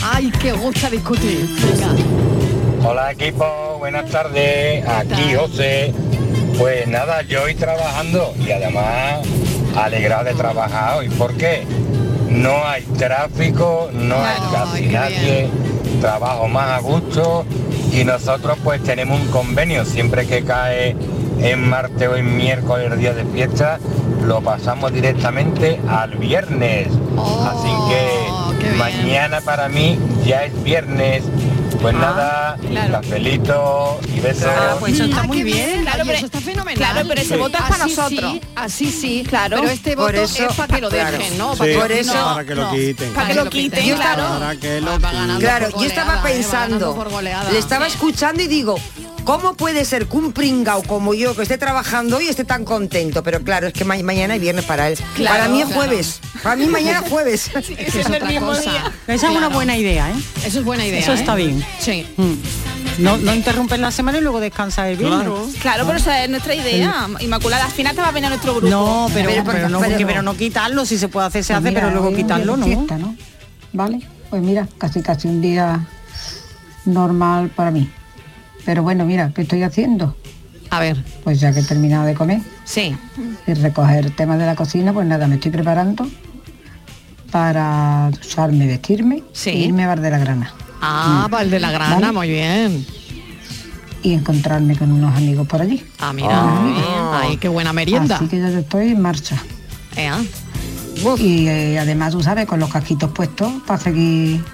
Ay, 0.12 0.30
que 0.30 0.52
gusta 0.52 0.88
discutir. 0.90 1.48
Venga. 1.60 2.41
Hola 2.84 3.12
equipo, 3.12 3.76
buenas 3.78 4.10
tardes, 4.10 4.84
aquí 4.88 5.34
José. 5.34 5.94
Pues 6.58 6.88
nada, 6.88 7.22
yo 7.22 7.44
hoy 7.44 7.54
trabajando 7.54 8.34
y 8.44 8.50
además 8.50 9.20
alegrado 9.76 10.24
de 10.24 10.34
trabajar 10.34 10.98
hoy. 10.98 11.08
¿Por 11.08 11.36
qué? 11.36 11.64
No 12.28 12.64
hay 12.66 12.82
tráfico, 12.82 13.88
no 13.92 14.16
hay 14.16 14.36
casi 14.52 14.86
nadie, 14.86 15.48
trabajo 16.00 16.48
más 16.48 16.70
a 16.70 16.78
gusto 16.80 17.44
y 17.92 18.02
nosotros 18.02 18.58
pues 18.64 18.82
tenemos 18.82 19.20
un 19.20 19.28
convenio 19.28 19.84
siempre 19.84 20.26
que 20.26 20.42
cae 20.42 20.96
en 21.40 21.68
martes 21.68 22.08
o 22.08 22.16
en 22.16 22.36
miércoles 22.36 22.90
el 22.90 22.98
día 22.98 23.14
de 23.14 23.24
fiesta, 23.26 23.78
lo 24.26 24.40
pasamos 24.40 24.92
directamente 24.92 25.80
al 25.88 26.16
viernes. 26.16 26.88
Así 27.44 27.70
que 27.88 28.70
mañana 28.76 29.40
para 29.40 29.68
mí 29.68 29.98
ya 30.24 30.44
es 30.44 30.62
viernes. 30.64 31.22
Pues 31.80 31.94
nada, 31.94 32.56
cafelito 32.90 34.00
y 34.14 34.20
besos. 34.20 34.44
Ah, 34.46 34.76
pues 34.78 34.94
eso 34.94 35.04
está 35.04 35.20
Ah, 35.20 35.22
muy 35.24 35.38
qué 35.38 35.44
bien, 35.44 35.56
bien, 35.56 35.82
claro, 35.82 35.84
claro, 35.84 36.02
pero- 36.06 36.16
eso 36.18 36.26
está 36.26 36.40
fenomenal. 36.40 36.74
claro, 36.74 37.08
pero 37.08 37.20
ese 37.20 37.36
voto 37.36 37.58
es 37.58 37.62
para 37.64 37.84
Así 37.84 37.94
nosotros. 37.96 38.32
Sí, 38.32 38.40
así 38.54 38.90
sí, 38.92 39.24
Claro. 39.28 39.56
Pero 39.60 39.70
este 39.72 39.96
voto 39.96 40.12
eso, 40.12 40.46
es 40.48 40.54
para 40.54 40.74
que 40.74 40.80
lo 40.80 40.88
claro. 40.90 41.18
dejen, 41.18 41.38
¿no? 41.38 41.52
Sí, 41.52 41.58
Para 41.58 41.70
que 41.72 41.78
por 41.78 41.88
lo- 41.90 41.96
eso- 41.96 42.14
no, 42.14 42.24
para 42.34 42.44
que 42.44 42.54
lo 42.54 42.62
no. 42.62 42.70
quiten. 42.72 43.12
Para 43.14 43.26
que 43.28 43.34
lo 43.34 43.50
quiten, 43.50 43.84
Yo 43.86 43.96
claro. 43.96 44.38
Para 44.38 44.56
que 44.56 44.80
lo. 44.80 44.98
Claro, 45.38 45.68
yo 45.78 45.84
estaba 45.84 46.22
pensando, 46.22 47.06
le 47.50 47.58
estaba 47.58 47.86
escuchando 47.86 48.42
y 48.42 48.46
digo, 48.46 48.76
¿cómo 49.24 49.54
puede 49.54 49.84
ser 49.84 50.06
que 50.06 50.16
un 50.16 50.32
pringao 50.32 50.82
como 50.82 51.14
yo, 51.14 51.34
que 51.36 51.42
esté 51.42 51.58
trabajando 51.58 52.16
hoy, 52.18 52.28
esté 52.28 52.44
tan 52.44 52.64
contento? 52.64 53.22
Pero 53.22 53.42
claro, 53.42 53.66
es 53.68 53.72
que 53.72 53.84
ma- 53.84 53.96
mañana 54.02 54.34
es 54.34 54.40
viernes 54.40 54.64
para 54.64 54.88
él. 54.88 54.98
Claro, 55.14 55.36
para 55.36 55.48
mí 55.48 55.60
es 55.60 55.66
claro. 55.66 55.80
jueves. 55.82 56.20
Para 56.42 56.56
mí 56.56 56.66
mañana 56.66 57.00
es 57.04 57.10
jueves. 57.10 57.50
Es 57.56 57.94
es 57.94 58.06
otra 58.06 58.40
cosa. 58.40 58.92
Esa 59.06 59.30
es 59.30 59.36
una 59.36 59.48
buena 59.48 59.76
idea, 59.76 60.10
¿eh? 60.10 60.14
Eso 60.46 60.58
es 60.60 60.64
buena 60.64 60.84
idea. 60.86 61.00
Eso 61.00 61.12
¿eh? 61.12 61.16
está 61.16 61.34
bien. 61.34 61.64
Sí. 61.78 62.06
Mm. 62.16 62.32
No, 62.98 63.16
no 63.16 63.34
interrumpen 63.34 63.80
la 63.80 63.90
semana 63.90 64.18
y 64.18 64.20
luego 64.20 64.38
descansa 64.40 64.88
el 64.90 64.96
viernes. 64.98 65.20
Claro. 65.20 65.48
Claro, 65.62 65.86
pero 65.86 65.98
esa 65.98 66.22
es 66.24 66.28
nuestra 66.30 66.54
idea. 66.54 67.08
Inmaculada, 67.20 67.64
al 67.64 67.70
final 67.72 67.94
te 67.94 68.02
va 68.02 68.08
a 68.08 68.12
venir 68.12 68.26
a 68.26 68.30
nuestro 68.30 68.52
grupo. 68.54 68.68
No, 68.68 69.08
pero, 69.14 69.30
Pero, 69.30 69.44
pero, 69.44 69.68
no, 69.68 69.80
pero- 69.80 69.90
porque- 69.92 70.06
pero 70.06 70.22
no 70.22 70.36
quitarlo, 70.36 70.84
si 70.84 70.98
se 70.98 71.08
puede 71.08 71.26
hacer, 71.28 71.42
se 71.42 71.54
Pues 71.54 71.58
hace, 71.60 71.68
mira, 71.70 71.80
pero 71.88 71.92
luego 72.00 72.14
quitarlo, 72.14 72.52
de 72.54 72.58
¿no? 72.58 72.66
fiesta, 72.66 72.98
¿no? 72.98 73.16
¿Vale? 73.72 74.00
Pues 74.28 74.42
mira, 74.42 74.68
casi 74.78 75.00
casi 75.00 75.28
un 75.28 75.40
día 75.40 75.86
normal 76.84 77.50
para 77.54 77.70
mí. 77.70 77.90
Pero 78.64 78.82
bueno, 78.82 79.04
mira, 79.04 79.32
¿qué 79.34 79.42
estoy 79.42 79.62
haciendo? 79.62 80.16
A 80.70 80.80
ver. 80.80 81.02
Pues 81.24 81.40
ya 81.40 81.52
que 81.52 81.60
he 81.60 81.64
terminado 81.64 82.04
de 82.06 82.14
comer 82.14 82.40
Sí. 82.64 82.96
y 83.46 83.54
recoger 83.54 84.10
temas 84.12 84.38
de 84.38 84.46
la 84.46 84.54
cocina, 84.54 84.92
pues 84.92 85.06
nada, 85.06 85.26
me 85.26 85.34
estoy 85.34 85.50
preparando 85.50 86.06
para 87.30 88.10
ducharme, 88.10 88.66
vestirme 88.66 89.22
Sí. 89.32 89.50
e 89.50 89.56
irme 89.58 89.84
a 89.84 89.88
Bar 89.88 90.00
de 90.00 90.10
la 90.10 90.18
Grana. 90.18 90.52
Ah, 90.80 91.26
Mm. 91.26 91.30
Val 91.30 91.50
de 91.50 91.60
la 91.60 91.70
Grana, 91.70 91.94
Vale. 92.00 92.12
muy 92.12 92.28
bien. 92.30 92.86
Y 94.02 94.14
encontrarme 94.14 94.76
con 94.76 94.90
unos 94.90 95.14
amigos 95.16 95.46
por 95.46 95.62
allí. 95.62 95.82
Ah, 96.00 96.12
mira, 96.12 96.28
bien. 96.64 96.84
Ay, 97.12 97.36
qué 97.36 97.48
buena 97.48 97.72
merienda. 97.72 98.16
Así 98.16 98.26
que 98.26 98.38
ya 98.40 98.48
estoy 98.48 98.88
en 98.88 99.00
marcha. 99.00 99.36
Y 101.18 101.46
eh, 101.48 101.78
además, 101.78 102.12
tú 102.12 102.22
sabes, 102.22 102.46
con 102.46 102.58
los 102.60 102.70
casquitos 102.70 103.10
puestos 103.12 103.52
para 103.66 103.78
seguir 103.80 104.44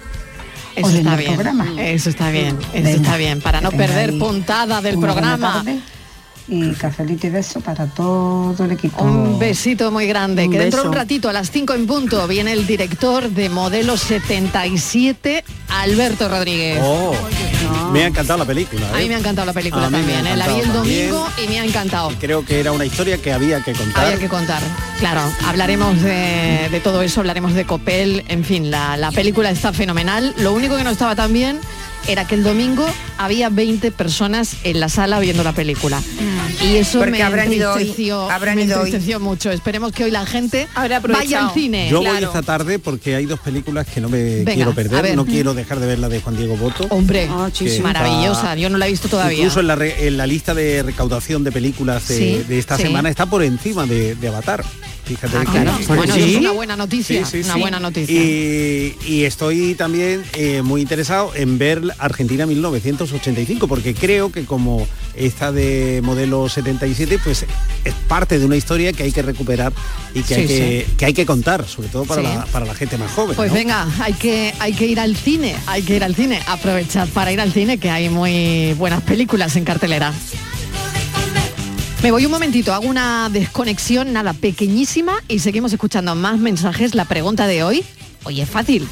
Eso 0.79 0.97
está 0.97 1.17
bien. 1.17 1.35
programa. 1.35 1.67
Eso 1.79 2.11
está 2.11 2.31
bien. 2.31 2.59
Eso 2.59 2.73
Venga, 2.73 2.91
está 2.91 3.17
bien. 3.17 3.41
Para 3.41 3.61
no 3.61 3.71
perder 3.71 4.19
puntada 4.19 4.81
del 4.81 4.97
una 4.97 5.07
programa. 5.07 5.65
Y 6.51 6.73
cafelito 6.73 7.27
y 7.27 7.31
beso 7.31 7.61
para 7.61 7.87
todo 7.87 8.65
el 8.65 8.73
equipo. 8.73 9.05
Un 9.05 9.39
besito 9.39 9.91
muy 9.91 10.07
grande. 10.07 10.47
Un 10.47 10.53
que 10.53 10.59
dentro 10.59 10.83
de 10.83 10.89
un 10.89 10.95
ratito, 10.95 11.29
a 11.29 11.33
las 11.33 11.51
5 11.51 11.75
en 11.75 11.87
punto, 11.87 12.27
viene 12.27 12.53
el 12.53 12.67
director 12.67 13.29
de 13.29 13.51
Modelo 13.51 13.99
77, 13.99 15.45
Alberto 15.69 16.29
Rodríguez. 16.29 16.81
Oh, 16.83 17.15
me 17.93 18.05
ha 18.05 18.07
encantado 18.07 18.39
la 18.39 18.45
película. 18.45 18.87
A 18.93 18.99
¿eh? 18.99 19.03
mí 19.03 19.09
me 19.09 19.15
ha 19.15 19.19
encantado 19.19 19.47
la 19.47 19.53
película 19.53 19.87
A 19.87 19.91
también. 19.91 20.27
¿eh? 20.27 20.37
La 20.37 20.49
vi 20.49 20.61
el 20.61 20.73
domingo 20.73 21.25
también. 21.25 21.49
y 21.51 21.53
me 21.53 21.61
ha 21.61 21.65
encantado. 21.65 22.13
Creo 22.21 22.45
que 22.45 22.61
era 22.61 22.73
una 22.73 22.85
historia 22.85 23.19
que 23.19 23.33
había 23.33 23.63
que 23.63 23.73
contar. 23.73 24.05
Había 24.07 24.19
que 24.19 24.29
contar. 24.29 24.63
Claro, 24.99 25.23
hablaremos 25.47 26.01
de, 26.03 26.69
de 26.71 26.81
todo 26.81 27.03
eso, 27.03 27.21
hablaremos 27.21 27.55
de 27.55 27.65
Copel, 27.65 28.25
en 28.29 28.45
fin, 28.45 28.71
la, 28.71 28.97
la 28.97 29.13
película 29.13 29.51
está 29.51 29.73
fenomenal. 29.73 30.35
Lo 30.39 30.53
único 30.53 30.77
que 30.77 30.85
no 30.85 30.91
estaba 30.91 31.15
tan 31.15 31.33
bien 31.33 31.61
era 32.09 32.27
que 32.27 32.35
el 32.35 32.43
domingo 32.43 32.87
había 33.19 33.49
20 33.51 33.91
personas 33.93 34.57
en 34.65 34.81
la 34.81 34.89
sala 34.89 35.21
viendo 35.21 35.45
la 35.45 35.53
película. 35.53 36.03
Y 36.65 36.77
eso 36.77 36.99
Porque 36.99 37.13
me 37.13 37.23
habrán 37.23 37.53
ido 37.53 37.71
hoy, 37.73 37.83
entristeció, 37.83 38.31
habrán 38.31 38.57
me 38.57 38.63
ido 38.65 38.81
hoy. 38.81 38.87
entristeció 38.87 39.21
mucho. 39.21 39.51
Esperemos 39.51 39.93
que 39.93 40.05
hoy 40.05 40.11
la 40.11 40.27
gente 40.27 40.67
vaya 41.09 41.47
al 41.47 41.55
cine. 41.55 41.89
Yo 41.91 41.99
voy 42.03 42.23
esta 42.23 42.43
tarde 42.43 42.79
porque 42.79 43.15
hay 43.15 43.27
dos 43.27 43.39
películas 43.41 43.87
que 43.87 44.01
no 44.01 44.09
me 44.09 44.19
Venga, 44.45 44.55
quiero 44.55 44.75
perder. 44.75 45.15
No 45.17 45.25
quiero 45.27 45.55
dejar 45.55 45.79
de 45.81 45.87
ver 45.87 45.99
la 45.99 46.09
de 46.09 46.21
Juan 46.21 46.37
Diego 46.37 46.57
Boto. 46.57 46.87
Hombre, 46.91 47.29
que 47.57 47.81
maravillosa. 47.81 48.55
Yo 48.57 48.71
no 48.71 48.79
la 48.79 48.87
he 48.87 48.91
visto 48.91 49.09
todavía. 49.09 49.39
Incluso 49.39 49.61
en 49.61 49.67
la, 49.69 49.77
re- 49.77 50.07
en 50.07 50.17
la 50.17 50.27
lista 50.27 50.55
de 50.55 50.83
recaudación 50.83 51.45
de 51.45 51.53
películas 51.53 52.09
de, 52.09 52.17
Sí, 52.17 52.45
de 52.49 52.59
esta 52.59 52.77
sí. 52.77 52.83
semana 52.85 53.09
está 53.11 53.27
por 53.27 53.43
encima 53.43 53.87
de, 53.87 54.15
de 54.15 54.29
Avatar. 54.29 54.65
Fíjate 55.09 55.37
Ah, 55.39 55.41
que- 55.45 55.51
claro. 55.51 55.79
que- 55.79 55.87
Bueno, 55.87 56.15
sí. 56.15 56.21
eso 56.21 56.29
es 56.29 56.37
una 56.37 56.53
buena 56.53 56.77
noticia. 56.77 57.25
Sí, 57.25 57.43
sí, 57.43 57.49
una 57.49 57.57
buena 57.57 57.81
noticia. 57.81 58.15
Y, 58.15 58.95
y 59.07 59.25
estoy 59.25 59.75
también 59.75 60.23
eh, 60.35 60.61
muy 60.63 60.83
interesado 60.83 61.35
en 61.35 61.57
ver 61.57 61.83
Argentina 61.99 62.45
1985, 62.47 63.67
porque 63.69 63.95
creo 63.95 64.31
que 64.31 64.45
como 64.45 64.87
esta 65.17 65.51
de 65.51 66.01
modelo 66.05 66.49
77, 66.49 67.19
pues 67.25 67.47
es 67.85 67.95
parte 68.07 68.39
de 68.39 68.45
una 68.45 68.57
historia 68.57 68.93
que 68.93 69.03
hay 69.05 69.13
que 69.13 69.23
recuperar 69.23 69.73
y 70.15 70.23
que, 70.23 70.35
hay, 70.35 70.47
que, 70.47 70.87
que 70.99 71.05
hay 71.07 71.15
que 71.15 71.25
contar, 71.27 71.67
sobre 71.67 71.89
todo 71.89 72.05
para, 72.05 72.23
la, 72.23 72.45
para 72.47 72.67
la 72.67 72.75
gente 72.75 72.99
más 72.99 73.11
joven. 73.13 73.35
Pues 73.35 73.51
¿no? 73.51 73.57
venga, 73.57 73.89
hay 74.01 74.13
que, 74.13 74.53
hay 74.59 74.75
que 74.75 74.87
ir 74.87 75.01
al 75.01 75.17
cine, 75.17 75.57
hay 75.67 75.83
que 75.83 75.97
ir 75.97 76.05
al 76.05 76.15
cine. 76.15 76.41
Aprovechad 76.47 77.09
para 77.09 77.33
ir 77.33 77.41
al 77.41 77.53
cine, 77.53 77.79
que 77.79 77.89
hay 77.91 78.11
muy 78.11 78.75
buenas 78.75 79.03
películas 79.03 79.57
en 79.57 79.65
cartelera. 79.65 80.13
Me 82.01 82.13
voy 82.13 82.25
un 82.25 82.31
momentito, 82.31 82.73
hago 82.73 82.87
una 82.87 83.29
desconexión, 83.29 84.13
nada, 84.13 84.33
pequeñísima, 84.33 85.15
y 85.27 85.41
seguimos 85.41 85.73
escuchando 85.73 86.15
más 86.15 86.39
mensajes. 86.39 86.95
La 86.95 87.05
pregunta 87.07 87.49
de 87.49 87.65
hoy, 87.65 87.85
oye, 88.23 88.43
es 88.43 88.49
fácil. 88.49 88.89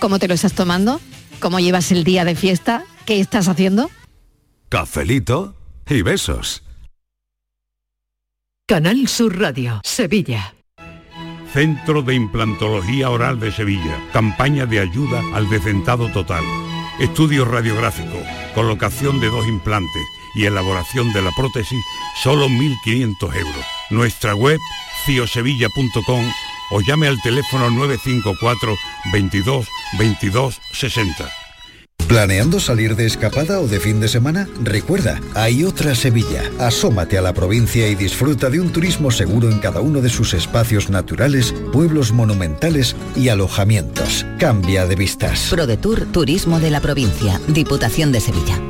¿Cómo 0.00 0.18
te 0.18 0.28
lo 0.28 0.34
estás 0.34 0.52
tomando? 0.52 1.00
¿Cómo 1.40 1.60
llevas 1.60 1.90
el 1.92 2.04
día 2.04 2.26
de 2.26 2.34
fiesta? 2.34 2.84
¿Qué 3.06 3.20
estás 3.20 3.48
haciendo? 3.48 3.90
Cafelito 4.68 5.56
y 5.88 6.02
besos. 6.02 6.62
Canal 8.68 9.08
Sur 9.08 9.38
Radio, 9.38 9.80
Sevilla. 9.82 10.54
Centro 11.54 12.02
de 12.02 12.14
Implantología 12.14 13.08
Oral 13.08 13.40
de 13.40 13.50
Sevilla. 13.50 13.98
Campaña 14.12 14.66
de 14.66 14.80
ayuda 14.80 15.22
al 15.34 15.48
decentado 15.48 16.12
total. 16.12 16.44
Estudio 17.00 17.46
radiográfico, 17.46 18.18
colocación 18.54 19.20
de 19.20 19.28
dos 19.28 19.48
implantes 19.48 20.02
y 20.34 20.46
elaboración 20.46 21.12
de 21.12 21.22
la 21.22 21.30
prótesis, 21.32 21.82
solo 22.22 22.48
1.500 22.48 23.36
euros. 23.36 23.64
Nuestra 23.90 24.34
web, 24.34 24.58
ciosevilla.com 25.04 26.32
o 26.70 26.80
llame 26.80 27.08
al 27.08 27.20
teléfono 27.20 27.70
954 27.70 28.76
22 29.12 29.66
22 29.98 30.60
60. 30.72 31.30
¿Planeando 32.10 32.58
salir 32.58 32.96
de 32.96 33.06
escapada 33.06 33.60
o 33.60 33.68
de 33.68 33.78
fin 33.78 34.00
de 34.00 34.08
semana? 34.08 34.48
Recuerda, 34.64 35.20
hay 35.34 35.62
otra 35.62 35.94
Sevilla. 35.94 36.42
Asómate 36.58 37.16
a 37.16 37.22
la 37.22 37.32
provincia 37.32 37.86
y 37.86 37.94
disfruta 37.94 38.50
de 38.50 38.58
un 38.58 38.72
turismo 38.72 39.12
seguro 39.12 39.48
en 39.48 39.60
cada 39.60 39.80
uno 39.80 40.00
de 40.00 40.08
sus 40.08 40.34
espacios 40.34 40.90
naturales, 40.90 41.54
pueblos 41.72 42.10
monumentales 42.10 42.96
y 43.14 43.28
alojamientos. 43.28 44.26
Cambia 44.40 44.86
de 44.86 44.96
vistas. 44.96 45.46
ProDetour 45.50 46.06
Turismo 46.06 46.58
de 46.58 46.70
la 46.70 46.80
Provincia, 46.80 47.40
Diputación 47.46 48.10
de 48.10 48.20
Sevilla. 48.20 48.69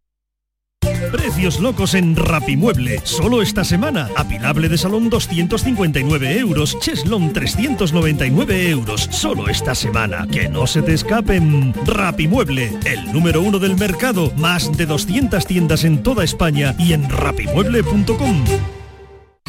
Precios 1.11 1.59
locos 1.59 1.93
en 1.93 2.15
Rapimueble. 2.15 3.01
Solo 3.03 3.41
esta 3.41 3.63
semana. 3.63 4.09
Apilable 4.15 4.69
de 4.69 4.77
salón 4.77 5.09
259 5.09 6.37
euros. 6.37 6.77
Cheslon 6.79 7.33
399 7.33 8.69
euros. 8.69 9.07
Solo 9.11 9.47
esta 9.47 9.73
semana. 9.75 10.27
Que 10.27 10.49
no 10.49 10.67
se 10.67 10.81
te 10.81 10.93
escapen. 10.93 11.73
Rapimueble. 11.85 12.71
El 12.85 13.11
número 13.11 13.41
uno 13.41 13.59
del 13.59 13.77
mercado. 13.77 14.31
Más 14.37 14.75
de 14.75 14.85
200 14.85 15.45
tiendas 15.45 15.83
en 15.83 16.03
toda 16.03 16.23
España 16.23 16.75
y 16.77 16.93
en 16.93 17.09
rapimueble.com. 17.09 18.80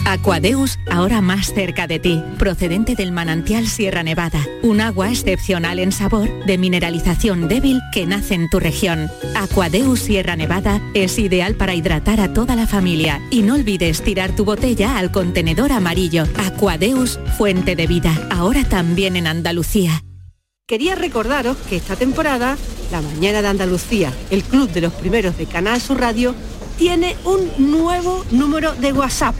Aquadeus, 0.04 0.80
ahora 0.90 1.20
más 1.20 1.54
cerca 1.54 1.86
de 1.86 2.00
ti, 2.00 2.22
procedente 2.38 2.96
del 2.96 3.12
manantial 3.12 3.68
Sierra 3.68 4.02
Nevada, 4.02 4.44
un 4.62 4.80
agua 4.80 5.10
excepcional 5.10 5.78
en 5.78 5.92
sabor, 5.92 6.28
de 6.44 6.58
mineralización 6.58 7.46
débil 7.46 7.80
que 7.92 8.04
nace 8.04 8.34
en 8.34 8.50
tu 8.50 8.58
región. 8.58 9.08
Aquadeus 9.36 10.00
Sierra 10.00 10.34
Nevada 10.34 10.80
es 10.94 11.18
ideal 11.18 11.54
para 11.54 11.74
hidratar 11.74 12.20
a 12.20 12.32
toda 12.32 12.56
la 12.56 12.66
familia 12.66 13.20
y 13.30 13.42
no 13.42 13.54
olvides 13.54 14.02
tirar 14.02 14.34
tu 14.34 14.44
botella 14.44 14.98
al 14.98 15.12
contenedor 15.12 15.70
amarillo. 15.70 16.24
Aquadeus, 16.36 17.20
fuente 17.38 17.76
de 17.76 17.86
vida, 17.86 18.28
ahora 18.30 18.64
también 18.64 19.14
en 19.16 19.28
Andalucía. 19.28 20.02
Quería 20.66 20.96
recordaros 20.96 21.56
que 21.68 21.76
esta 21.76 21.94
temporada, 21.94 22.56
La 22.90 23.02
Mañana 23.02 23.40
de 23.40 23.48
Andalucía, 23.48 24.12
el 24.30 24.42
club 24.42 24.70
de 24.70 24.80
los 24.80 24.92
primeros 24.94 25.36
de 25.38 25.46
Canal 25.46 25.80
Sur 25.80 26.00
Radio, 26.00 26.34
tiene 26.76 27.16
un 27.24 27.70
nuevo 27.70 28.24
número 28.32 28.74
de 28.74 28.92
WhatsApp. 28.92 29.36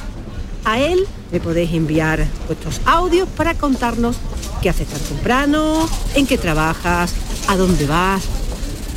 A 0.65 0.81
él 0.81 1.07
le 1.33 1.41
podéis 1.41 1.73
enviar 1.73 2.27
vuestros 2.47 2.81
audios 2.85 3.29
para 3.37 3.55
contarnos 3.55 4.17
qué 4.63 4.71
haces 4.71 4.87
tan 4.87 5.01
temprano, 5.01 5.89
en 6.15 6.27
qué 6.27 6.39
trabajas, 6.39 7.15
a 7.49 7.57
dónde 7.57 7.87
vas. 7.87 8.23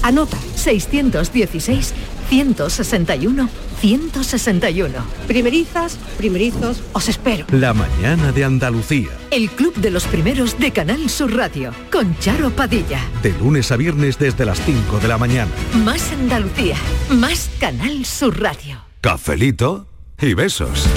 Anota 0.03 0.37
616 0.55 1.93
161 2.29 3.49
161. 3.81 4.93
Primerizas, 5.27 5.97
primerizos, 6.17 6.81
os 6.93 7.09
espero. 7.09 7.45
La 7.51 7.73
mañana 7.73 8.31
de 8.31 8.43
Andalucía. 8.43 9.09
El 9.31 9.49
club 9.49 9.75
de 9.75 9.91
los 9.91 10.05
primeros 10.05 10.57
de 10.59 10.71
Canal 10.71 11.09
Sur 11.09 11.35
Radio 11.35 11.71
con 11.91 12.17
Charo 12.19 12.49
Padilla. 12.51 12.99
De 13.21 13.31
lunes 13.33 13.71
a 13.71 13.77
viernes 13.77 14.17
desde 14.17 14.45
las 14.45 14.59
5 14.61 14.99
de 14.99 15.07
la 15.07 15.17
mañana. 15.17 15.51
Más 15.83 16.11
Andalucía, 16.11 16.77
más 17.09 17.49
Canal 17.59 18.05
Sur 18.05 18.41
Radio. 18.41 18.81
Cafelito 19.01 19.87
y 20.19 20.33
besos. 20.33 20.87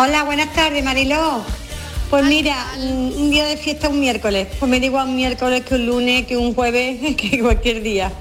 Hola, 0.00 0.22
buenas 0.22 0.52
tardes, 0.52 0.84
Mariló. 0.84 1.42
Pues 2.08 2.24
mira, 2.24 2.54
un 2.78 3.30
día 3.32 3.44
de 3.46 3.56
fiesta 3.56 3.88
un 3.88 3.98
miércoles. 3.98 4.46
Pues 4.60 4.70
me 4.70 4.78
digo 4.78 5.02
un 5.02 5.16
miércoles 5.16 5.64
que 5.64 5.74
un 5.74 5.86
lunes, 5.86 6.24
que 6.26 6.36
un 6.36 6.54
jueves, 6.54 7.16
que 7.16 7.40
cualquier 7.40 7.82
día. 7.82 8.12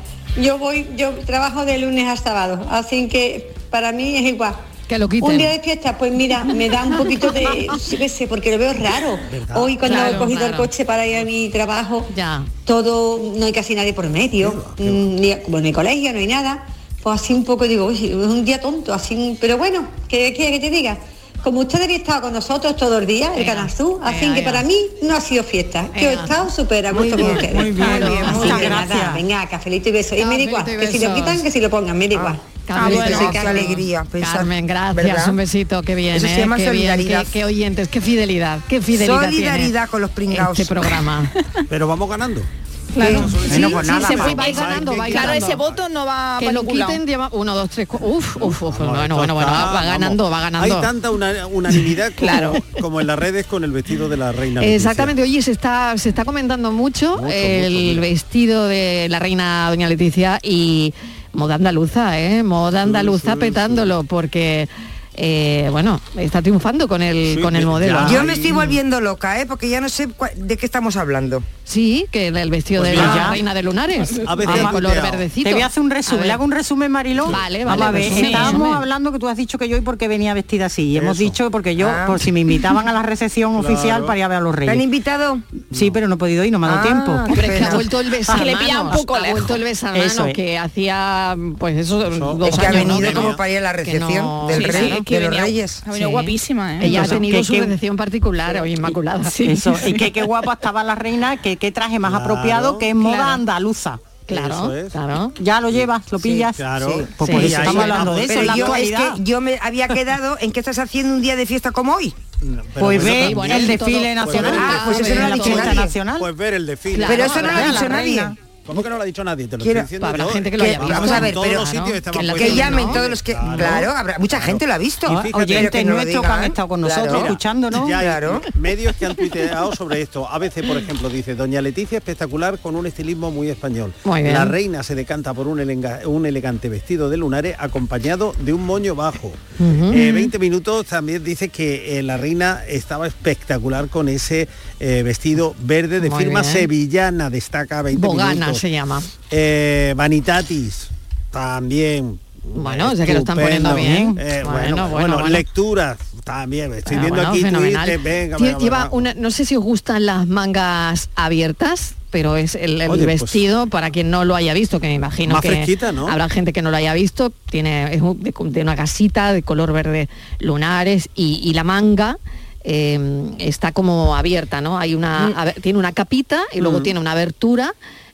Yo 0.41 0.57
voy, 0.57 0.87
yo 0.95 1.11
trabajo 1.25 1.65
de 1.65 1.77
lunes 1.77 2.07
a 2.07 2.15
sábado, 2.17 2.65
así 2.71 3.07
que 3.07 3.53
para 3.69 3.91
mí 3.91 4.17
es 4.17 4.23
igual. 4.23 4.55
Que 4.87 4.97
lo 4.97 5.07
quiten. 5.07 5.29
Un 5.29 5.37
día 5.37 5.51
de 5.51 5.59
fiesta, 5.59 5.99
pues 5.99 6.11
mira, 6.11 6.43
me 6.45 6.67
da 6.67 6.83
un 6.83 6.97
poquito 6.97 7.31
de, 7.31 7.67
qué 7.97 8.09
sé, 8.09 8.25
porque 8.27 8.51
lo 8.51 8.57
veo 8.57 8.73
raro. 8.73 9.19
Hoy 9.53 9.77
cuando 9.77 9.97
Claro, 9.97 10.15
he 10.15 10.17
cogido 10.17 10.39
claro. 10.39 10.53
el 10.53 10.57
coche 10.59 10.83
para 10.83 11.05
ir 11.05 11.17
a 11.17 11.25
mi 11.25 11.49
trabajo, 11.49 12.07
Ya. 12.15 12.43
todo, 12.65 13.33
no 13.35 13.45
hay 13.45 13.51
casi 13.51 13.75
nadie 13.75 13.93
por 13.93 14.09
medio, 14.09 14.51
mm, 14.79 15.15
ni, 15.15 15.35
como 15.43 15.57
en 15.59 15.63
mi 15.63 15.73
colegio 15.73 16.11
no 16.11 16.17
hay 16.19 16.27
nada, 16.27 16.65
pues 17.03 17.21
así 17.21 17.33
un 17.33 17.43
poco 17.45 17.67
digo, 17.67 17.85
uy, 17.85 18.05
es 18.07 18.13
un 18.15 18.43
día 18.45 18.59
tonto, 18.61 18.93
así, 18.95 19.37
pero 19.39 19.57
bueno, 19.59 19.87
¿qué 20.07 20.33
quiere 20.33 20.53
que 20.53 20.59
te 20.59 20.69
diga? 20.75 20.97
Como 21.43 21.61
ustedes 21.61 21.85
habéis 21.85 21.99
estado 21.99 22.21
con 22.23 22.33
nosotros 22.33 22.75
todos 22.75 22.99
los 22.99 23.07
días, 23.07 23.31
el 23.35 23.43
Ea, 23.43 23.45
Canal 23.55 23.71
Sur, 23.71 23.99
así 24.03 24.25
ea, 24.25 24.33
que 24.33 24.39
ea. 24.41 24.45
para 24.45 24.63
mí 24.63 24.75
no 25.03 25.15
ha 25.15 25.21
sido 25.21 25.43
fiesta, 25.43 25.87
que 25.93 26.01
he 26.09 26.13
Ea. 26.13 26.23
estado 26.23 26.49
súper 26.49 26.87
a 26.87 26.93
Muy 26.93 27.09
gusto 27.09 27.17
con 27.17 27.25
bien, 27.25 27.37
ustedes. 27.37 27.55
muy 27.55 27.71
bien, 27.71 28.23
Así 28.25 28.35
muchas 28.37 28.59
que 28.59 28.69
nada, 28.69 28.85
gracias. 28.85 29.13
venga, 29.13 29.47
cafelito 29.49 29.89
y 29.89 29.91
beso. 29.93 30.15
Y 30.15 30.25
me 30.25 30.35
da 30.37 30.43
igual, 30.43 30.65
que 30.65 30.87
si 30.87 30.99
lo 30.99 31.13
quitan, 31.15 31.41
que 31.41 31.51
si 31.51 31.61
lo 31.61 31.69
pongan, 31.69 31.97
me 31.97 32.07
da 32.07 32.13
igual. 32.15 32.39
Carmen, 32.65 33.01
Así 33.01 33.13
que- 33.27 33.31
qué 33.31 33.37
alegría 33.39 34.03
pensar, 34.03 34.37
Carmen, 34.37 34.67
gracias, 34.67 34.95
¿verdad? 34.95 35.29
un 35.29 35.35
besito, 35.37 35.81
qué 35.83 35.95
bien, 35.95 36.15
Eso 36.17 36.27
se 36.27 36.35
¿eh? 36.35 36.39
llama 36.39 36.57
qué 36.57 36.63
bien, 36.63 36.73
solidaridad. 36.73 37.23
qué, 37.25 37.31
qué 37.31 37.45
oyentes, 37.45 37.87
qué 37.87 38.01
fidelidad, 38.01 38.59
qué 38.67 38.81
fidelidad 38.81 39.21
Solidaridad 39.23 39.71
tiene 39.71 39.87
con 39.87 40.01
los 40.01 40.11
pringaos. 40.11 40.59
Este 40.59 40.73
programa. 40.73 41.31
Pero 41.69 41.87
vamos 41.87 42.09
ganando. 42.09 42.41
Claro. 42.93 43.27
Sí, 43.29 43.37
Sí, 43.55 43.61
pues 43.71 43.87
sí, 43.87 43.93
se 44.07 44.15
va- 44.15 44.23
fue, 44.23 44.33
va- 44.33 44.43
vais 44.43 44.57
va- 44.57 44.61
ganando, 44.61 44.95
vais 44.95 45.11
Claro, 45.11 45.27
ganando. 45.27 45.45
ese 45.45 45.55
voto 45.55 45.89
no 45.89 46.05
va 46.05 46.37
Que 46.39 46.51
lo 46.51 46.63
quiten, 46.65 47.05
lleva 47.05 47.29
uno, 47.31 47.55
dos, 47.55 47.69
tres, 47.69 47.87
cu- 47.87 47.99
uf, 48.01 48.37
uf, 48.37 48.63
uf, 48.63 48.77
bueno, 48.79 48.93
bueno, 48.93 49.15
bueno, 49.35 49.35
va 49.51 49.65
vamos, 49.65 49.83
ganando, 49.85 50.29
va 50.29 50.41
ganando. 50.41 50.75
Hay 50.75 50.81
tanta 50.81 51.11
una- 51.11 51.47
unanimidad 51.47 52.07
como, 52.15 52.17
Claro. 52.31 52.53
como 52.81 53.01
en 53.01 53.07
las 53.07 53.19
redes 53.19 53.45
con 53.45 53.63
el 53.63 53.71
vestido 53.71 54.09
de 54.09 54.17
la 54.17 54.31
reina. 54.31 54.61
Leticia. 54.61 54.75
Exactamente, 54.75 55.21
oye, 55.21 55.41
se 55.41 55.51
está, 55.51 55.97
se 55.97 56.09
está 56.09 56.25
comentando 56.25 56.71
mucho, 56.71 57.21
el 57.27 57.99
vestido 57.99 58.67
de 58.67 59.07
la 59.09 59.19
reina 59.19 59.67
doña 59.69 59.87
Leticia 59.87 60.39
y 60.41 60.93
moda 61.33 61.55
andaluza, 61.55 62.19
¿eh? 62.19 62.41
Moda 62.43 62.81
andaluza 62.81 63.35
petándolo, 63.35 64.03
porque, 64.03 64.67
eh, 65.13 65.67
bueno, 65.71 66.01
está 66.17 66.41
triunfando 66.41 66.87
con 66.87 67.01
el, 67.03 67.39
con 67.41 67.55
el 67.55 67.65
modelo. 67.65 68.09
Yo 68.09 68.23
me 68.23 68.33
estoy 68.33 68.51
volviendo 68.53 69.01
loca, 69.01 69.39
¿eh? 69.39 69.45
Porque 69.45 69.69
ya 69.69 69.81
no 69.81 69.89
sé 69.89 70.07
de 70.35 70.57
qué 70.57 70.65
estamos 70.65 70.95
hablando. 70.97 71.43
Sí, 71.67 72.05
que 72.11 72.27
el 72.29 72.49
vestido 72.49 72.81
Pues 72.81 72.91
de 72.91 72.97
mira, 72.97 73.09
la 73.13 73.15
ya. 73.23 73.29
reina 73.31 73.53
de 73.53 73.61
lunares, 73.61 74.21
A 74.25 74.35
veces 74.35 74.55
de 74.55 74.61
ha 74.61 74.71
color 74.71 74.93
verdecito. 75.01 75.49
Te 75.49 75.53
voy 75.53 75.63
a 75.63 75.65
hacer 75.65 75.83
un 75.83 75.89
resumen. 75.91 76.25
¿Le 76.25 76.31
hago 76.31 76.45
un 76.45 76.51
resumen, 76.51 76.89
Mariló? 76.89 77.29
Vale, 77.29 77.65
Vamos 77.65 77.79
vale, 77.81 77.89
a 77.89 77.91
ver, 77.91 78.03
resumen, 78.09 78.25
estábamos 78.25 78.53
resumen. 78.61 78.73
hablando 78.77 79.11
que 79.11 79.19
tú 79.19 79.27
has 79.27 79.35
dicho 79.35 79.57
que 79.57 79.67
yo 79.67 79.75
y 79.75 79.81
porque 79.81 80.07
venía 80.07 80.33
vestida 80.33 80.67
así. 80.67 80.83
Y 80.83 80.97
hemos 80.97 81.17
Eso. 81.17 81.23
dicho 81.25 81.51
porque 81.51 81.75
yo, 81.75 81.89
Ah. 81.89 82.05
por 82.07 82.21
si 82.21 82.31
me 82.31 82.39
invitaban 82.39 82.87
a 82.87 82.93
la 82.93 83.03
recepción 83.03 83.51
Claro. 83.59 83.67
oficial 83.73 84.05
para 84.05 84.17
ir 84.17 84.23
a 84.23 84.27
ver 84.29 84.37
a 84.37 84.41
los 84.41 84.53
¿Te 84.53 84.59
reyes. 84.61 84.73
han 84.75 84.81
invitado? 84.81 85.39
Sí, 85.73 85.91
pero 85.91 86.07
no 86.07 86.15
he 86.15 86.17
podido 86.17 86.45
ir, 86.45 86.53
no 86.53 86.59
me 86.59 86.67
ha 86.67 86.69
dado 86.69 86.79
Ah, 86.79 86.83
tiempo. 86.83 87.23
qué 87.27 87.33
Pero 87.41 87.51
es 87.53 87.59
que 87.59 87.65
ha 87.65 87.73
vuelto 87.73 87.99
el 87.99 88.11
Que 88.11 88.45
le 88.45 88.55
pilla 88.57 88.81
un 88.81 88.91
poco 88.91 89.15
ha 89.15 89.19
lejos. 89.19 89.33
vuelto 89.39 89.55
el 89.55 89.63
besamanos 89.63 90.05
Eso 90.05 90.25
es. 90.25 90.33
que 90.33 90.57
hacía 90.57 91.35
pues 91.57 91.77
eso, 91.77 92.09
dos 92.09 92.47
Es 92.49 92.57
que 92.57 92.65
ha 92.67 92.71
venido 92.71 93.11
como 93.13 93.35
para 93.35 93.49
ir 93.49 93.57
a 93.57 93.61
la 93.61 93.73
recepción 93.73 94.23
no- 94.23 94.47
del 94.47 94.63
Sí, 94.63 94.71
rey, 94.71 94.93
sí, 94.99 95.03
que 95.03 95.15
de 95.15 95.21
los 95.21 95.29
venía- 95.31 95.43
reyes. 95.43 95.83
Ha 95.85 95.91
venido 95.91 96.09
guapísima, 96.11 96.75
¿eh? 96.77 96.85
Ella 96.85 97.01
ha 97.03 97.07
tenido 97.07 97.43
su 97.43 97.53
recepción 97.55 97.97
particular 97.97 98.55
hoy 98.61 98.71
Inmaculada. 98.73 99.27
Eso, 99.27 99.73
y 99.85 99.93
que 99.93 100.13
qué 100.13 100.23
guapa 100.23 100.53
estaba 100.53 100.81
la 100.85 100.95
reina, 100.95 101.35
que 101.37 101.56
qué 101.57 101.71
traje 101.71 101.99
más 101.99 102.11
Claro. 102.11 102.25
apropiado 102.25 102.77
que 102.77 102.89
es 102.89 102.95
moda 102.95 103.15
Claro. 103.17 103.31
andaluza. 103.31 103.99
Claro, 104.27 104.53
Eso 104.55 104.75
es. 104.75 104.91
claro. 104.91 105.31
Ya 105.39 105.61
lo 105.61 105.69
llevas, 105.69 106.11
lo 106.11 106.19
pillas. 106.19 106.55
claro. 106.57 106.89
Sí. 106.89 107.05
Pues 107.17 107.27
Sí, 107.29 107.33
por 107.33 107.41
sí, 107.41 107.47
eso 107.47 107.47
sí. 107.47 107.61
estamos 107.61 107.81
hablando 107.83 108.13
de 108.15 108.23
eso, 108.25 108.33
Pero 108.41 108.55
yo 108.57 108.75
es 108.75 108.91
que 108.91 109.11
yo 109.23 109.39
me 109.39 109.57
había 109.61 109.87
quedado 109.87 110.37
en 110.41 110.51
que 110.51 110.59
estás 110.59 110.79
haciendo 110.79 111.13
un 111.13 111.21
día 111.21 111.37
de 111.37 111.45
fiesta 111.45 111.71
como 111.71 111.93
hoy. 111.93 112.13
Pero 112.41 112.63
Pues 112.73 112.97
eso 112.97 113.05
ve 113.05 113.11
también. 113.13 113.35
bueno, 113.35 113.55
el 113.55 113.61
todo- 113.61 113.71
desfile 113.87 113.99
pues 114.03 114.15
nacional. 114.15 114.51
ver, 114.51 114.61
Ah, 114.61 114.81
pues 114.85 114.99
eso 114.99 115.09
no 115.09 115.15
lo 115.21 115.25
ha 115.25 115.29
la 115.29 115.35
dicho 115.35 115.49
nadie. 115.55 115.75
nacional. 115.75 116.15
Pues 116.19 116.35
ver 116.35 116.53
el 116.55 116.65
desfile. 116.65 116.97
Claro, 116.97 117.13
Pero 117.13 117.25
eso 117.25 117.35
no 117.41 117.41
lo 117.43 117.47
ha 117.57 117.61
la 117.61 117.67
dicho 117.67 117.87
reina. 117.87 118.23
nadie. 118.29 118.39
¿Cómo 118.67 118.83
que 118.83 118.89
no 118.89 118.97
lo 118.97 119.01
ha 119.01 119.05
dicho 119.05 119.23
nadie? 119.23 119.47
Te 119.47 119.57
lo 119.57 119.63
Quiero- 119.63 119.79
estoy 119.79 119.85
diciendo 119.97 120.05
Para 120.07 120.17
la 120.19 120.23
yo. 120.25 120.29
gente 120.33 120.51
que 120.51 120.57
lo 120.57 120.63
Que- 120.65 120.69
haya 120.71 120.79
vamos 120.79 121.11
a 121.11 121.19
ver, 121.19 121.29
en 121.29 121.33
todos 121.33 121.47
pero- 121.47 121.59
los 121.61 121.69
sitios 121.69 122.01
que 122.01 122.23
la 122.23 122.33
Que 122.35 122.53
llamen 122.55 122.87
¿no? 122.87 122.93
todos 122.93 123.09
los 123.09 123.23
que... 123.23 123.31
Claro. 123.33 123.57
Claro, 123.57 123.91
habrá, 123.91 124.19
mucha 124.19 124.41
gente 124.41 124.67
lo 124.67 124.73
ha 124.73 124.77
visto. 124.77 125.07
Y 125.07 125.15
fíjate- 125.27 125.33
Oyentes 125.33 125.71
que 125.71 125.85
no 125.85 125.97
han 125.97 126.05
digan. 126.07 126.43
estado 126.43 126.67
con 126.67 126.81
nosotros 126.81 127.07
Claro. 127.07 127.25
escuchándonos. 127.25 127.89
Ya 127.89 127.99
hay 127.99 128.05
Claro. 128.07 128.41
medios 128.55 128.95
que 128.95 129.05
han 129.05 129.15
tuiteado 129.15 129.73
sobre 129.75 130.01
esto. 130.01 130.27
A 130.29 130.37
veces, 130.37 130.65
por 130.65 130.77
ejemplo, 130.77 131.09
dice 131.09 131.33
Doña 131.35 131.61
Leticia 131.61 131.97
espectacular 131.97 132.59
con 132.59 132.75
un 132.75 132.85
estilismo 132.85 133.31
muy 133.31 133.49
español. 133.49 133.93
Muy 134.03 134.21
bien. 134.21 134.33
La 134.33 134.45
reina 134.45 134.83
se 134.83 134.95
decanta 134.95 135.33
por 135.33 135.47
un, 135.47 135.59
elenga- 135.59 136.05
un 136.05 136.25
elegante 136.25 136.67
vestido 136.69 137.09
de 137.09 137.17
lunares 137.17 137.55
acompañado 137.59 138.35
de 138.39 138.51
un 138.53 138.65
moño 138.65 138.95
bajo. 138.95 139.31
Eh, 139.59 140.11
20 140.13 140.37
minutos 140.39 140.85
también 140.87 141.23
dice 141.23 141.49
que 141.49 141.97
eh, 141.99 142.03
la 142.03 142.17
reina 142.17 142.61
estaba 142.67 143.07
espectacular 143.07 143.87
con 143.87 144.09
ese 144.09 144.47
eh, 144.79 145.01
vestido 145.03 145.55
verde 145.59 145.99
de 145.99 146.09
Muy 146.09 146.23
firma 146.23 146.41
bien. 146.41 146.53
sevillana. 146.53 147.29
Destaca 147.29 147.81
20 147.81 148.05
Bogana 148.07 148.33
minutos. 148.33 148.56
Se 148.57 148.71
llama. 148.71 149.01
Eh, 149.31 149.93
Vanitatis 149.95 150.87
también. 151.31 152.19
Bueno, 152.43 152.91
o 152.91 152.95
sea 152.95 153.05
que 153.05 153.13
lo 153.13 153.19
están 153.19 153.37
poniendo 153.37 153.75
bien. 153.75 154.17
Eh, 154.19 154.41
Bueno, 154.45 154.87
bueno, 154.89 155.15
bueno, 155.17 155.27
lecturas 155.27 155.97
también. 156.23 156.73
Estoy 156.73 156.97
Ah, 156.97 157.01
viendo 157.01 157.21
aquí 157.27 157.43
venga, 157.43 157.85
venga, 158.03 158.37
Lleva 158.37 158.57
venga. 158.57 158.89
una, 158.91 159.13
no 159.13 159.31
sé 159.31 159.43
si 159.45 159.55
os 159.57 159.63
gustan 159.63 160.05
las 160.05 160.27
mangas 160.27 161.09
abiertas, 161.15 161.95
pero 162.09 162.37
es 162.37 162.55
el, 162.55 162.79
el 162.81 162.89
Oye, 162.89 163.03
pues- 163.03 163.21
vestido, 163.21 163.67
para 163.67 163.91
quien 163.91 164.09
no 164.09 164.23
lo 164.23 164.33
haya 164.35 164.53
visto, 164.53 164.79
que 164.79 164.87
me 164.87 164.93
imagino 164.93 165.33
Más 165.33 165.41
que 165.41 165.49
fresquita, 165.49 165.91
¿no? 165.91 166.07
habrá 166.07 166.29
gente 166.29 166.53
que 166.53 166.61
no 166.61 166.71
lo 166.71 166.77
haya 166.77 166.93
visto, 166.93 167.33
tiene 167.49 167.93
es 167.93 168.01
un- 168.01 168.23
de, 168.23 168.33
de 168.39 168.61
una 168.61 168.77
casita 168.77 169.33
de 169.33 169.43
color 169.43 169.73
verde 169.73 170.07
lunares 170.39 171.09
y, 171.15 171.41
y 171.43 171.53
la 171.53 171.65
manga 171.65 172.17
eh, 172.63 173.29
está 173.39 173.71
como 173.73 174.15
abierta, 174.15 174.59
¿no? 174.61 174.77
Hay 174.79 174.95
una, 174.95 175.27
a 175.27 175.45
ver, 175.45 175.55
tiene 175.61 175.79
una 175.79 175.91
capita 175.93 176.43
y 176.53 176.59
luego 176.61 176.79
Mm. 176.79 176.83
tiene 176.83 176.99
una 176.99 177.11
abertura 177.11 177.73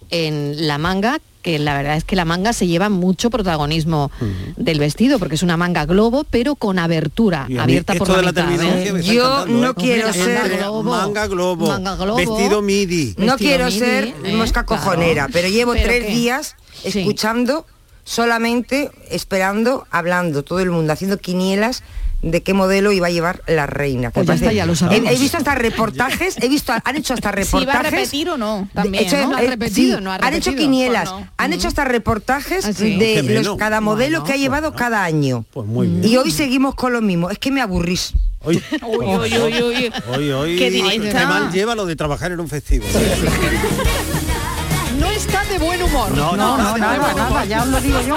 en 0.09 0.67
la 0.67 0.77
manga 0.77 1.19
que 1.41 1.59
la 1.59 1.75
verdad 1.75 1.97
es 1.97 2.05
que 2.05 2.15
la 2.15 2.23
manga 2.23 2.53
se 2.53 2.67
lleva 2.67 2.87
mucho 2.87 3.29
protagonismo 3.29 4.11
del 4.55 4.79
vestido 4.79 5.19
porque 5.19 5.35
es 5.35 5.43
una 5.43 5.57
manga 5.57 5.85
globo 5.85 6.23
pero 6.29 6.55
con 6.55 6.79
abertura 6.79 7.47
abierta 7.59 7.95
por 7.95 8.07
la 8.07 8.15
de 8.17 8.21
la 8.21 8.31
mitad, 8.31 8.45
televisión 8.45 8.77
¿eh? 8.87 8.93
me 8.93 9.03
Yo 9.03 9.25
encantando, 9.25 9.61
no 9.61 9.69
¿eh? 9.69 9.73
quiero 9.75 10.07
Hombre, 10.07 10.23
ser- 10.23 10.39
manga 10.39 10.57
globo. 10.57 10.83
Manga 10.83 11.27
globo, 11.27 11.67
Manga 11.67 11.95
globo. 11.97 12.15
vestido 12.17 12.61
midi. 12.61 13.13
No 13.17 13.25
Vestido 13.25 13.37
quiero 13.37 13.65
midi, 13.65 13.79
ser 13.79 14.13
¿eh? 14.23 14.33
mosca 14.35 14.63
Claro. 14.65 14.81
cojonera, 14.83 15.27
pero 15.33 15.49
llevo 15.49 15.73
¿Pero 15.73 15.83
tres 15.85 16.05
qué? 16.05 16.13
días 16.13 16.55
Sí. 16.81 16.99
escuchando, 16.99 17.65
solamente 18.05 18.91
esperando, 19.09 19.85
hablando, 19.91 20.43
todo 20.43 20.59
el 20.59 20.71
mundo 20.71 20.93
haciendo 20.93 21.17
quinielas 21.17 21.83
de 22.23 22.41
qué 22.41 22.53
modelo 22.53 22.91
iba 22.91 23.07
a 23.07 23.09
llevar 23.11 23.43
la 23.47 23.67
reina. 23.67 24.07
que 24.09 24.13
Pues 24.15 24.25
ya 24.27 24.31
parece- 24.33 24.45
está, 24.45 24.53
ya 24.53 24.65
lo 24.65 24.73
he, 25.11 25.17
visto 25.19 25.37
hasta 25.37 25.53
reportajes, 25.55 26.37
he 26.41 26.47
visto, 26.47 26.73
han 26.83 26.95
hecho 26.95 27.13
hasta 27.13 27.29
Si 27.33 27.35
reportajes. 27.35 27.67
va 27.75 27.79
a 27.79 27.83
repetir 27.91 28.29
o 28.29 28.37
no, 28.37 28.67
también, 28.73 29.03
hecho- 29.05 29.17
¿no? 29.17 29.27
No 29.31 29.37
ha 29.37 29.43
eh, 29.43 29.49
repetido, 29.49 29.97
sí, 29.97 30.03
no 30.03 30.11
ha 30.11 30.15
han 30.15 30.33
hecho 30.33 30.55
quinielas, 30.55 31.09
Pues 31.09 31.21
no. 31.25 31.31
han 31.37 31.53
hecho 31.53 31.67
hasta 31.67 31.83
reportajes 31.85 32.65
Ah, 32.65 32.73
sí. 32.73 32.95
de 32.95 33.21
los, 33.43 33.57
cada 33.57 33.81
modelo 33.81 34.19
Bueno, 34.21 34.25
que 34.25 34.33
ha 34.33 34.37
llevado 34.37 34.73
cada 34.73 35.03
año. 35.03 35.45
Pues 35.53 35.67
muy 35.67 35.87
bien. 35.87 36.03
Y 36.11 36.17
hoy 36.17 36.31
seguimos 36.31 36.75
con 36.75 36.93
lo 36.93 37.01
mismo. 37.01 37.29
Es 37.29 37.37
que 37.39 37.51
me 37.51 37.61
aburrís. 37.61 38.13
Hoy, 38.45 38.61
uy, 38.85 39.05
uy. 39.05 39.91
hoy, 40.13 40.31
hoy, 40.31 40.57
Qué 40.57 40.69
directa. 40.69 41.19
qué 41.19 41.25
mal 41.25 41.51
lleva 41.51 41.75
lo 41.75 41.85
de 41.85 41.95
trabajar 41.95 42.31
en 42.31 42.39
un 42.39 42.47
festivo. 42.47 42.85
No 44.99 45.09
está 45.09 45.43
de 45.45 45.57
buen 45.57 45.81
humor. 45.81 46.11
No, 46.15 46.35
No, 46.35 46.57
no, 46.57 46.77
nada, 46.77 47.13
nada, 47.13 47.45
ya 47.45 47.63
os 47.63 47.67
lo 47.69 47.81
digo 47.81 47.99
yo. 48.07 48.15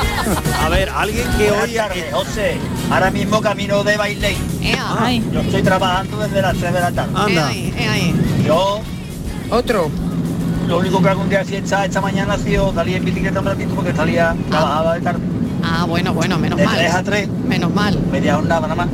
A 0.64 0.68
ver, 0.68 0.88
alguien 0.90 1.26
que 1.38 1.50
hoy... 1.50 1.74
tardes, 1.74 2.12
José. 2.12 2.56
Ahora 2.90 3.10
mismo 3.10 3.40
camino 3.40 3.84
de 3.84 3.96
baile. 3.96 4.36
Ea, 4.62 4.96
Ay, 4.98 5.22
Yo 5.32 5.40
estoy 5.40 5.62
trabajando 5.62 6.18
desde 6.18 6.42
las 6.42 6.56
3 6.56 6.72
de 6.72 6.80
la 6.80 6.92
tarde. 6.92 7.12
ea 7.16 7.24
Anda. 7.24 7.48
ahí. 7.48 8.14
Yo 8.44 8.80
Otro. 9.50 9.90
lo 10.68 10.78
único 10.78 11.00
que 11.02 11.08
hago 11.08 11.22
un 11.22 11.28
día 11.28 11.38
de 11.40 11.44
fiesta 11.44 11.84
esta 11.84 12.00
mañana 12.00 12.34
ha 12.34 12.38
sido 12.38 12.72
salir 12.74 12.96
en 12.96 13.04
bicicleta 13.04 13.38
un 13.40 13.46
ratito 13.46 13.74
porque 13.74 13.92
salía, 13.94 14.34
trabajaba 14.50 14.94
de 14.94 15.00
tarde. 15.00 15.20
Ah, 15.62 15.84
bueno, 15.88 16.12
bueno, 16.14 16.38
menos 16.38 16.58
De 16.58 16.64
mal. 16.64 16.76
3 16.76 16.94
a 16.94 17.02
3, 17.02 17.28
Menos 17.48 17.72
mal. 17.74 17.98
media 18.10 18.34
jornada 18.36 18.60
nada 18.62 18.74
más. 18.74 18.88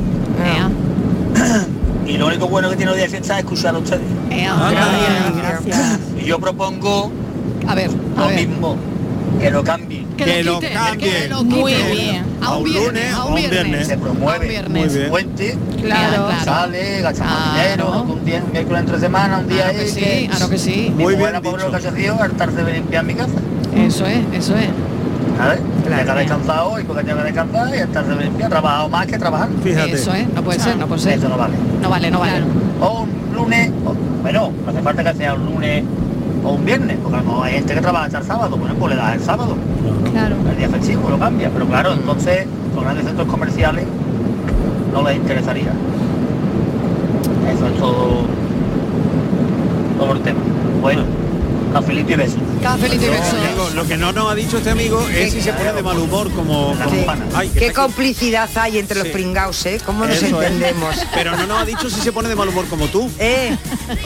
Ea, 0.45 0.69
Y 2.07 2.17
lo 2.17 2.27
único 2.27 2.47
bueno 2.47 2.69
que 2.69 2.75
tiene 2.75 2.91
los 2.91 2.97
días 2.97 3.11
de 3.11 3.17
fiesta 3.17 3.39
es 3.39 3.43
escuchar 3.45 3.75
a 3.75 3.77
ustedes. 3.79 4.01
ea. 4.29 4.53
Gracias, 4.71 5.35
gracias. 5.37 5.99
Y 6.21 6.25
yo 6.25 6.39
propongo 6.39 7.11
A 7.67 7.75
ver, 7.75 7.89
a 8.17 8.19
lo 8.21 8.27
ver. 8.27 8.47
mismo, 8.47 8.75
que 9.39 9.49
lo 9.51 9.63
cambien. 9.63 10.02
Que, 10.17 10.25
Que 10.25 10.43
lo 10.43 10.53
lo 10.53 10.59
quiten, 10.59 10.73
cambien. 10.73 11.13
que 11.23 11.27
lo 11.29 11.43
Muy 11.43 11.73
bien. 11.73 12.23
A 12.41 12.55
un 12.57 12.63
viernes, 12.63 13.13
a 13.13 13.25
un 13.25 13.35
viernes. 13.35 13.87
Se 13.87 13.93
A 13.93 13.95
un 13.97 14.01
promueve. 14.03 14.47
viernes. 14.47 14.85
Muy 14.85 14.97
bien. 14.97 15.09
Puente, 15.09 15.57
Claro, 15.81 16.27
claro. 16.27 16.43
sale, 16.45 17.01
gastamos 17.01 17.53
dinero, 17.53 18.01
un 18.03 18.25
día, 18.25 18.43
un 18.45 18.51
miércoles 18.51 18.79
entre 18.81 18.99
semana, 18.99 19.37
un 19.39 19.47
día 19.47 19.57
Claro 19.63 19.73
que 19.73 19.81
ahí 19.81 19.89
sí, 19.89 20.27
claro 20.29 20.49
que 20.49 20.57
sí. 20.57 20.93
Muy 20.95 21.15
bien 21.15 21.31
pobre, 21.41 21.57
dicho. 21.63 21.71
lo 21.71 21.79
que 21.79 21.87
ha 21.87 21.91
sido 21.95 22.21
hartarse 22.21 22.63
de 22.63 22.73
limpiar 22.73 23.03
mi 23.05 23.13
casa. 23.15 23.33
Eso 23.75 24.05
es, 24.05 24.19
eso 24.33 24.55
es. 24.55 24.67
¿Sabes? 25.37 25.59
Claro. 25.87 26.01
Llega 26.03 26.15
descansado 26.15 26.69
hoy 26.71 26.83
porque 26.83 27.03
tengo 27.03 27.17
que 27.17 27.23
descansar 27.23 27.75
y 27.75 27.79
hartarse 27.79 28.11
de 28.11 28.23
limpiar. 28.23 28.47
He 28.47 28.51
trabajado 28.51 28.89
más 28.89 29.07
que 29.07 29.17
trabajar. 29.17 29.49
Fíjate. 29.63 29.91
Eso 29.93 30.13
es, 30.13 30.27
no 30.33 30.43
puede 30.43 30.59
ser, 30.59 30.77
no 30.77 30.87
puede 30.87 31.01
ser. 31.01 31.13
Eso 31.17 31.27
no 31.29 31.37
vale. 31.37 31.55
No 31.81 31.89
vale, 31.89 32.11
no 32.11 32.19
vale. 32.19 32.43
O 32.81 33.01
un 33.01 33.09
lunes, 33.35 33.71
o- 33.85 33.95
bueno, 34.21 34.51
no 34.63 34.71
hace 34.71 34.81
falta 34.81 35.03
que 35.03 35.17
sea 35.17 35.33
un 35.33 35.45
lunes 35.45 35.83
o 36.43 36.51
un 36.51 36.65
viernes, 36.65 36.97
porque 37.01 37.17
a 37.17 37.21
lo 37.21 37.27
mejor 37.27 37.45
hay 37.47 37.53
gente 37.53 37.73
que 37.73 37.81
trabaja 37.81 38.05
hasta 38.05 38.17
el 38.19 38.25
sábado, 38.25 38.57
bueno, 38.57 38.75
pues 38.75 38.95
le 38.95 39.01
das 39.01 39.15
el 39.15 39.21
sábado. 39.21 39.55
claro. 40.11 40.35
El 40.49 40.57
día 40.57 40.69
festivo 40.69 41.09
lo 41.09 41.17
cambia, 41.17 41.49
pero 41.49 41.65
claro, 41.65 41.93
entonces 41.93 42.45
los 42.75 42.83
grandes 42.83 43.05
centros 43.05 43.27
comerciales 43.27 43.85
no 44.93 45.07
les 45.07 45.17
interesaría. 45.17 45.71
Eso 47.53 47.67
es 47.67 47.73
todo, 47.77 48.21
todo 49.97 50.13
el 50.13 50.19
tema. 50.21 50.39
Bueno, 50.81 51.03
cafelito 51.73 52.11
y 52.11 52.15
besos. 52.15 52.37
Cafelito 52.61 53.03
y. 53.05 53.07
Digo, 53.09 53.69
lo 53.75 53.85
que 53.87 53.97
no 53.97 54.11
nos 54.11 54.31
ha 54.31 54.35
dicho 54.35 54.57
este 54.57 54.69
amigo 54.69 55.05
es 55.09 55.33
si 55.33 55.41
se 55.41 55.51
pone 55.53 55.73
de 55.73 55.83
mal 55.83 55.97
humor 55.97 56.31
como... 56.31 56.75
como- 56.77 56.89
Sí. 56.93 57.05
Ay, 57.33 57.49
que 57.49 57.59
Qué 57.59 57.73
complicidad 57.73 58.49
hay 58.55 58.77
entre 58.77 58.99
los 58.99 59.07
pringaos, 59.09 59.65
¿eh? 59.65 59.79
¿Cómo 59.85 60.05
nos 60.05 60.15
Eso 60.17 60.41
es. 60.41 60.51
entendemos? 60.51 60.95
Pero 61.13 61.35
no 61.35 61.47
nos 61.47 61.61
ha 61.61 61.65
dicho 61.65 61.89
si 61.89 61.99
se 62.01 62.11
pone 62.11 62.29
de 62.29 62.35
mal 62.35 62.47
humor 62.49 62.65
como 62.67 62.87
tú. 62.87 63.09
Eh, 63.19 63.55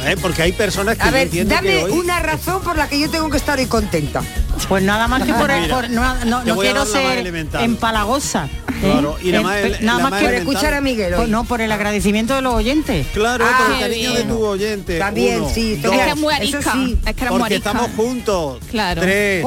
¿eh? 0.06 0.16
Porque 0.22 0.42
hay 0.44 0.52
personas 0.54 0.98
que 0.98 1.04
a 1.04 1.12
ver, 1.12 1.30
dame 1.48 1.84
hoy... 1.84 1.92
una 1.92 2.20
razón 2.20 2.62
por 2.62 2.78
la 2.78 2.88
que 2.88 3.00
yo 3.00 3.10
tengo 3.10 3.30
que 3.30 3.38
estar 3.38 3.60
hoy 3.60 3.66
contenta. 3.66 4.22
Pues 4.68 4.84
nada 4.84 5.08
más 5.08 5.24
que 5.24 5.34
por, 5.34 5.52
Mira, 5.60 5.76
por- 5.76 5.90
no, 5.90 6.26
no- 6.26 6.44
no 6.44 6.58
quiero 6.58 6.86
ser 6.86 7.26
empalagosa. 7.60 8.48
Claro, 8.82 9.18
y 9.24 9.34
Eh, 9.34 9.40
más 9.40 9.56
eh, 9.56 9.66
ele- 9.68 9.80
nada 9.82 10.00
más 10.00 10.12
más 10.12 10.20
que 10.20 10.28
elemental. 10.28 10.54
escuchar 10.56 10.74
a 10.76 10.82
Miguel 10.82 11.14
hoy. 11.14 11.20
Por- 11.22 11.30
no, 11.30 11.44
por 11.46 11.62
el 11.62 11.72
agradecimiento 11.72 12.36
de 12.36 12.42
los 12.44 12.54
oyentes. 12.54 13.08
Claro, 13.14 13.44
Ah, 13.48 13.64
por 13.66 13.74
el 13.76 13.80
cariño 13.82 14.12
bien. 14.12 14.28
de 14.28 14.34
tu 14.34 14.46
oyente. 14.46 15.00
También, 15.00 15.42
Uno, 15.42 15.52
sí, 15.54 15.78
dos, 15.78 15.94
es 15.94 16.00
que 16.02 16.10
es 16.12 16.16
muy 16.18 16.34
Eso 16.36 16.58
arisca. 16.58 16.74
sí, 16.74 16.98
es 17.06 17.16
que 17.16 17.26
porque 17.26 17.56
estamos 17.56 17.90
juntos. 17.96 18.60
Claro. 18.70 19.02
Tres. 19.02 19.44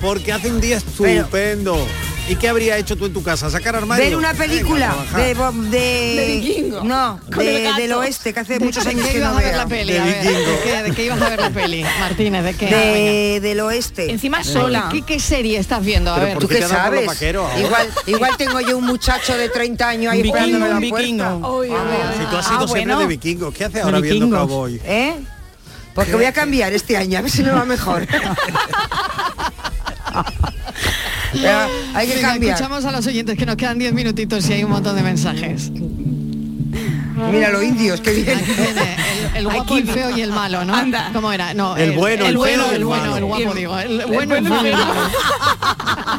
Porque 0.00 0.32
hace 0.32 0.50
un 0.50 0.60
día 0.60 0.78
estupendo. 0.78 1.76
¿Y 2.32 2.36
qué 2.36 2.48
habría 2.48 2.78
hecho 2.78 2.96
tú 2.96 3.04
en 3.04 3.12
tu 3.12 3.22
casa? 3.22 3.50
¿Sacar 3.50 3.76
armario? 3.76 4.02
ver 4.06 4.16
una 4.16 4.32
película 4.32 4.94
Venga, 5.14 5.50
de, 5.52 5.68
de, 5.68 6.16
De 6.16 6.40
vikingo. 6.40 6.82
no 6.82 7.20
de- 7.28 7.72
del 7.76 7.92
oeste 7.92 8.32
que 8.32 8.40
hace 8.40 8.58
¿De, 8.58 8.64
muchos 8.64 8.84
de 8.84 8.90
años 8.90 9.04
qué 9.04 9.12
que 9.12 9.18
ibas 9.18 9.32
no 9.32 9.38
a 9.38 9.40
ver 9.42 9.50
veo 9.50 9.58
la 9.58 9.66
peli? 9.66 9.92
De 9.92 9.98
A 10.00 10.04
ver, 10.04 10.22
vikingo. 10.24 10.38
¿de, 10.50 10.58
qué, 10.64 10.82
de 10.82 10.90
qué 10.92 11.04
ibas 11.04 11.20
a 11.20 11.28
ver 11.28 11.40
la 11.40 11.50
peli, 11.50 11.84
Martínez? 12.00 12.44
¿De 12.44 12.54
qué? 12.54 12.66
de, 12.66 13.40
del 13.46 13.60
oeste 13.60 14.10
Encima 14.10 14.42
sola. 14.44 14.88
¿Qué, 14.90 15.02
qué 15.02 15.20
serie 15.20 15.58
estás 15.58 15.84
viendo? 15.84 16.10
A 16.14 16.20
ver. 16.20 16.32
¿por 16.34 16.42
¿Tú 16.42 16.48
qué 16.48 16.54
te 16.60 16.68
sabes? 16.68 17.22
Igual, 17.58 17.88
igual 18.06 18.36
tengo 18.38 18.60
yo 18.60 18.78
un 18.78 18.86
muchacho 18.86 19.36
de 19.36 19.50
30 19.50 19.88
años 19.88 20.12
ahí 20.14 20.20
esperándome 20.22 20.68
la 20.70 20.76
un 20.76 20.88
puerta. 20.88 21.36
uy. 21.36 21.68
Si 21.68 22.24
tú 22.30 22.36
has 22.36 22.46
Ah, 22.46 22.48
sido 22.48 22.60
siempre 22.68 22.94
bueno. 22.94 22.98
de 23.00 23.06
vikingos, 23.08 23.52
¿qué 23.54 23.64
haces 23.66 23.84
ahora 23.84 24.00
viendo 24.00 24.30
cowboy? 24.34 24.80
¿Eh? 24.86 25.16
Porque 25.94 26.14
voy 26.14 26.24
a 26.24 26.32
cambiar 26.32 26.72
este 26.72 26.96
año, 26.96 27.18
a 27.18 27.22
ver 27.22 27.30
si 27.30 27.42
me 27.42 27.50
va 27.50 27.66
mejor. 27.66 28.06
Hay 31.94 32.06
que 32.08 32.14
Venga, 32.16 32.28
cambiar. 32.30 32.54
escuchamos 32.54 32.84
a 32.84 32.92
los 32.92 33.06
oyentes 33.06 33.36
que 33.38 33.46
nos 33.46 33.56
quedan 33.56 33.78
10 33.78 33.92
minutitos 33.94 34.48
y 34.48 34.52
hay 34.54 34.64
un 34.64 34.70
montón 34.70 34.96
de 34.96 35.02
mensajes. 35.02 35.70
Mira 37.30 37.50
los 37.50 37.62
indios 37.62 38.00
que 38.00 38.10
vienen. 38.12 38.38
Aquí 38.38 38.52
viene 38.52 38.96
el, 39.34 39.36
el 39.36 39.44
guapo, 39.44 39.76
el 39.76 39.86
feo 39.88 40.10
y 40.16 40.22
el 40.22 40.32
malo, 40.32 40.64
¿no? 40.64 40.74
Anda. 40.74 41.10
¿Cómo 41.12 41.30
era? 41.32 41.54
No, 41.54 41.76
El 41.76 41.92
bueno, 41.92 42.26
el 42.26 42.36
bueno, 42.36 42.62
feo 42.64 42.70
el 42.70 42.76
el 42.78 42.84
bueno, 42.84 43.02
malo. 43.04 43.16
el 43.18 43.24
guapo, 43.24 43.54
digo. 43.54 43.78
El 43.78 44.06
bueno, 44.06 44.34
el 44.36 44.44
el 44.44 44.50
malo. 44.50 44.76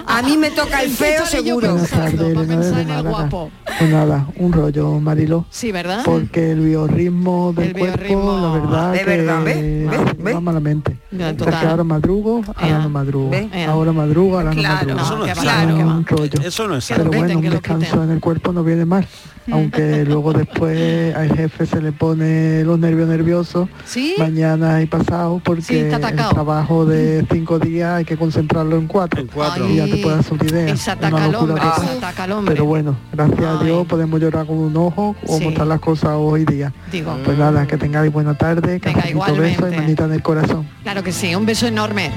A 0.07 0.21
mí 0.21 0.37
me 0.37 0.51
toca 0.51 0.81
el 0.81 0.91
feo 0.91 1.25
seguro. 1.25 1.75
pensando, 1.75 2.33
para 2.33 2.47
pensar 2.47 2.79
en 2.79 2.89
el 2.89 3.03
guapo. 3.03 3.51
Pues 3.79 3.89
nada, 3.91 4.27
un 4.37 4.53
rollo, 4.53 4.99
Marilo. 4.99 5.45
Sí, 5.49 5.71
¿verdad? 5.71 6.03
Porque 6.05 6.51
el 6.51 6.59
biorritmo 6.61 7.53
del 7.53 7.69
El 7.69 7.73
cuerpo, 7.73 7.97
biorritmo. 7.97 8.39
la 8.39 8.51
verdad, 8.59 8.91
De 8.93 8.99
que 8.99 9.05
verdad, 9.05 9.43
¿ve? 9.43 9.87
¿Ve? 9.89 9.97
va 9.97 10.13
¿Ve? 10.33 10.39
malamente. 10.39 10.97
Ya, 11.11 11.17
O 11.17 11.19
sea, 11.29 11.37
total. 11.37 11.59
que 11.61 11.67
ahora 11.67 11.83
madrugo, 11.83 12.41
ahora 12.55 12.79
no 12.79 12.89
madrugo. 12.89 13.31
Ahora 13.67 13.91
madrugo, 13.91 14.37
ahora 14.37 14.51
Claro. 14.51 14.95
no 14.95 15.01
Eso 15.01 15.17
madrugo. 15.17 15.77
no 15.81 15.87
va. 15.87 15.95
un 15.97 16.05
rollo. 16.05 16.39
Eso 16.43 16.67
no 16.67 16.75
es 16.77 16.87
Pero 16.87 17.05
bueno, 17.05 17.39
un 17.39 17.49
descanso 17.49 18.03
en 18.03 18.11
el 18.11 18.19
cuerpo 18.19 18.53
no 18.53 18.63
viene 18.63 18.85
mal. 18.85 19.07
Aunque 19.51 20.05
luego 20.05 20.31
después 20.33 21.13
al 21.15 21.35
jefe 21.35 21.65
se 21.65 21.81
le 21.81 21.91
pone 21.91 22.63
los 22.63 22.79
nervios 22.79 23.09
nerviosos 23.09 23.67
¿Sí? 23.85 24.15
mañana 24.17 24.81
y 24.81 24.85
pasado 24.85 25.35
Sí, 25.37 25.41
porque 25.43 25.81
está 25.81 25.97
el 25.97 26.03
atacado. 26.05 26.31
trabajo 26.33 26.85
de 26.85 27.25
cinco 27.31 27.59
días 27.59 27.95
hay 27.95 28.05
que 28.05 28.15
concentrarlo 28.17 28.77
en 28.77 28.87
cuatro. 28.87 29.19
En 29.21 29.27
cuatro. 29.27 29.67
Y 29.69 29.75
ya 29.77 29.85
te 29.85 29.97
puedes 29.97 30.19
hacer 30.19 30.33
una 30.33 30.43
idea. 30.45 30.73
Una 30.73 30.93
ataca 30.93 31.23
al 31.25 31.31
locura 31.31 31.53
hombre, 31.53 31.69
total. 31.69 31.87
se 31.87 31.97
ataca 31.97 32.23
al 32.23 32.31
hombre. 32.31 32.53
Pero 32.55 32.65
bueno, 32.65 32.95
gracias 33.11 33.41
a 33.43 33.59
Ay. 33.59 33.65
Dios 33.65 33.87
podemos 33.87 34.19
llorar 34.21 34.45
con 34.45 34.57
un 34.57 34.77
ojo 34.77 35.15
o 35.27 35.37
Sí. 35.37 35.43
mostrar 35.43 35.67
las 35.67 35.79
cosas 35.79 36.11
hoy 36.15 36.45
día. 36.45 36.71
Digo, 36.91 37.17
Pues 37.25 37.37
nada, 37.37 37.65
que 37.67 37.77
tengáis 37.77 38.11
buena 38.13 38.35
tarde, 38.37 38.79
Venga, 38.79 38.93
cafelito, 38.93 39.09
igualmente. 39.09 39.61
beso 39.61 39.73
y 39.73 39.75
manita 39.77 40.05
en 40.05 40.13
el 40.13 40.21
corazón. 40.21 40.67
claro 40.83 41.03
que 41.03 41.11
sí, 41.11 41.35
un 41.35 41.45
beso 41.45 41.67
enorme. 41.67 42.11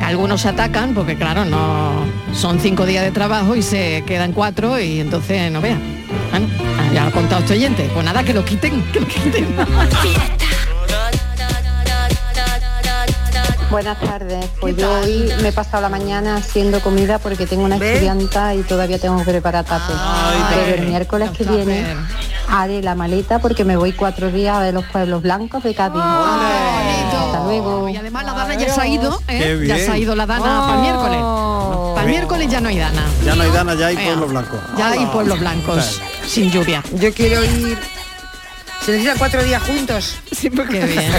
Algunos 0.00 0.46
atacan 0.46 0.94
porque 0.94 1.16
claro, 1.16 1.44
no 1.44 2.04
son 2.32 2.58
cinco 2.60 2.86
días 2.86 3.04
de 3.04 3.10
trabajo 3.10 3.54
y 3.54 3.62
se 3.62 4.02
quedan 4.06 4.32
cuatro 4.32 4.80
y 4.80 5.00
entonces 5.00 5.50
no 5.52 5.60
vean. 5.60 5.80
Bueno, 6.30 6.48
ya 6.92 7.02
lo 7.04 7.08
ha 7.08 7.12
contado 7.12 7.42
este 7.42 7.54
oyente. 7.54 7.88
Pues 7.92 8.04
nada, 8.04 8.22
que 8.22 8.34
lo 8.34 8.44
quiten, 8.44 8.82
que 8.92 9.00
lo 9.00 9.06
quiten. 9.06 9.46
Buenas 13.70 14.00
tardes. 14.00 14.46
Pues 14.60 14.76
yo 14.76 14.90
hoy 15.00 15.32
me 15.42 15.48
he 15.48 15.52
pasado 15.52 15.80
la 15.82 15.88
mañana 15.88 16.36
haciendo 16.36 16.80
comida 16.80 17.18
porque 17.18 17.46
tengo 17.46 17.62
una 17.64 17.78
¿Ves? 17.78 17.94
estudianta 17.94 18.54
y 18.54 18.62
todavía 18.62 18.98
tengo 18.98 19.18
que 19.18 19.24
preparar 19.24 19.64
tupper. 19.64 19.96
Pero 20.50 20.82
el 20.82 20.88
miércoles 20.88 21.30
que 21.30 21.44
viene 21.44 21.86
haré 22.48 22.82
la 22.82 22.96
maleta 22.96 23.38
porque 23.38 23.64
me 23.64 23.76
voy 23.76 23.92
cuatro 23.92 24.30
días 24.30 24.56
a 24.56 24.60
ver 24.60 24.74
los 24.74 24.84
pueblos 24.86 25.22
blancos 25.22 25.62
de 25.62 25.74
Cádiz. 25.74 26.02
Hasta 26.02 27.44
luego. 27.44 27.88
Y 27.88 27.96
además 27.96 28.24
la 28.24 28.32
Dana 28.32 28.54
ya 28.54 28.74
se 28.74 28.80
ha 28.80 28.86
ido, 28.88 29.20
¿eh? 29.28 29.64
Ya 29.66 29.76
se 29.78 29.90
ha 29.90 29.98
ido 29.98 30.16
la 30.16 30.26
Dana 30.26 30.62
para 30.62 30.74
el 30.74 30.80
miércoles. 30.80 31.20
Para 31.94 32.02
el 32.02 32.10
miércoles 32.10 32.48
ya 32.50 32.60
no 32.60 32.68
hay 32.70 32.78
Dana. 32.78 33.04
Ya 33.24 33.34
no 33.36 33.42
hay 33.44 33.50
Dana, 33.50 33.74
ya 33.74 33.86
hay 33.86 33.96
Ea. 33.96 34.04
pueblo 34.06 34.26
blanco. 34.26 34.56
Ya 34.76 34.88
hay 34.90 35.06
pueblos 35.06 35.38
blancos, 35.38 36.00
sin 36.26 36.50
lluvia. 36.50 36.82
Yo 36.94 37.12
quiero 37.14 37.44
ir. 37.44 37.78
Se 38.84 38.92
necesitan 38.92 39.18
cuatro 39.18 39.44
días 39.44 39.62
juntos. 39.62 40.18
Sí, 40.32 40.48
porque 40.50 40.80
Qué 40.80 40.86
bien. 40.86 41.12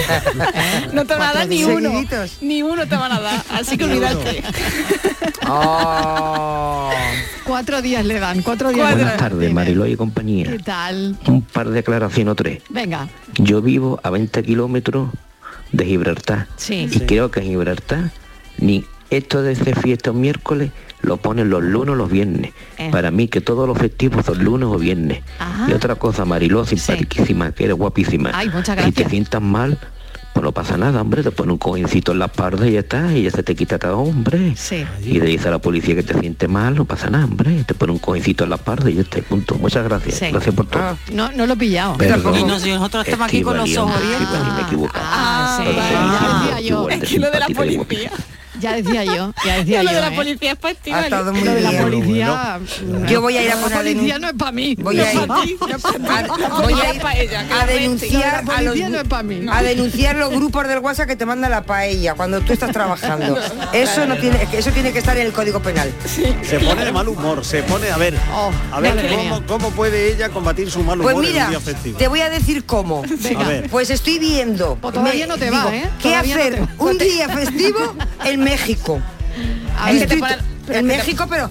no 0.94 1.06
te 1.06 1.14
van 1.16 1.30
a 1.30 1.34
dar 1.34 1.48
ni 1.48 1.64
uno. 1.64 1.90
seguiditos. 1.92 2.38
Ni 2.42 2.64
uno 2.64 2.88
te 2.88 2.96
van 2.96 3.12
a 3.12 3.20
dar. 3.20 3.44
Así 3.52 3.78
que 3.78 3.84
olvídate. 3.86 4.44
Oh. 5.48 6.90
Cuatro 7.44 7.82
días 7.82 8.06
le 8.06 8.20
dan, 8.20 8.42
cuatro 8.42 8.70
días. 8.72 8.90
le 8.90 8.96
Buenas 8.96 9.18
tardes. 9.18 9.54
Mariló 9.54 9.86
y 9.86 9.96
compañía. 9.96 10.50
¿Qué 10.52 10.60
tal? 10.60 11.18
Un 11.28 11.42
par 11.42 11.68
de 11.70 11.74
declaraciones 11.76 12.32
o 12.32 12.36
tres. 12.36 12.62
Venga, 12.70 13.08
Yo 13.36 13.62
vivo 13.62 14.00
a 14.04 14.10
20 14.10 14.44
kilómetros 14.44 15.10
de 15.72 15.86
Gibraltar. 15.86 16.48
sí. 16.58 16.88
Y 16.92 17.00
creo 17.02 17.32
que 17.32 17.42
en 17.42 17.48
Gibraltar 17.48 18.12
ni 18.58 18.86
esto 19.10 19.42
de 19.42 19.54
hacer 19.54 19.78
fiesta 19.80 20.12
un 20.12 20.22
miércoles 20.22 20.72
lo 21.02 21.18
ponen 21.18 21.50
los 21.50 21.64
lunes 21.64 21.90
o 21.94 21.96
los 21.96 22.10
viernes. 22.12 22.52
Eh. 22.78 22.90
Para 22.92 23.12
mí 23.12 23.28
que 23.28 23.42
todos 23.42 23.68
los 23.68 23.78
festivos 23.78 24.26
son 24.26 24.44
lunes 24.44 24.68
o 24.72 24.78
viernes. 24.78 25.22
Ajá. 25.40 25.68
Y 25.70 25.74
otra 25.74 25.96
cosa, 25.96 26.26
Mariló, 26.26 26.66
simpaticísima, 26.66 27.52
que 27.52 27.66
eres 27.66 27.76
guapísima. 27.78 28.32
Ay, 28.34 28.48
muchas 28.50 28.76
Si 28.78 28.84
te 28.84 28.92
gracias. 28.92 29.10
sientas 29.10 29.42
mal, 29.42 29.78
pues 30.34 30.44
no 30.46 30.54
pasa 30.54 30.78
nada, 30.78 31.02
hombre, 31.02 31.24
te 31.24 31.32
pone 31.32 31.52
un 31.52 31.58
cojincito 31.58 32.14
en 32.14 32.20
la 32.20 32.26
espalda 32.28 32.66
y 32.66 32.72
ya 32.72 32.80
está, 32.80 33.12
y 33.14 33.24
ya 33.24 33.32
se 33.32 33.44
te 33.44 33.54
quita 33.54 33.78
todo, 33.78 33.98
hombre. 34.00 34.54
Sí. 34.56 34.86
Y 35.04 35.20
le 35.20 35.26
dice 35.26 35.50
a 35.50 35.52
la 35.52 35.60
policía 35.60 35.94
que 35.96 36.04
te 36.04 36.18
siente 36.20 36.48
mal, 36.48 36.74
no 36.76 36.86
pasa 36.86 37.10
nada, 37.10 37.26
hombre. 37.26 37.64
Te 37.66 37.74
pone 37.74 37.92
un 37.92 38.00
cojincito 38.00 38.46
en 38.46 38.52
la 38.52 38.56
espalda 38.56 38.90
y 38.90 38.94
ya 38.96 39.02
está, 39.02 39.20
y 39.20 39.24
punto. 39.24 39.56
Muchas 39.56 39.84
gracias. 39.84 40.16
Sí. 40.20 40.28
Gracias 40.32 40.56
por 40.56 40.68
todo. 40.68 40.82
Ah, 40.84 40.96
No, 41.12 41.32
no 41.34 41.46
lo 41.46 41.54
he 41.54 41.58
pillado. 41.58 41.98
Perdón. 41.98 42.40
Y 42.40 42.44
nosotros 42.46 43.06
estamos 43.06 43.28
aquí 43.28 43.42
con 43.42 43.58
los 43.58 43.76
ojos 43.76 43.94
abiertos. 43.96 44.90
Ah, 44.94 45.60
sí. 45.62 45.68
Entonces, 45.68 45.92
Ya 45.92 46.38
decía 46.46 46.70
yo. 46.70 46.78
igual 46.84 47.00
de 47.00 47.06
Es 47.06 47.12
que 47.12 47.20
lo 47.20 47.32
de 47.32 47.40
la 47.40 47.46
simpática 47.48 47.74
y 47.74 47.78
policía. 47.86 48.12
Ya 48.62 48.74
decía 48.76 49.04
yo, 49.04 49.34
ya 49.46 49.58
decía 49.58 49.84
lo 49.84 49.90
yo. 49.90 49.96
de 49.96 50.02
la 50.02 50.08
¿eh? 50.10 50.16
policía 50.16 50.52
es 50.52 50.58
para 50.58 51.04
estado 51.04 51.34
muy 51.34 51.42
Lo 51.44 51.54
de 51.54 51.62
la 51.62 51.70
bien. 51.72 51.82
policía. 51.84 52.60
Yo 53.08 53.22
voy 53.22 53.38
a 53.38 53.44
ir 53.44 53.52
a 53.52 53.56
la 53.56 53.62
poner 53.62 53.78
policía 53.80 54.16
denun- 54.18 54.22
no 54.22 54.28
es 54.30 54.34
para 54.36 54.52
mí. 54.52 54.76
Voy 54.76 54.96
No 54.96 55.04
a 55.04 55.08
es 55.08 55.14
ir, 55.16 55.22
ti. 55.22 55.28
a, 55.28 56.58
voy 56.62 56.74
a 56.74 57.24
ir 57.24 57.36
a 57.36 57.44
la 57.44 57.66
denunciar 57.66 58.44
La 58.46 58.56
a 58.58 58.62
los, 58.62 58.70
policía 58.74 58.90
no 58.90 58.98
es 59.00 59.08
pa' 59.08 59.24
mí. 59.24 59.46
a 59.50 59.64
denunciar 59.64 60.16
los 60.16 60.30
grupos 60.32 60.68
del 60.68 60.80
WhatsApp 60.80 61.08
que 61.08 61.16
te 61.16 61.26
mandan 61.26 61.52
la 61.52 61.64
paella 61.64 62.14
cuando 62.16 62.42
tú 62.42 62.54
estás 62.54 62.72
trabajando. 62.72 63.38
Eso 63.74 64.06
no 64.06 64.16
tiene, 64.18 64.48
eso 64.54 64.72
tiene 64.72 64.92
que 64.92 65.00
estar 65.00 65.18
en 65.18 65.26
el 65.28 65.34
código 65.34 65.62
penal. 65.62 65.92
Se 66.06 66.60
pone 66.60 66.86
de 66.86 66.92
mal 66.92 67.08
humor, 67.08 67.44
se 67.46 67.64
pone, 67.64 67.90
a 67.90 67.98
ver, 67.98 68.16
Oh, 68.34 68.52
a 68.72 68.80
ver 68.80 69.10
cómo, 69.10 69.46
cómo 69.46 69.70
puede 69.72 70.12
ella 70.14 70.30
combatir 70.30 70.70
su 70.70 70.84
mal 70.84 71.00
humor 71.00 71.14
Pues 71.14 71.26
en 71.28 71.34
mira, 71.34 71.46
un 71.46 71.50
día 71.52 71.60
festivo. 71.60 71.98
te 71.98 72.08
voy 72.08 72.22
a 72.22 72.30
decir 72.30 72.64
cómo. 72.66 73.04
A 73.38 73.44
ver. 73.48 73.70
Pues 73.70 73.90
estoy 73.90 74.20
viendo. 74.20 74.78
Pues 74.82 74.94
todavía 74.94 75.26
no 75.28 75.38
te 75.38 75.50
va, 75.50 75.74
¿eh? 75.76 75.90
¿Qué 76.02 76.12
no 76.12 76.18
hacer 76.20 76.56
te 76.56 76.68
un 76.84 76.98
día 76.98 77.30
festivo 77.30 77.96
en 78.26 78.44
México? 78.52 79.00
A 79.80 79.92
Es 79.92 80.00
ver, 80.00 80.08
que 80.08 80.08
te 80.08 80.16
Distrito- 80.16 80.28
ponen- 80.28 80.46
pero 80.68 80.80
en 80.80 80.86
es 80.86 80.92
que 80.92 80.98
te- 81.02 81.06
México, 81.08 81.26
pero 81.30 81.50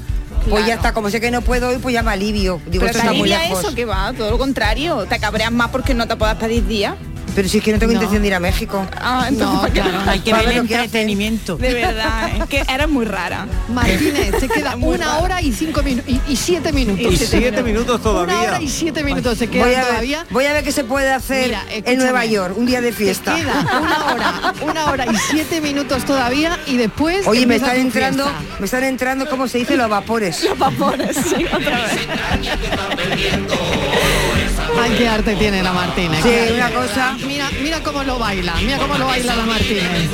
pues 0.48 0.66
ya 0.66 0.74
está, 0.74 0.92
como 0.92 1.10
sé 1.10 1.20
que 1.20 1.30
no 1.30 1.42
puedo 1.42 1.72
ir, 1.72 1.80
pues 1.80 1.92
ya 1.92 2.02
me 2.02 2.12
alivio. 2.12 2.60
Digo, 2.66 2.84
Pero 2.84 2.86
esto 2.86 2.98
te 3.00 3.06
está 3.06 3.12
muy 3.12 3.28
lejos. 3.28 3.58
eso 3.64 3.74
que 3.74 3.84
va, 3.84 4.12
todo 4.16 4.30
lo 4.30 4.38
contrario. 4.38 5.04
Te 5.06 5.18
cabreas 5.18 5.52
más 5.52 5.68
porque 5.70 5.92
no 5.94 6.06
te 6.08 6.16
puedas 6.16 6.36
pedir 6.36 6.66
días. 6.66 6.94
Pero 7.34 7.48
si 7.48 7.58
es 7.58 7.64
que 7.64 7.72
no 7.72 7.78
tengo 7.78 7.92
No. 7.92 7.98
intención 7.98 8.22
de 8.22 8.28
ir 8.28 8.34
a 8.34 8.40
México. 8.40 8.86
Ah, 8.96 9.26
entonces 9.28 9.62
No, 9.62 9.68
claro. 9.90 10.10
Hay 10.10 10.20
que 10.20 10.32
ver 10.32 10.48
entretenimiento. 10.52 11.56
De 11.56 11.74
verdad, 11.74 12.30
es 12.36 12.44
que 12.46 12.64
eres 12.72 12.88
muy 12.88 13.04
rara. 13.04 13.46
Martínez, 13.68 14.38
te 14.38 14.48
queda 14.48 14.76
Muy 14.76 14.96
una 14.96 15.18
hora 15.18 15.42
y 15.42 15.52
cinco 15.52 15.82
minutos 15.82 16.10
y, 16.10 16.20
y 16.32 16.36
siete 16.36 16.72
minutos. 16.72 17.12
Y 17.12 17.16
siete 17.16 17.62
minutos 17.62 17.94
Una 17.96 18.02
todavía. 18.02 18.40
hora 18.42 18.62
y 18.62 18.68
siete 18.68 19.02
minutos 19.02 19.38
se 19.38 19.48
quedan 19.48 19.66
Voy 19.66 19.74
a, 19.74 19.78
ver, 19.78 19.86
todavía. 19.88 20.26
voy 20.30 20.44
a 20.46 20.52
ver 20.52 20.64
qué 20.64 20.72
se 20.72 20.84
puede 20.84 21.10
hacer 21.12 21.46
Mira, 21.46 21.64
en. 21.70 21.98
Nueva 21.98 22.24
York, 22.24 22.54
un 22.56 22.66
día 22.66 22.80
de 22.80 22.92
fiesta. 22.92 23.34
queda 23.36 23.66
una 23.80 24.04
hora, 24.06 24.54
una 24.62 24.90
hora 24.90 25.06
y 25.06 25.16
siete 25.30 25.60
minutos 25.60 26.04
todavía 26.04 26.58
y 26.66 26.76
después. 26.76 27.26
Oye, 27.26 27.46
me 27.46 27.56
están 27.56 27.76
entrando, 27.76 28.24
fiesta. 28.24 28.42
me 28.58 28.64
están 28.64 28.84
entrando, 28.84 29.28
¿cómo 29.28 29.48
se 29.48 29.58
dice? 29.58 29.76
Los 29.76 29.88
vapores. 29.88 30.44
Los 30.44 30.58
vapores, 30.58 31.16
sí, 31.16 31.44
otra 31.44 31.82
vez. 31.82 31.90
Ay, 34.78 34.94
qué 34.96 35.08
arte 35.08 35.36
tiene 35.36 35.62
la 35.62 35.72
Martínez. 35.72 36.22
Sí, 36.22 36.52
una 36.54 36.70
cosa. 36.70 37.16
Mira, 37.26 37.48
mira 37.62 37.82
cómo 37.82 38.02
lo 38.02 38.18
baila, 38.18 38.54
mira 38.56 38.78
cómo 38.78 38.96
lo 38.96 39.06
baila 39.06 39.36
la 39.36 39.44
Martínez. 39.46 40.10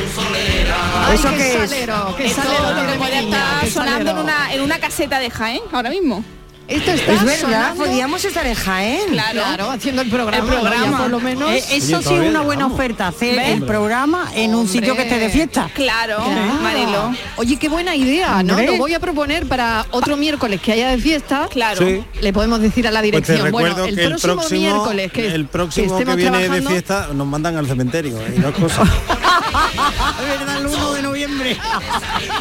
Ay, 1.07 1.15
¿Eso 1.15 1.31
qué 1.31 1.37
qué 1.37 1.65
es? 1.65 1.71
salero, 1.71 2.15
qué 2.17 2.27
Esto 2.27 2.43
salero 2.43 2.75
tiene 2.75 2.93
que 2.93 2.99
mi 2.99 3.25
niña, 3.27 3.39
estar 3.39 3.61
qué 3.65 3.71
sonando 3.71 4.11
en 4.11 4.19
una, 4.19 4.53
en 4.53 4.61
una 4.63 4.79
caseta 4.79 5.19
de 5.19 5.31
Jaén 5.31 5.61
ahora 5.73 5.91
mismo. 5.91 6.25
Esto 6.69 6.91
está 6.91 7.13
Es 7.13 7.25
verdad, 7.25 7.41
sonando- 7.41 7.85
podíamos 7.85 8.25
estar 8.25 8.45
en 8.47 8.55
Jaén. 8.55 9.01
Claro, 9.11 9.71
haciendo 9.71 10.03
el 10.03 10.11
programa, 10.11 10.45
El 10.45 10.61
programa. 10.61 10.99
por 10.99 11.11
lo 11.11 11.21
menos. 11.21 11.51
Eh, 11.51 11.63
eso 11.71 12.03
sí 12.03 12.15
es 12.15 12.29
una 12.29 12.41
buena 12.41 12.67
oferta, 12.67 13.09
hacer 13.09 13.39
el 13.39 13.63
programa 13.63 14.31
en 14.35 14.55
un 14.55 14.67
sitio 14.69 14.97
que 14.97 15.03
esté 15.03 15.19
de 15.19 15.31
fiesta. 15.31 15.71
Claro, 15.75 16.25
Marilo. 16.63 17.15
Oye, 17.37 17.57
qué 17.57 17.69
buena 17.69 17.95
idea, 17.95 18.43
¿no? 18.43 18.55
Hombre. 18.55 18.67
Lo 18.67 18.77
voy 18.79 18.95
a 18.95 19.01
proponer 19.01 19.47
para 19.47 19.87
otro 19.91 20.17
miércoles 20.17 20.61
que 20.61 20.73
haya 20.73 20.91
de 20.91 20.99
fiesta. 20.99 21.49
Claro. 21.51 21.87
Sí. 21.87 22.03
Le 22.21 22.33
podemos 22.33 22.61
decir 22.61 22.87
a 22.89 22.91
la 22.91 23.01
Pues 23.01 23.13
dirección, 23.13 23.53
bueno, 23.53 23.85
el 23.85 23.95
que 23.95 24.03
el 24.03 24.09
próximo, 24.11 24.35
próximo, 24.35 24.61
miércoles 24.61 25.13
que, 25.13 25.27
el 25.35 25.47
próximo 25.47 25.99
que, 25.99 26.05
viene 26.05 26.23
trabajando, 26.23 26.55
de 26.55 26.63
fiesta 26.63 27.09
nos 27.15 27.27
mandan 27.27 27.57
al 27.57 27.67
cementerio 27.67 28.19
y 28.35 28.39
no 28.39 28.49
es 28.49 28.55
cosa. 28.55 28.83
verdad, 30.39 30.59
el 30.59 30.67
1 30.67 30.93
de 30.93 31.03
noviembre. 31.03 31.57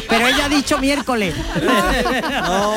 Pero 0.08 0.26
ella 0.26 0.46
ha 0.46 0.48
dicho 0.48 0.78
miércoles. 0.78 1.34
No, 2.46 2.76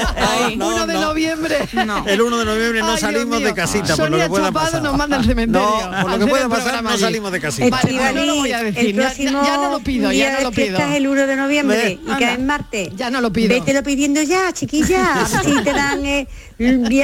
no, 0.56 0.68
1 0.68 0.88
de 0.88 0.94
no. 0.94 1.00
Noviembre. 1.40 2.14
El 2.14 2.22
1 2.22 2.38
de 2.38 2.46
noviembre 2.46 2.80
no 2.82 2.92
Ay, 2.92 2.98
salimos 3.00 3.42
de 3.42 3.54
casita, 3.54 3.96
por 3.96 4.10
lo 4.10 4.18
que 4.18 4.28
pueda 4.28 4.52
pasar. 4.52 4.82
nos 4.82 4.98
manda 4.98 5.18
al 5.18 5.26
cementerio. 5.26 5.68
No, 5.90 6.02
por 6.02 6.12
lo 6.12 6.20
que 6.20 6.28
pueda 6.28 6.50
pasar 6.50 6.84
no 6.84 6.90
allí. 6.90 7.00
salimos 7.02 7.32
de 7.32 7.40
casita. 7.42 7.70
Vale, 7.70 7.98
pues 7.98 8.14
no 8.16 8.26
lo 8.26 8.36
voy 8.36 8.52
a 8.52 8.64
decir, 8.64 8.90
el 8.90 8.96
ya- 8.96 9.14
ya- 9.14 9.58
no 9.58 9.72
lo 9.72 9.80
pido, 9.80 10.12
ya 10.12 10.34
no 10.34 10.42
lo 10.42 10.52
pido. 10.52 10.78
es 10.78 10.96
el 10.96 11.08
1 11.08 11.28
de 11.28 11.36
noviembre 11.36 11.78
Ve, 11.78 12.00
y 12.14 12.18
que 12.18 12.34
es 12.34 12.40
martes. 12.40 12.90
Ya 12.96 13.10
no 13.10 13.22
lo 13.22 13.32
pido. 13.32 13.50
Vételo 13.50 13.84
pidiendo 13.84 14.22
ya, 14.22 14.52
chiquilla. 14.54 15.26
si 15.44 15.64
te 15.64 15.74
dan 15.74 16.06
eh, 16.06 16.28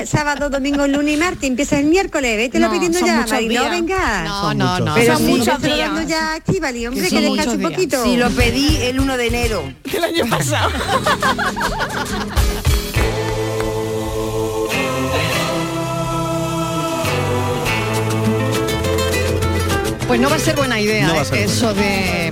sábado, 0.05 0.49
domingo, 0.49 0.87
lunes 0.87 1.15
y 1.15 1.17
martes, 1.17 1.43
empieza 1.49 1.79
el 1.79 1.85
miércoles. 1.85 2.37
Vételo 2.37 2.67
No, 2.67 2.73
pidiendo 2.73 2.99
ya, 2.99 3.23
días. 3.39 3.69
venga. 3.69 4.23
No, 4.23 4.53
no, 4.53 4.79
no. 4.79 4.95
Pero 4.95 5.17
son 5.17 5.25
muchos 5.27 5.61
vételo 5.61 5.75
días. 5.75 6.07
ya, 6.07 6.37
Estivali, 6.37 6.87
hombre, 6.87 7.09
Que 7.09 7.21
descanse 7.21 7.55
un 7.55 7.61
poquito. 7.61 8.03
Si 8.03 8.17
lo 8.17 8.29
pedí 8.31 8.77
el 8.81 8.99
1 8.99 9.17
de 9.17 9.27
enero. 9.27 9.73
El 9.95 10.03
año 10.03 10.25
pasado. 10.29 10.71
Pues 20.07 20.19
no 20.19 20.29
va 20.29 20.35
a 20.35 20.39
ser 20.39 20.55
buena 20.55 20.79
idea 20.79 21.07
No 21.07 21.15
eh, 21.15 21.25
ser 21.25 21.43
eso 21.43 21.73
de 21.73 22.31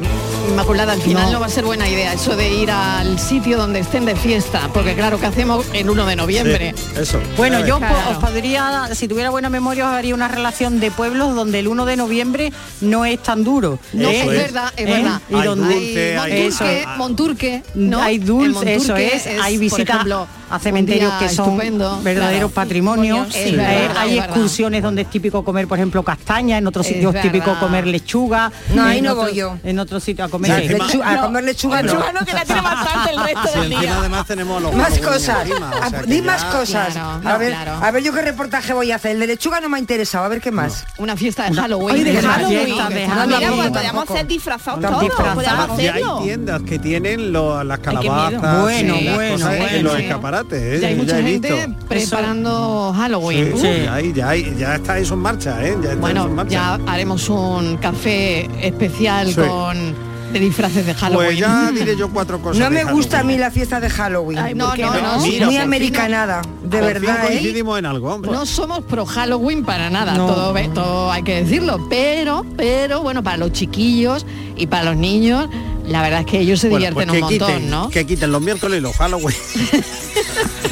Inmaculada 0.49 0.93
al 0.93 1.01
final 1.01 1.31
no. 1.31 1.39
va 1.39 1.45
a 1.45 1.49
ser 1.49 1.63
buena 1.63 1.87
idea 1.87 2.13
eso 2.13 2.35
de 2.35 2.53
ir 2.53 2.69
al 2.69 3.17
sitio 3.17 3.57
donde 3.57 3.79
estén 3.79 4.05
de 4.05 4.15
fiesta, 4.15 4.69
porque 4.73 4.93
claro, 4.93 5.19
que 5.19 5.25
hacemos 5.25 5.65
el 5.73 5.89
1 5.89 6.05
de 6.05 6.15
noviembre? 6.15 6.75
Sí, 6.77 6.85
eso. 7.01 7.19
Bueno, 7.37 7.65
yo 7.65 7.77
Claro. 7.79 8.11
os 8.11 8.17
podría, 8.17 8.89
si 8.93 9.07
tuviera 9.07 9.29
buena 9.29 9.49
memoria, 9.49 9.87
os 9.89 9.93
haría 9.95 10.13
una 10.13 10.27
relación 10.27 10.79
de 10.79 10.91
pueblos 10.91 11.33
donde 11.35 11.59
el 11.59 11.67
1 11.67 11.85
de 11.85 11.95
noviembre 11.95 12.53
no 12.81 13.05
es 13.05 13.21
tan 13.23 13.43
duro. 13.43 13.79
No, 13.93 14.09
¿eh? 14.09 14.17
es 14.21 14.21
es. 14.27 14.27
verdad, 14.27 14.73
es 14.75 14.85
¿Eh? 14.87 14.91
verdad. 14.91 15.21
Y 15.29 15.35
Hay 15.35 15.43
donde 15.47 15.73
dulce, 15.75 16.17
hay- 16.17 16.31
Monturque, 16.33 16.47
Eso. 16.47 16.97
Monturque, 16.97 17.63
¿no? 17.75 18.01
hay 18.01 18.17
dulce, 18.19 18.75
eso 18.75 18.95
es, 18.95 19.27
hay 19.41 19.57
visitas 19.57 20.05
a 20.49 20.59
cementerios 20.59 21.11
que 21.13 21.29
son 21.29 21.47
estupendo, 21.49 21.99
verdaderos 22.03 22.51
claro. 22.51 22.67
patrimonios, 22.67 23.33
Eh, 23.35 23.51
verdad, 23.55 23.67
hay 23.97 24.09
es 24.11 24.15
verdad. 24.17 24.25
excursiones 24.29 24.83
donde 24.83 25.01
es 25.03 25.09
típico 25.09 25.43
comer, 25.43 25.67
por 25.67 25.79
ejemplo, 25.79 26.03
castaña, 26.03 26.57
en 26.59 26.67
otros 26.67 26.85
Es 26.85 26.93
sitios 26.93 27.15
es 27.15 27.21
típico 27.23 27.57
comer 27.59 27.87
lechuga. 27.87 28.51
No, 28.75 28.83
ahí 28.83 28.99
en 28.99 29.05
no 29.05 29.11
otro- 29.13 29.23
voy 29.23 29.33
yo. 29.35 29.57
En 29.63 29.79
otro 29.79 29.99
sitio 29.99 30.23
a 30.25 30.29
comer. 30.33 30.71
Lechuga 30.71 31.29
no. 31.29 31.41
Lechuga 31.41 31.81
no, 32.11 32.25
que 32.25 32.33
la 32.33 32.43
tiene 32.45 32.61
bastante 32.61 33.09
el 33.11 33.23
resto 33.23 33.47
Si 33.47 33.53
del 33.59 33.63
encima 33.65 33.81
día. 33.81 33.97
además 33.99 34.25
tenemos 34.27 34.61
los 34.61 34.73
Más 34.73 34.99
cosas. 34.99 35.47
encima, 35.47 35.69
o 35.71 35.89
sea 35.89 36.01
que 36.01 36.07
Di 36.07 36.17
ya- 36.17 36.23
más 36.23 36.43
cosas. 36.45 36.93
Claro, 36.93 37.09
a, 37.09 37.17
no, 37.33 37.39
ver, 37.39 37.51
claro. 37.51 37.71
a 37.81 37.91
ver 37.91 38.03
yo 38.03 38.13
qué 38.13 38.21
reportaje 38.21 38.73
voy 38.73 38.91
a 38.91 38.95
hacer. 38.95 39.11
El 39.11 39.19
de 39.19 39.27
lechuga 39.27 39.59
no 39.61 39.69
me 39.69 39.77
ha 39.77 39.79
interesado. 39.79 40.25
A 40.25 40.27
ver 40.27 40.41
qué 40.41 40.51
más. 40.51 40.85
Una 40.97 41.15
fiesta 41.15 41.49
de 41.49 41.55
Halloween. 41.55 41.95
Ay, 41.97 42.03
de. 42.03 42.11
Mira, 42.13 42.29
Halloween 42.33 43.55
pues 43.57 43.69
podríamos 43.71 44.07
ser 44.09 44.27
disfrazados 44.27 44.81
todos. 44.81 45.09
Podríamos 45.33 45.79
hay 45.79 46.03
tiendas 46.23 46.61
que 46.63 46.79
tienen 46.79 47.31
lo- 47.31 47.63
las 47.63 47.79
calabazas, 47.79 48.61
Bueno, 48.61 48.95
bueno, 49.15 49.81
los 49.83 49.99
escaparates. 49.99 50.61
¿eh? 50.61 50.79
Ya 50.81 50.87
hay 50.87 50.95
mucha 50.95 51.17
gente 51.21 51.69
preparando 51.87 52.93
Halloween. 52.95 53.53
Sí, 53.57 53.61
Sí. 53.63 54.13
Ya, 54.57 54.75
está 54.75 54.97
eso 54.97 55.13
en 55.13 55.19
marcha, 55.19 55.63
¿eh? 55.65 55.75
Ya 55.83 55.95
Bueno, 55.95 56.29
ya 56.47 56.79
haremos 56.87 57.29
un 57.29 57.77
café 57.77 58.49
especial 58.65 59.27
Sí. 59.27 59.35
con 59.35 59.95
de 60.33 60.39
disfraces 60.39 60.85
de 60.85 60.93
Halloween. 60.93 61.27
Pues 61.27 61.37
ya 61.39 61.71
diré 61.71 61.95
yo 61.95 62.09
cuatro 62.09 62.39
cosas. 62.41 62.57
No 62.59 62.65
de 62.69 62.83
me 62.83 62.91
gusta 62.91 63.19
a 63.19 63.23
mí 63.23 63.37
la 63.37 63.51
fiesta 63.51 63.79
de 63.79 63.89
Halloween. 63.89 64.39
Ay, 64.39 64.55
no, 64.55 64.67
¿Por 64.67 64.75
qué 64.75 64.81
no, 64.83 64.93
no, 65.01 65.21
Mira, 65.21 65.45
Muy 65.45 65.57
americanada, 65.57 66.41
de 66.63 66.79
Por 66.79 66.93
fin 66.93 67.01
verdad, 67.01 67.25
¿eh? 67.25 67.27
coincidimos 67.27 67.79
en 67.79 67.85
algo, 67.85 68.13
hombre. 68.13 68.31
No 68.31 68.45
somos 68.45 68.83
pro 68.83 69.05
Halloween 69.05 69.63
para 69.63 69.89
nada, 69.89 70.15
No. 70.15 70.27
todo, 70.27 70.53
todo 70.73 71.11
hay 71.11 71.23
que 71.23 71.43
decirlo, 71.43 71.87
pero, 71.89 72.45
pero 72.57 73.01
bueno, 73.01 73.23
para 73.23 73.37
los 73.37 73.51
chiquillos 73.51 74.25
y 74.55 74.67
para 74.67 74.85
los 74.85 74.95
niños, 74.97 75.47
la 75.87 76.01
verdad 76.01 76.21
es 76.21 76.25
que 76.25 76.39
ellos 76.39 76.59
se 76.59 76.69
Bueno, 76.69 76.87
divierten 76.87 77.09
pues 77.09 77.21
un 77.21 77.29
montón, 77.29 77.47
quiten, 77.53 77.69
¿no? 77.69 77.89
Que 77.89 78.05
quiten 78.05 78.31
los 78.31 78.41
miércoles 78.41 78.79
y 78.79 78.81
los 78.81 78.95
Halloween. 78.95 79.35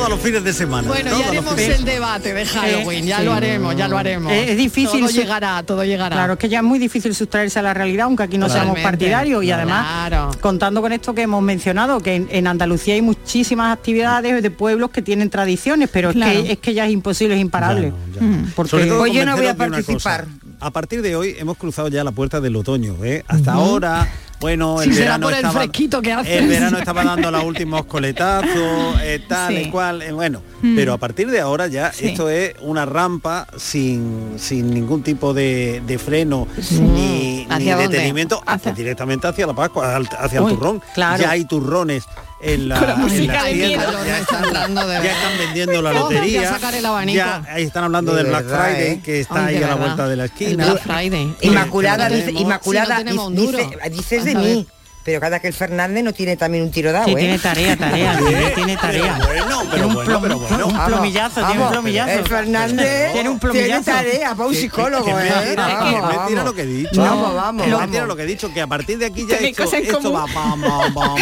Todos 0.00 0.10
los 0.10 0.20
fines 0.20 0.42
de 0.44 0.52
semana. 0.52 0.88
Bueno, 0.88 1.18
ya 1.18 1.28
haremos 1.28 1.54
fines. 1.54 1.78
el 1.78 1.84
debate 1.84 2.32
de 2.34 2.46
Halloween, 2.46 3.04
ya 3.06 3.18
sí. 3.18 3.24
lo 3.24 3.32
haremos, 3.34 3.76
ya 3.76 3.86
lo 3.88 3.98
haremos. 3.98 4.32
Es- 4.32 4.50
es 4.50 4.56
difícil 4.56 5.00
Todo 5.00 5.10
llegará, 5.10 5.62
todo 5.62 5.84
llegará. 5.84 6.16
Claro, 6.16 6.32
es 6.34 6.38
que 6.38 6.48
ya 6.48 6.58
es 6.58 6.64
muy 6.64 6.78
difícil 6.78 7.14
sustraerse 7.14 7.58
a 7.58 7.62
la 7.62 7.74
realidad, 7.74 8.06
aunque 8.06 8.22
aquí 8.22 8.38
no 8.38 8.48
seamos 8.48 8.78
partidarios. 8.80 9.44
Y 9.44 9.52
además, 9.52 9.86
Claro. 10.08 10.30
contando 10.40 10.80
con 10.80 10.92
esto 10.92 11.14
que 11.14 11.22
hemos 11.22 11.42
mencionado, 11.42 12.00
que 12.00 12.14
en, 12.16 12.28
en 12.30 12.46
Andalucía 12.46 12.94
hay 12.94 13.02
muchísimas 13.02 13.72
actividades 13.76 14.42
de 14.42 14.50
pueblos 14.50 14.90
que 14.90 15.02
tienen 15.02 15.28
tradiciones, 15.30 15.88
pero 15.92 16.12
Claro. 16.12 16.32
es, 16.38 16.44
que, 16.46 16.52
es 16.52 16.58
que 16.58 16.74
ya 16.74 16.86
es 16.86 16.92
imposible, 16.92 17.34
es 17.34 17.40
imparable. 17.40 17.92
Ya 18.14 18.20
no, 18.22 18.30
ya 18.32 18.36
no. 18.42 18.46
Porque 18.56 18.70
Pues 18.98 19.12
yo 19.12 19.26
no 19.26 19.36
voy 19.36 19.46
a 19.46 19.54
participar. 19.56 20.26
A 20.60 20.70
partir 20.70 21.02
de 21.02 21.16
hoy 21.16 21.36
hemos 21.38 21.56
cruzado 21.56 21.88
ya 21.88 22.04
la 22.04 22.12
puerta 22.12 22.40
del 22.40 22.56
otoño. 22.56 22.96
¿eh? 23.04 23.24
Hasta 23.28 23.52
ahora, 23.54 24.08
bueno, 24.40 24.80
el 24.82 24.92
será 24.94 25.18
verano 25.18 25.28
el 25.28 25.34
estaba, 25.36 25.52
fresquito 25.60 26.00
que 26.02 26.12
hace. 26.12 26.38
El 26.38 26.48
verano 26.48 26.78
estaba 26.78 27.04
dando 27.04 27.30
los 27.30 27.44
últimos 27.44 27.84
coletazos, 27.84 29.00
eh, 29.02 29.22
tal 29.28 29.54
Sí. 29.54 29.62
y 29.62 29.70
cual. 29.70 30.02
eh, 30.02 30.12
bueno, 30.12 30.42
Mm. 30.62 30.76
pero 30.76 30.92
a 30.94 30.98
partir 30.98 31.30
de 31.30 31.40
ahora 31.40 31.66
ya 31.66 31.92
Sí. 31.92 32.08
esto 32.08 32.28
es 32.28 32.54
una 32.60 32.84
rampa 32.86 33.46
sin, 33.56 34.34
sin 34.38 34.72
ningún 34.72 35.02
tipo 35.02 35.32
de, 35.34 35.82
de 35.86 35.98
freno 35.98 36.46
ni, 36.80 37.46
ni 37.58 37.64
detenimiento 37.64 38.42
hacia, 38.46 38.72
directamente 38.72 39.26
hacia 39.26 39.46
la 39.46 39.54
Pascua, 39.54 39.96
hacia 40.18 40.42
Uy, 40.42 40.52
el 40.52 40.58
turrón. 40.58 40.82
claro. 40.94 41.22
Ya 41.22 41.30
hay 41.30 41.44
turrones 41.44 42.04
en 42.42 42.68
la, 42.68 42.78
Con 42.78 42.88
la 42.88 42.94
en 42.94 43.26
las 43.26 43.44
tiendas, 43.44 44.06
ya 44.06 44.18
están, 44.18 44.74
ya 44.74 45.38
vendiendo 45.38 45.82
la 45.82 45.92
lotería. 45.92 46.42
Ya 46.42 47.42
ahí 47.52 47.64
están 47.64 47.84
hablando 47.84 48.12
De 48.12 48.18
del 48.22 48.26
Black 48.28 48.44
verdad, 48.46 48.64
Friday 48.66 48.92
¿eh? 48.92 49.00
que 49.04 49.20
está 49.20 49.46
Ay, 49.46 49.56
ahí 49.56 49.62
a 49.62 49.66
la 49.66 49.66
verdad. 49.74 49.80
vuelta 49.86 50.08
de 50.08 50.16
la 50.16 50.24
El 50.24 50.30
esquina. 50.30 50.64
Black 50.66 50.82
Friday. 50.82 51.36
Inmaculada, 51.42 52.08
Sí, 52.08 52.14
dice, 52.16 52.30
Inmaculada 52.32 52.98
sí, 52.98 53.04
no 53.14 53.30
dice, 53.30 53.68
dices 53.90 54.24
de 54.24 54.34
mí. 54.34 54.66
Pero 55.02 55.18
cada 55.18 55.40
que 55.40 55.48
el 55.48 55.54
Fernández 55.54 56.04
no 56.04 56.12
tiene 56.12 56.36
también 56.36 56.62
un 56.62 56.70
tiro 56.70 56.92
dado, 56.92 57.06
Sí, 57.06 57.12
¿eh? 57.12 57.16
tiene 57.16 57.38
tarea, 57.38 57.74
tarea, 57.74 58.18
tiene, 58.18 58.50
tiene 58.50 58.76
tarea. 58.76 59.16
Pero 59.18 59.46
bueno, 59.46 59.58
pero 59.60 59.70
Tiene 59.70 59.86
un 59.86 59.94
bueno, 59.94 60.10
plom- 60.10 60.20
pero 60.22 60.38
bueno. 60.38 60.66
Un 60.66 60.72
Vamos, 60.74 60.88
plomillazo, 60.88 61.34
tiene 61.34 61.50
un 61.52 61.58
vamos, 61.58 61.72
plomillazo. 61.72 62.10
El 62.10 62.26
Fernández 62.26 63.12
Tiene 63.14 63.28
un 63.30 63.38
plomillazo. 63.38 63.84
tarea 63.90 64.34
para 64.34 64.48
un 64.48 64.54
psicólogo, 64.54 65.18
¿eh? 65.18 65.54
Vamos, 65.56 65.92
mentira 65.92 66.16
vamos. 66.18 66.44
lo 66.44 66.52
que 66.54 66.62
he 66.62 66.66
dicho. 66.66 67.00
Vamos, 67.00 67.34
vamos, 67.34 67.64
Que 67.64 67.70
vamos. 67.70 67.86
mentira 67.86 68.06
lo 68.06 68.16
que 68.16 68.22
he 68.22 68.26
dicho, 68.26 68.52
que 68.52 68.60
a 68.60 68.66
partir 68.66 68.98
de 68.98 69.06
aquí 69.06 69.26
ya 69.26 69.36
esto, 69.36 70.12
va 70.12 70.26
pam, 70.26 70.60
pam, 70.60 70.92
pam, 70.94 71.16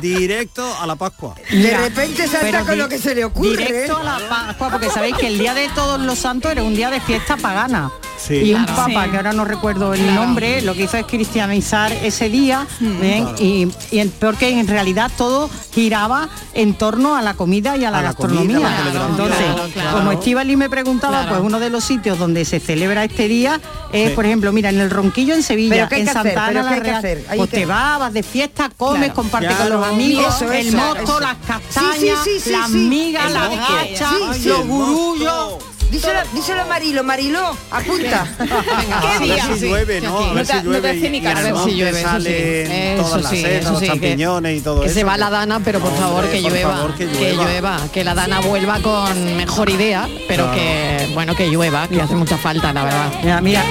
directo 0.00 0.64
a 0.80 0.86
la 0.86 0.96
Pascua. 0.96 1.34
De 1.50 1.56
Mira, 1.56 1.78
repente 1.78 2.26
salta 2.28 2.64
con 2.64 2.78
lo 2.78 2.88
que 2.88 2.98
se 2.98 3.14
le 3.14 3.24
ocurre. 3.24 3.50
Directo 3.66 3.92
¿eh? 3.98 4.00
a 4.00 4.04
la 4.04 4.28
Pascua, 4.28 4.70
porque 4.70 4.90
sabéis 4.90 5.16
que 5.16 5.26
el 5.28 5.38
día 5.38 5.54
de 5.54 5.68
todos 5.74 6.00
los 6.00 6.18
santos 6.18 6.50
era 6.52 6.62
un 6.62 6.74
día 6.74 6.90
de 6.90 7.00
fiesta 7.00 7.36
pagana. 7.36 7.90
Sí. 8.16 8.36
y 8.36 8.54
un 8.54 8.64
Claro. 8.64 8.76
papa, 8.86 9.04
Sí. 9.04 9.10
que 9.10 9.16
ahora 9.18 9.32
no 9.34 9.44
recuerdo 9.44 9.92
el 9.92 10.14
nombre, 10.14 10.62
lo 10.62 10.72
que 10.74 10.84
hizo 10.84 10.96
es 10.96 11.04
cristianizar 11.04 11.92
ese 11.92 12.30
día, 12.30 12.66
¿ven? 12.80 13.28
y, 13.38 13.68
y 13.90 13.98
en- 13.98 14.10
porque 14.12 14.48
en 14.48 14.66
realidad 14.66 15.10
todo 15.18 15.50
giraba 15.74 16.30
en 16.54 16.72
torno 16.72 17.16
a 17.16 17.22
la 17.22 17.34
comida 17.34 17.76
y 17.76 17.84
a 17.84 17.90
la 17.90 17.98
A 17.98 18.02
la 18.02 18.12
comida, 18.14 18.60
gastronomía. 18.60 18.94
la. 18.94 19.06
Entonces, 19.10 19.36
Claro, 19.44 19.68
claro. 19.74 19.98
como 19.98 20.12
Estivali 20.12 20.56
me 20.56 20.70
preguntaba, 20.70 21.22
Claro. 21.22 21.28
pues 21.36 21.42
uno 21.42 21.60
de 21.60 21.68
los 21.68 21.84
sitios 21.84 22.18
donde 22.18 22.46
se 22.46 22.60
celebra 22.60 23.04
este 23.04 23.28
día 23.28 23.60
es, 23.92 24.10
Sí. 24.10 24.14
por 24.14 24.24
ejemplo, 24.24 24.52
mira, 24.52 24.70
en 24.70 24.80
el 24.80 24.90
Ronquillo 24.90 25.34
en 25.34 25.42
Sevilla, 25.42 25.74
¿Pero 25.74 25.88
qué 25.90 25.94
hay 25.96 26.00
en 26.02 26.06
que 26.06 26.10
hacer? 26.12 26.22
Santa 26.34 26.46
¿Pero 26.48 26.60
Ana 26.60 26.68
qué 26.82 26.90
la 26.92 27.00
Real, 27.02 27.24
pues 27.36 27.50
que- 27.50 27.56
te 27.58 27.66
vas, 27.66 27.98
vas 27.98 28.12
de 28.14 28.22
fiesta, 28.22 28.70
comes, 28.74 29.00
Claro. 29.00 29.14
compartes 29.14 29.50
con 29.56 29.66
Claro. 29.66 29.80
Los 29.84 29.94
amigos, 29.94 30.34
Eso, 30.36 30.52
el 30.52 30.66
eso, 30.68 30.76
mosto, 30.76 31.02
eso. 31.02 31.20
las 31.20 31.36
castañas, 31.46 32.18
Sí, 32.24 32.30
sí, 32.34 32.40
sí, 32.40 32.50
las 32.50 32.70
migas, 32.70 33.32
las 33.32 33.50
gachas, 33.50 34.10
Sí, 34.34 34.42
sí. 34.42 34.48
los 34.48 34.66
gurullos. 34.66 35.54
Díselo, 35.90 36.18
díselo 36.32 36.62
a 36.62 36.64
Marilo, 36.64 37.04
Marilo, 37.04 37.56
apunta. 37.70 38.26
Venga, 38.38 38.98
A 39.00 39.18
ver 39.18 39.22
día? 39.22 39.46
si 39.56 39.68
llueve, 39.68 40.00
¿no? 40.00 40.18
A 40.18 40.32
ver 40.32 40.34
No 40.34 40.44
si 40.44 40.50
te- 40.50 40.54
no 40.56 40.62
te 40.62 40.66
llueve 40.68 40.90
hace 40.90 41.06
y, 41.06 41.10
ni 41.10 41.18
y 41.18 41.26
A 41.26 41.34
ver 41.34 41.54
si 41.64 41.70
llueve, 41.76 41.90
eso 41.90 41.98
sí. 41.98 42.04
salen 42.04 42.72
Eso 42.72 43.02
todas 43.04 43.22
las 43.22 43.30
sí, 43.30 43.36
setas, 43.42 43.60
eso 43.60 43.70
los 43.70 43.80
que- 43.80 43.86
champiñones 43.86 44.58
y 44.58 44.60
todo 44.60 44.80
que 44.80 44.86
eso. 44.86 44.94
se 44.94 45.04
va 45.04 45.16
la 45.18 45.30
dana, 45.30 45.60
pero 45.60 45.78
por 45.78 45.96
favor 45.96 46.28
que 46.28 46.40
por 46.40 46.50
llueva, 46.50 46.72
favor, 46.76 46.94
que 46.96 47.06
que 47.06 47.14
llueva. 47.14 47.44
llueva, 47.44 47.80
que 47.92 48.02
la 48.02 48.14
dana 48.14 48.40
vuelva 48.40 48.80
con 48.80 49.36
mejor 49.36 49.70
idea, 49.70 50.08
pero 50.26 50.44
Claro. 50.46 50.58
que 50.58 51.10
bueno 51.14 51.36
que 51.36 51.46
llueva, 51.48 51.86
que 51.86 52.02
hace 52.02 52.16
mucha 52.16 52.38
falta, 52.38 52.72
la 52.72 52.82
verdad. 52.84 53.12
Mira, 53.22 53.40
mira, 53.40 53.64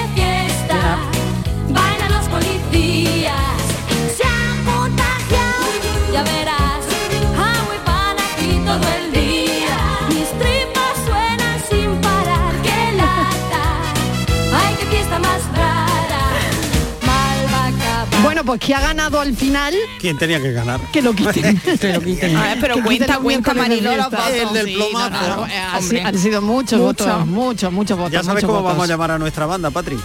pues 18.44 18.60
que 18.60 18.74
ha 18.74 18.80
ganado 18.80 19.20
al 19.20 19.34
final, 19.36 19.74
¿Quién 20.00 20.16
tenía 20.18 20.40
que 20.40 20.52
ganar? 20.52 20.80
que 20.92 21.02
lo 21.02 21.14
quiten. 21.14 21.58
que 21.80 21.92
lo 21.92 22.00
quiten. 22.00 22.36
A 22.36 22.42
ver, 22.42 22.58
pero 22.60 22.74
Que 22.76 22.82
cuenta, 22.82 23.18
cuenta, 23.18 23.54
Mariló, 23.54 23.96
los 23.96 24.08
fiesta. 24.08 24.16
votos. 24.28 24.48
El 24.48 24.52
del 24.54 24.66
Sí, 24.66 24.74
plomazo. 24.74 25.10
no, 25.10 25.36
no, 25.36 25.42
ha 25.44 25.78
hombre. 25.78 25.98
si- 26.00 26.04
han 26.06 26.18
sido 26.18 26.42
muchos 26.42 26.78
Mucho. 26.80 27.04
votos, 27.04 27.26
muchos, 27.26 27.72
muchos 27.72 27.98
votos. 27.98 28.12
Ya 28.12 28.22
sabes 28.22 28.42
cómo 28.44 28.54
votos. 28.60 28.72
vamos 28.72 28.84
a 28.84 28.92
llamar 28.92 29.10
a 29.12 29.18
nuestra 29.18 29.46
banda, 29.46 29.70
Patri. 29.70 29.98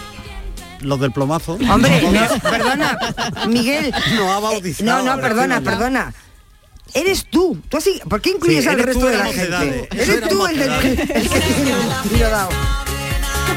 Los 0.82 1.00
del 1.00 1.12
plomazo. 1.12 1.54
Hombre, 1.70 2.02
no, 2.12 2.50
perdona, 2.50 2.98
Miguel. 3.48 3.94
No 4.16 4.32
ha 4.34 4.38
Eh, 4.38 4.42
bautizado. 4.42 5.04
No, 5.04 5.16
no, 5.16 5.22
perdona, 5.22 5.62
perdona. 5.62 6.14
Eres 6.94 7.26
tú. 7.30 7.60
¿Tú 7.70 7.78
así, 7.78 8.02
¿Por 8.10 8.20
qué 8.22 8.32
incluyes 8.32 8.64
Sí, 8.64 8.70
al 8.70 8.80
resto 8.80 9.06
de 9.06 9.18
la 9.18 9.26
gente? 9.26 9.88
Eres 9.92 10.28
tú 10.30 10.46
el, 10.48 10.58
del- 10.58 10.72
el 10.72 10.98
que 11.30 11.40
tiene 11.40 11.72
el 11.72 12.10
tiro 12.10 12.30
dado. 12.32 12.50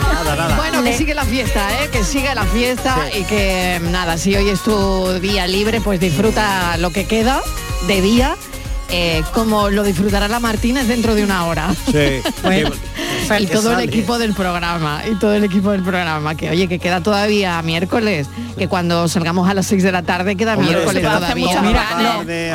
Nada, 0.00 0.36
nada. 0.36 0.56
Bueno, 0.56 0.82
que 0.82 0.96
sigue 0.96 1.14
la 1.14 1.24
fiesta, 1.24 1.82
¿eh? 1.82 1.88
que 1.90 2.04
sigue 2.04 2.34
la 2.34 2.44
fiesta 2.44 3.08
y 3.16 3.24
que 3.24 3.80
nada, 3.82 4.18
si 4.18 4.34
hoy 4.34 4.48
es 4.48 4.62
tu 4.62 5.12
día 5.20 5.46
libre, 5.46 5.80
pues 5.80 6.00
disfruta 6.00 6.76
lo 6.78 6.90
que 6.90 7.06
queda 7.06 7.42
de 7.86 8.00
día, 8.00 8.36
eh, 8.92 9.22
como 9.32 9.70
lo 9.70 9.82
disfrutará 9.82 10.28
la 10.28 10.38
Martínez 10.40 10.86
dentro 10.86 11.14
de 11.14 11.24
una 11.24 11.46
hora. 11.46 11.74
Sí. 11.90 12.20
Bueno, 12.42 12.70
Que- 12.70 13.42
y 13.42 13.46
que 13.46 13.52
todo 13.54 13.72
el 13.78 13.88
equipo 13.88 14.18
del 14.18 14.34
programa, 14.34 15.02
y 15.10 15.14
todo 15.14 15.32
el 15.32 15.44
equipo 15.44 15.70
del 15.70 15.82
programa, 15.82 16.34
que 16.34 16.50
oye, 16.50 16.68
que 16.68 16.78
queda 16.78 17.00
todavía 17.02 17.62
miércoles, 17.62 18.26
que 18.58 18.68
cuando 18.68 19.08
salgamos 19.08 19.48
a 19.48 19.54
las 19.54 19.66
6 19.66 19.82
de 19.82 19.92
la 19.92 20.02
tarde 20.02 20.36
queda 20.36 20.54
Hombre, 20.56 20.74
miércoles 20.74 21.02
todavía. 21.02 21.62
Mira, 21.62 21.84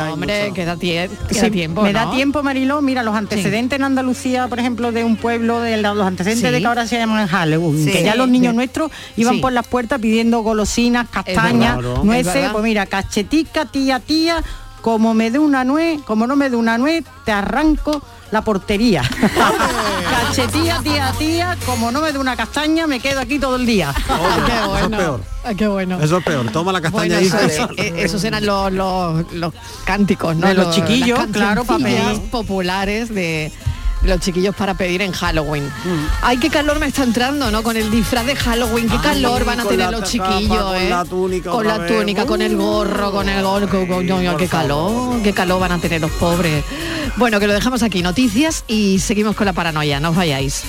no, 0.06 0.12
hombre, 0.12 0.42
mucho. 0.44 0.54
queda, 0.54 0.76
tie- 0.76 1.08
queda 1.28 1.40
Sí, 1.44 1.50
tiempo. 1.50 1.82
me 1.82 1.92
da 1.92 2.10
tiempo, 2.12 2.42
Mariló. 2.42 2.80
Mira, 2.82 3.02
los 3.02 3.16
antecedentes 3.16 3.76
en 3.78 3.84
Andalucía, 3.84 4.46
por 4.46 4.60
ejemplo, 4.60 4.92
de 4.92 5.02
un 5.04 5.16
pueblo, 5.16 5.60
de 5.60 5.78
los 5.78 5.98
antecedentes 6.06 6.46
Sí. 6.48 6.52
de 6.54 6.60
que 6.60 6.66
ahora 6.66 6.86
se 6.86 6.98
llaman 6.98 7.26
Halloween, 7.26 7.84
Sí. 7.84 7.90
que 7.90 8.02
ya 8.04 8.14
los 8.14 8.28
niños 8.28 8.52
Sí. 8.52 8.56
nuestros 8.56 8.92
iban 9.16 9.36
Sí. 9.36 9.40
por 9.40 9.52
las 9.52 9.66
puertas 9.66 10.00
pidiendo 10.00 10.40
golosinas, 10.42 11.08
castañas, 11.08 11.78
nueces, 12.04 12.50
pues 12.52 12.62
mira, 12.62 12.86
cachetica, 12.86 13.64
tía, 13.64 13.98
tía, 14.00 14.42
como 14.88 15.12
me 15.12 15.30
dé 15.30 15.38
una 15.38 15.64
nuez, 15.64 16.00
como 16.06 16.26
no 16.26 16.34
me 16.34 16.48
dé 16.48 16.56
una 16.56 16.78
nuez, 16.78 17.04
te 17.26 17.30
arranco 17.30 18.00
la 18.30 18.40
portería. 18.40 19.02
Cachetía, 20.10 20.78
tía, 20.82 21.12
tía, 21.18 21.58
como 21.66 21.90
no 21.92 22.00
me 22.00 22.10
dé 22.10 22.18
una 22.18 22.34
castaña, 22.36 22.86
me 22.86 22.98
quedo 22.98 23.20
aquí 23.20 23.38
todo 23.38 23.56
el 23.56 23.66
día. 23.66 23.92
qué 23.94 24.12
Eso 24.14 24.64
es 24.64 24.80
bueno. 24.80 24.96
peor. 24.96 25.20
Ah, 25.44 25.52
qué 25.54 25.68
bueno. 25.68 26.00
Eso 26.00 26.16
es 26.16 26.24
peor. 26.24 26.50
Toma 26.50 26.72
la 26.72 26.80
castaña 26.80 27.18
Bueno, 27.18 27.20
y 27.20 27.26
eso- 27.26 27.38
eh, 27.76 27.76
eh, 27.76 27.92
esos 27.98 28.24
eran 28.24 28.46
los, 28.46 28.72
los, 28.72 29.30
los 29.34 29.52
cánticos, 29.84 30.34
¿no? 30.36 30.46
De 30.48 30.54
los 30.54 30.74
chiquillos, 30.74 31.18
las 31.18 31.28
claro, 31.32 31.64
pa' 31.66 31.74
cancioncillas 31.74 32.14
pedir. 32.20 32.30
populares 32.30 33.14
de 33.14 33.52
los 34.02 34.20
chiquillos 34.20 34.54
para 34.54 34.74
pedir 34.74 35.02
en 35.02 35.12
Halloween. 35.12 35.64
Mm. 35.66 36.06
Ay, 36.22 36.38
qué 36.38 36.50
calor 36.50 36.78
me 36.78 36.86
está 36.86 37.02
entrando, 37.02 37.50
¿no? 37.50 37.62
Con 37.62 37.76
el 37.76 37.90
disfraz 37.90 38.26
de 38.26 38.36
Halloween, 38.36 38.88
qué 38.88 38.98
calor 38.98 39.44
van 39.44 39.60
a 39.60 39.64
tener 39.64 39.90
los 39.90 40.04
chiquillos, 40.04 40.62
con 40.64 40.76
¿eh? 40.76 40.90
la 40.90 41.04
túnica 41.04 41.50
con 41.50 41.66
la 41.66 41.78
vez. 41.78 41.92
túnica, 41.92 42.26
con 42.26 42.42
el 42.42 42.56
gorro, 42.56 43.10
con 43.12 43.28
el 43.28 43.42
gorro, 43.42 43.68
con- 43.86 44.06
qué 44.36 44.48
calor, 44.48 45.22
qué 45.22 45.32
calor 45.32 45.60
van 45.60 45.72
a 45.72 45.78
tener 45.78 46.00
los 46.00 46.10
pobres. 46.12 46.64
Bueno, 47.16 47.40
que 47.40 47.46
lo 47.46 47.52
dejamos 47.52 47.82
aquí, 47.82 48.02
noticias 48.02 48.64
y 48.68 48.98
seguimos 49.00 49.34
con 49.34 49.46
la 49.46 49.52
paranoia, 49.52 50.00
no 50.00 50.10
os 50.10 50.16
vayáis. 50.16 50.62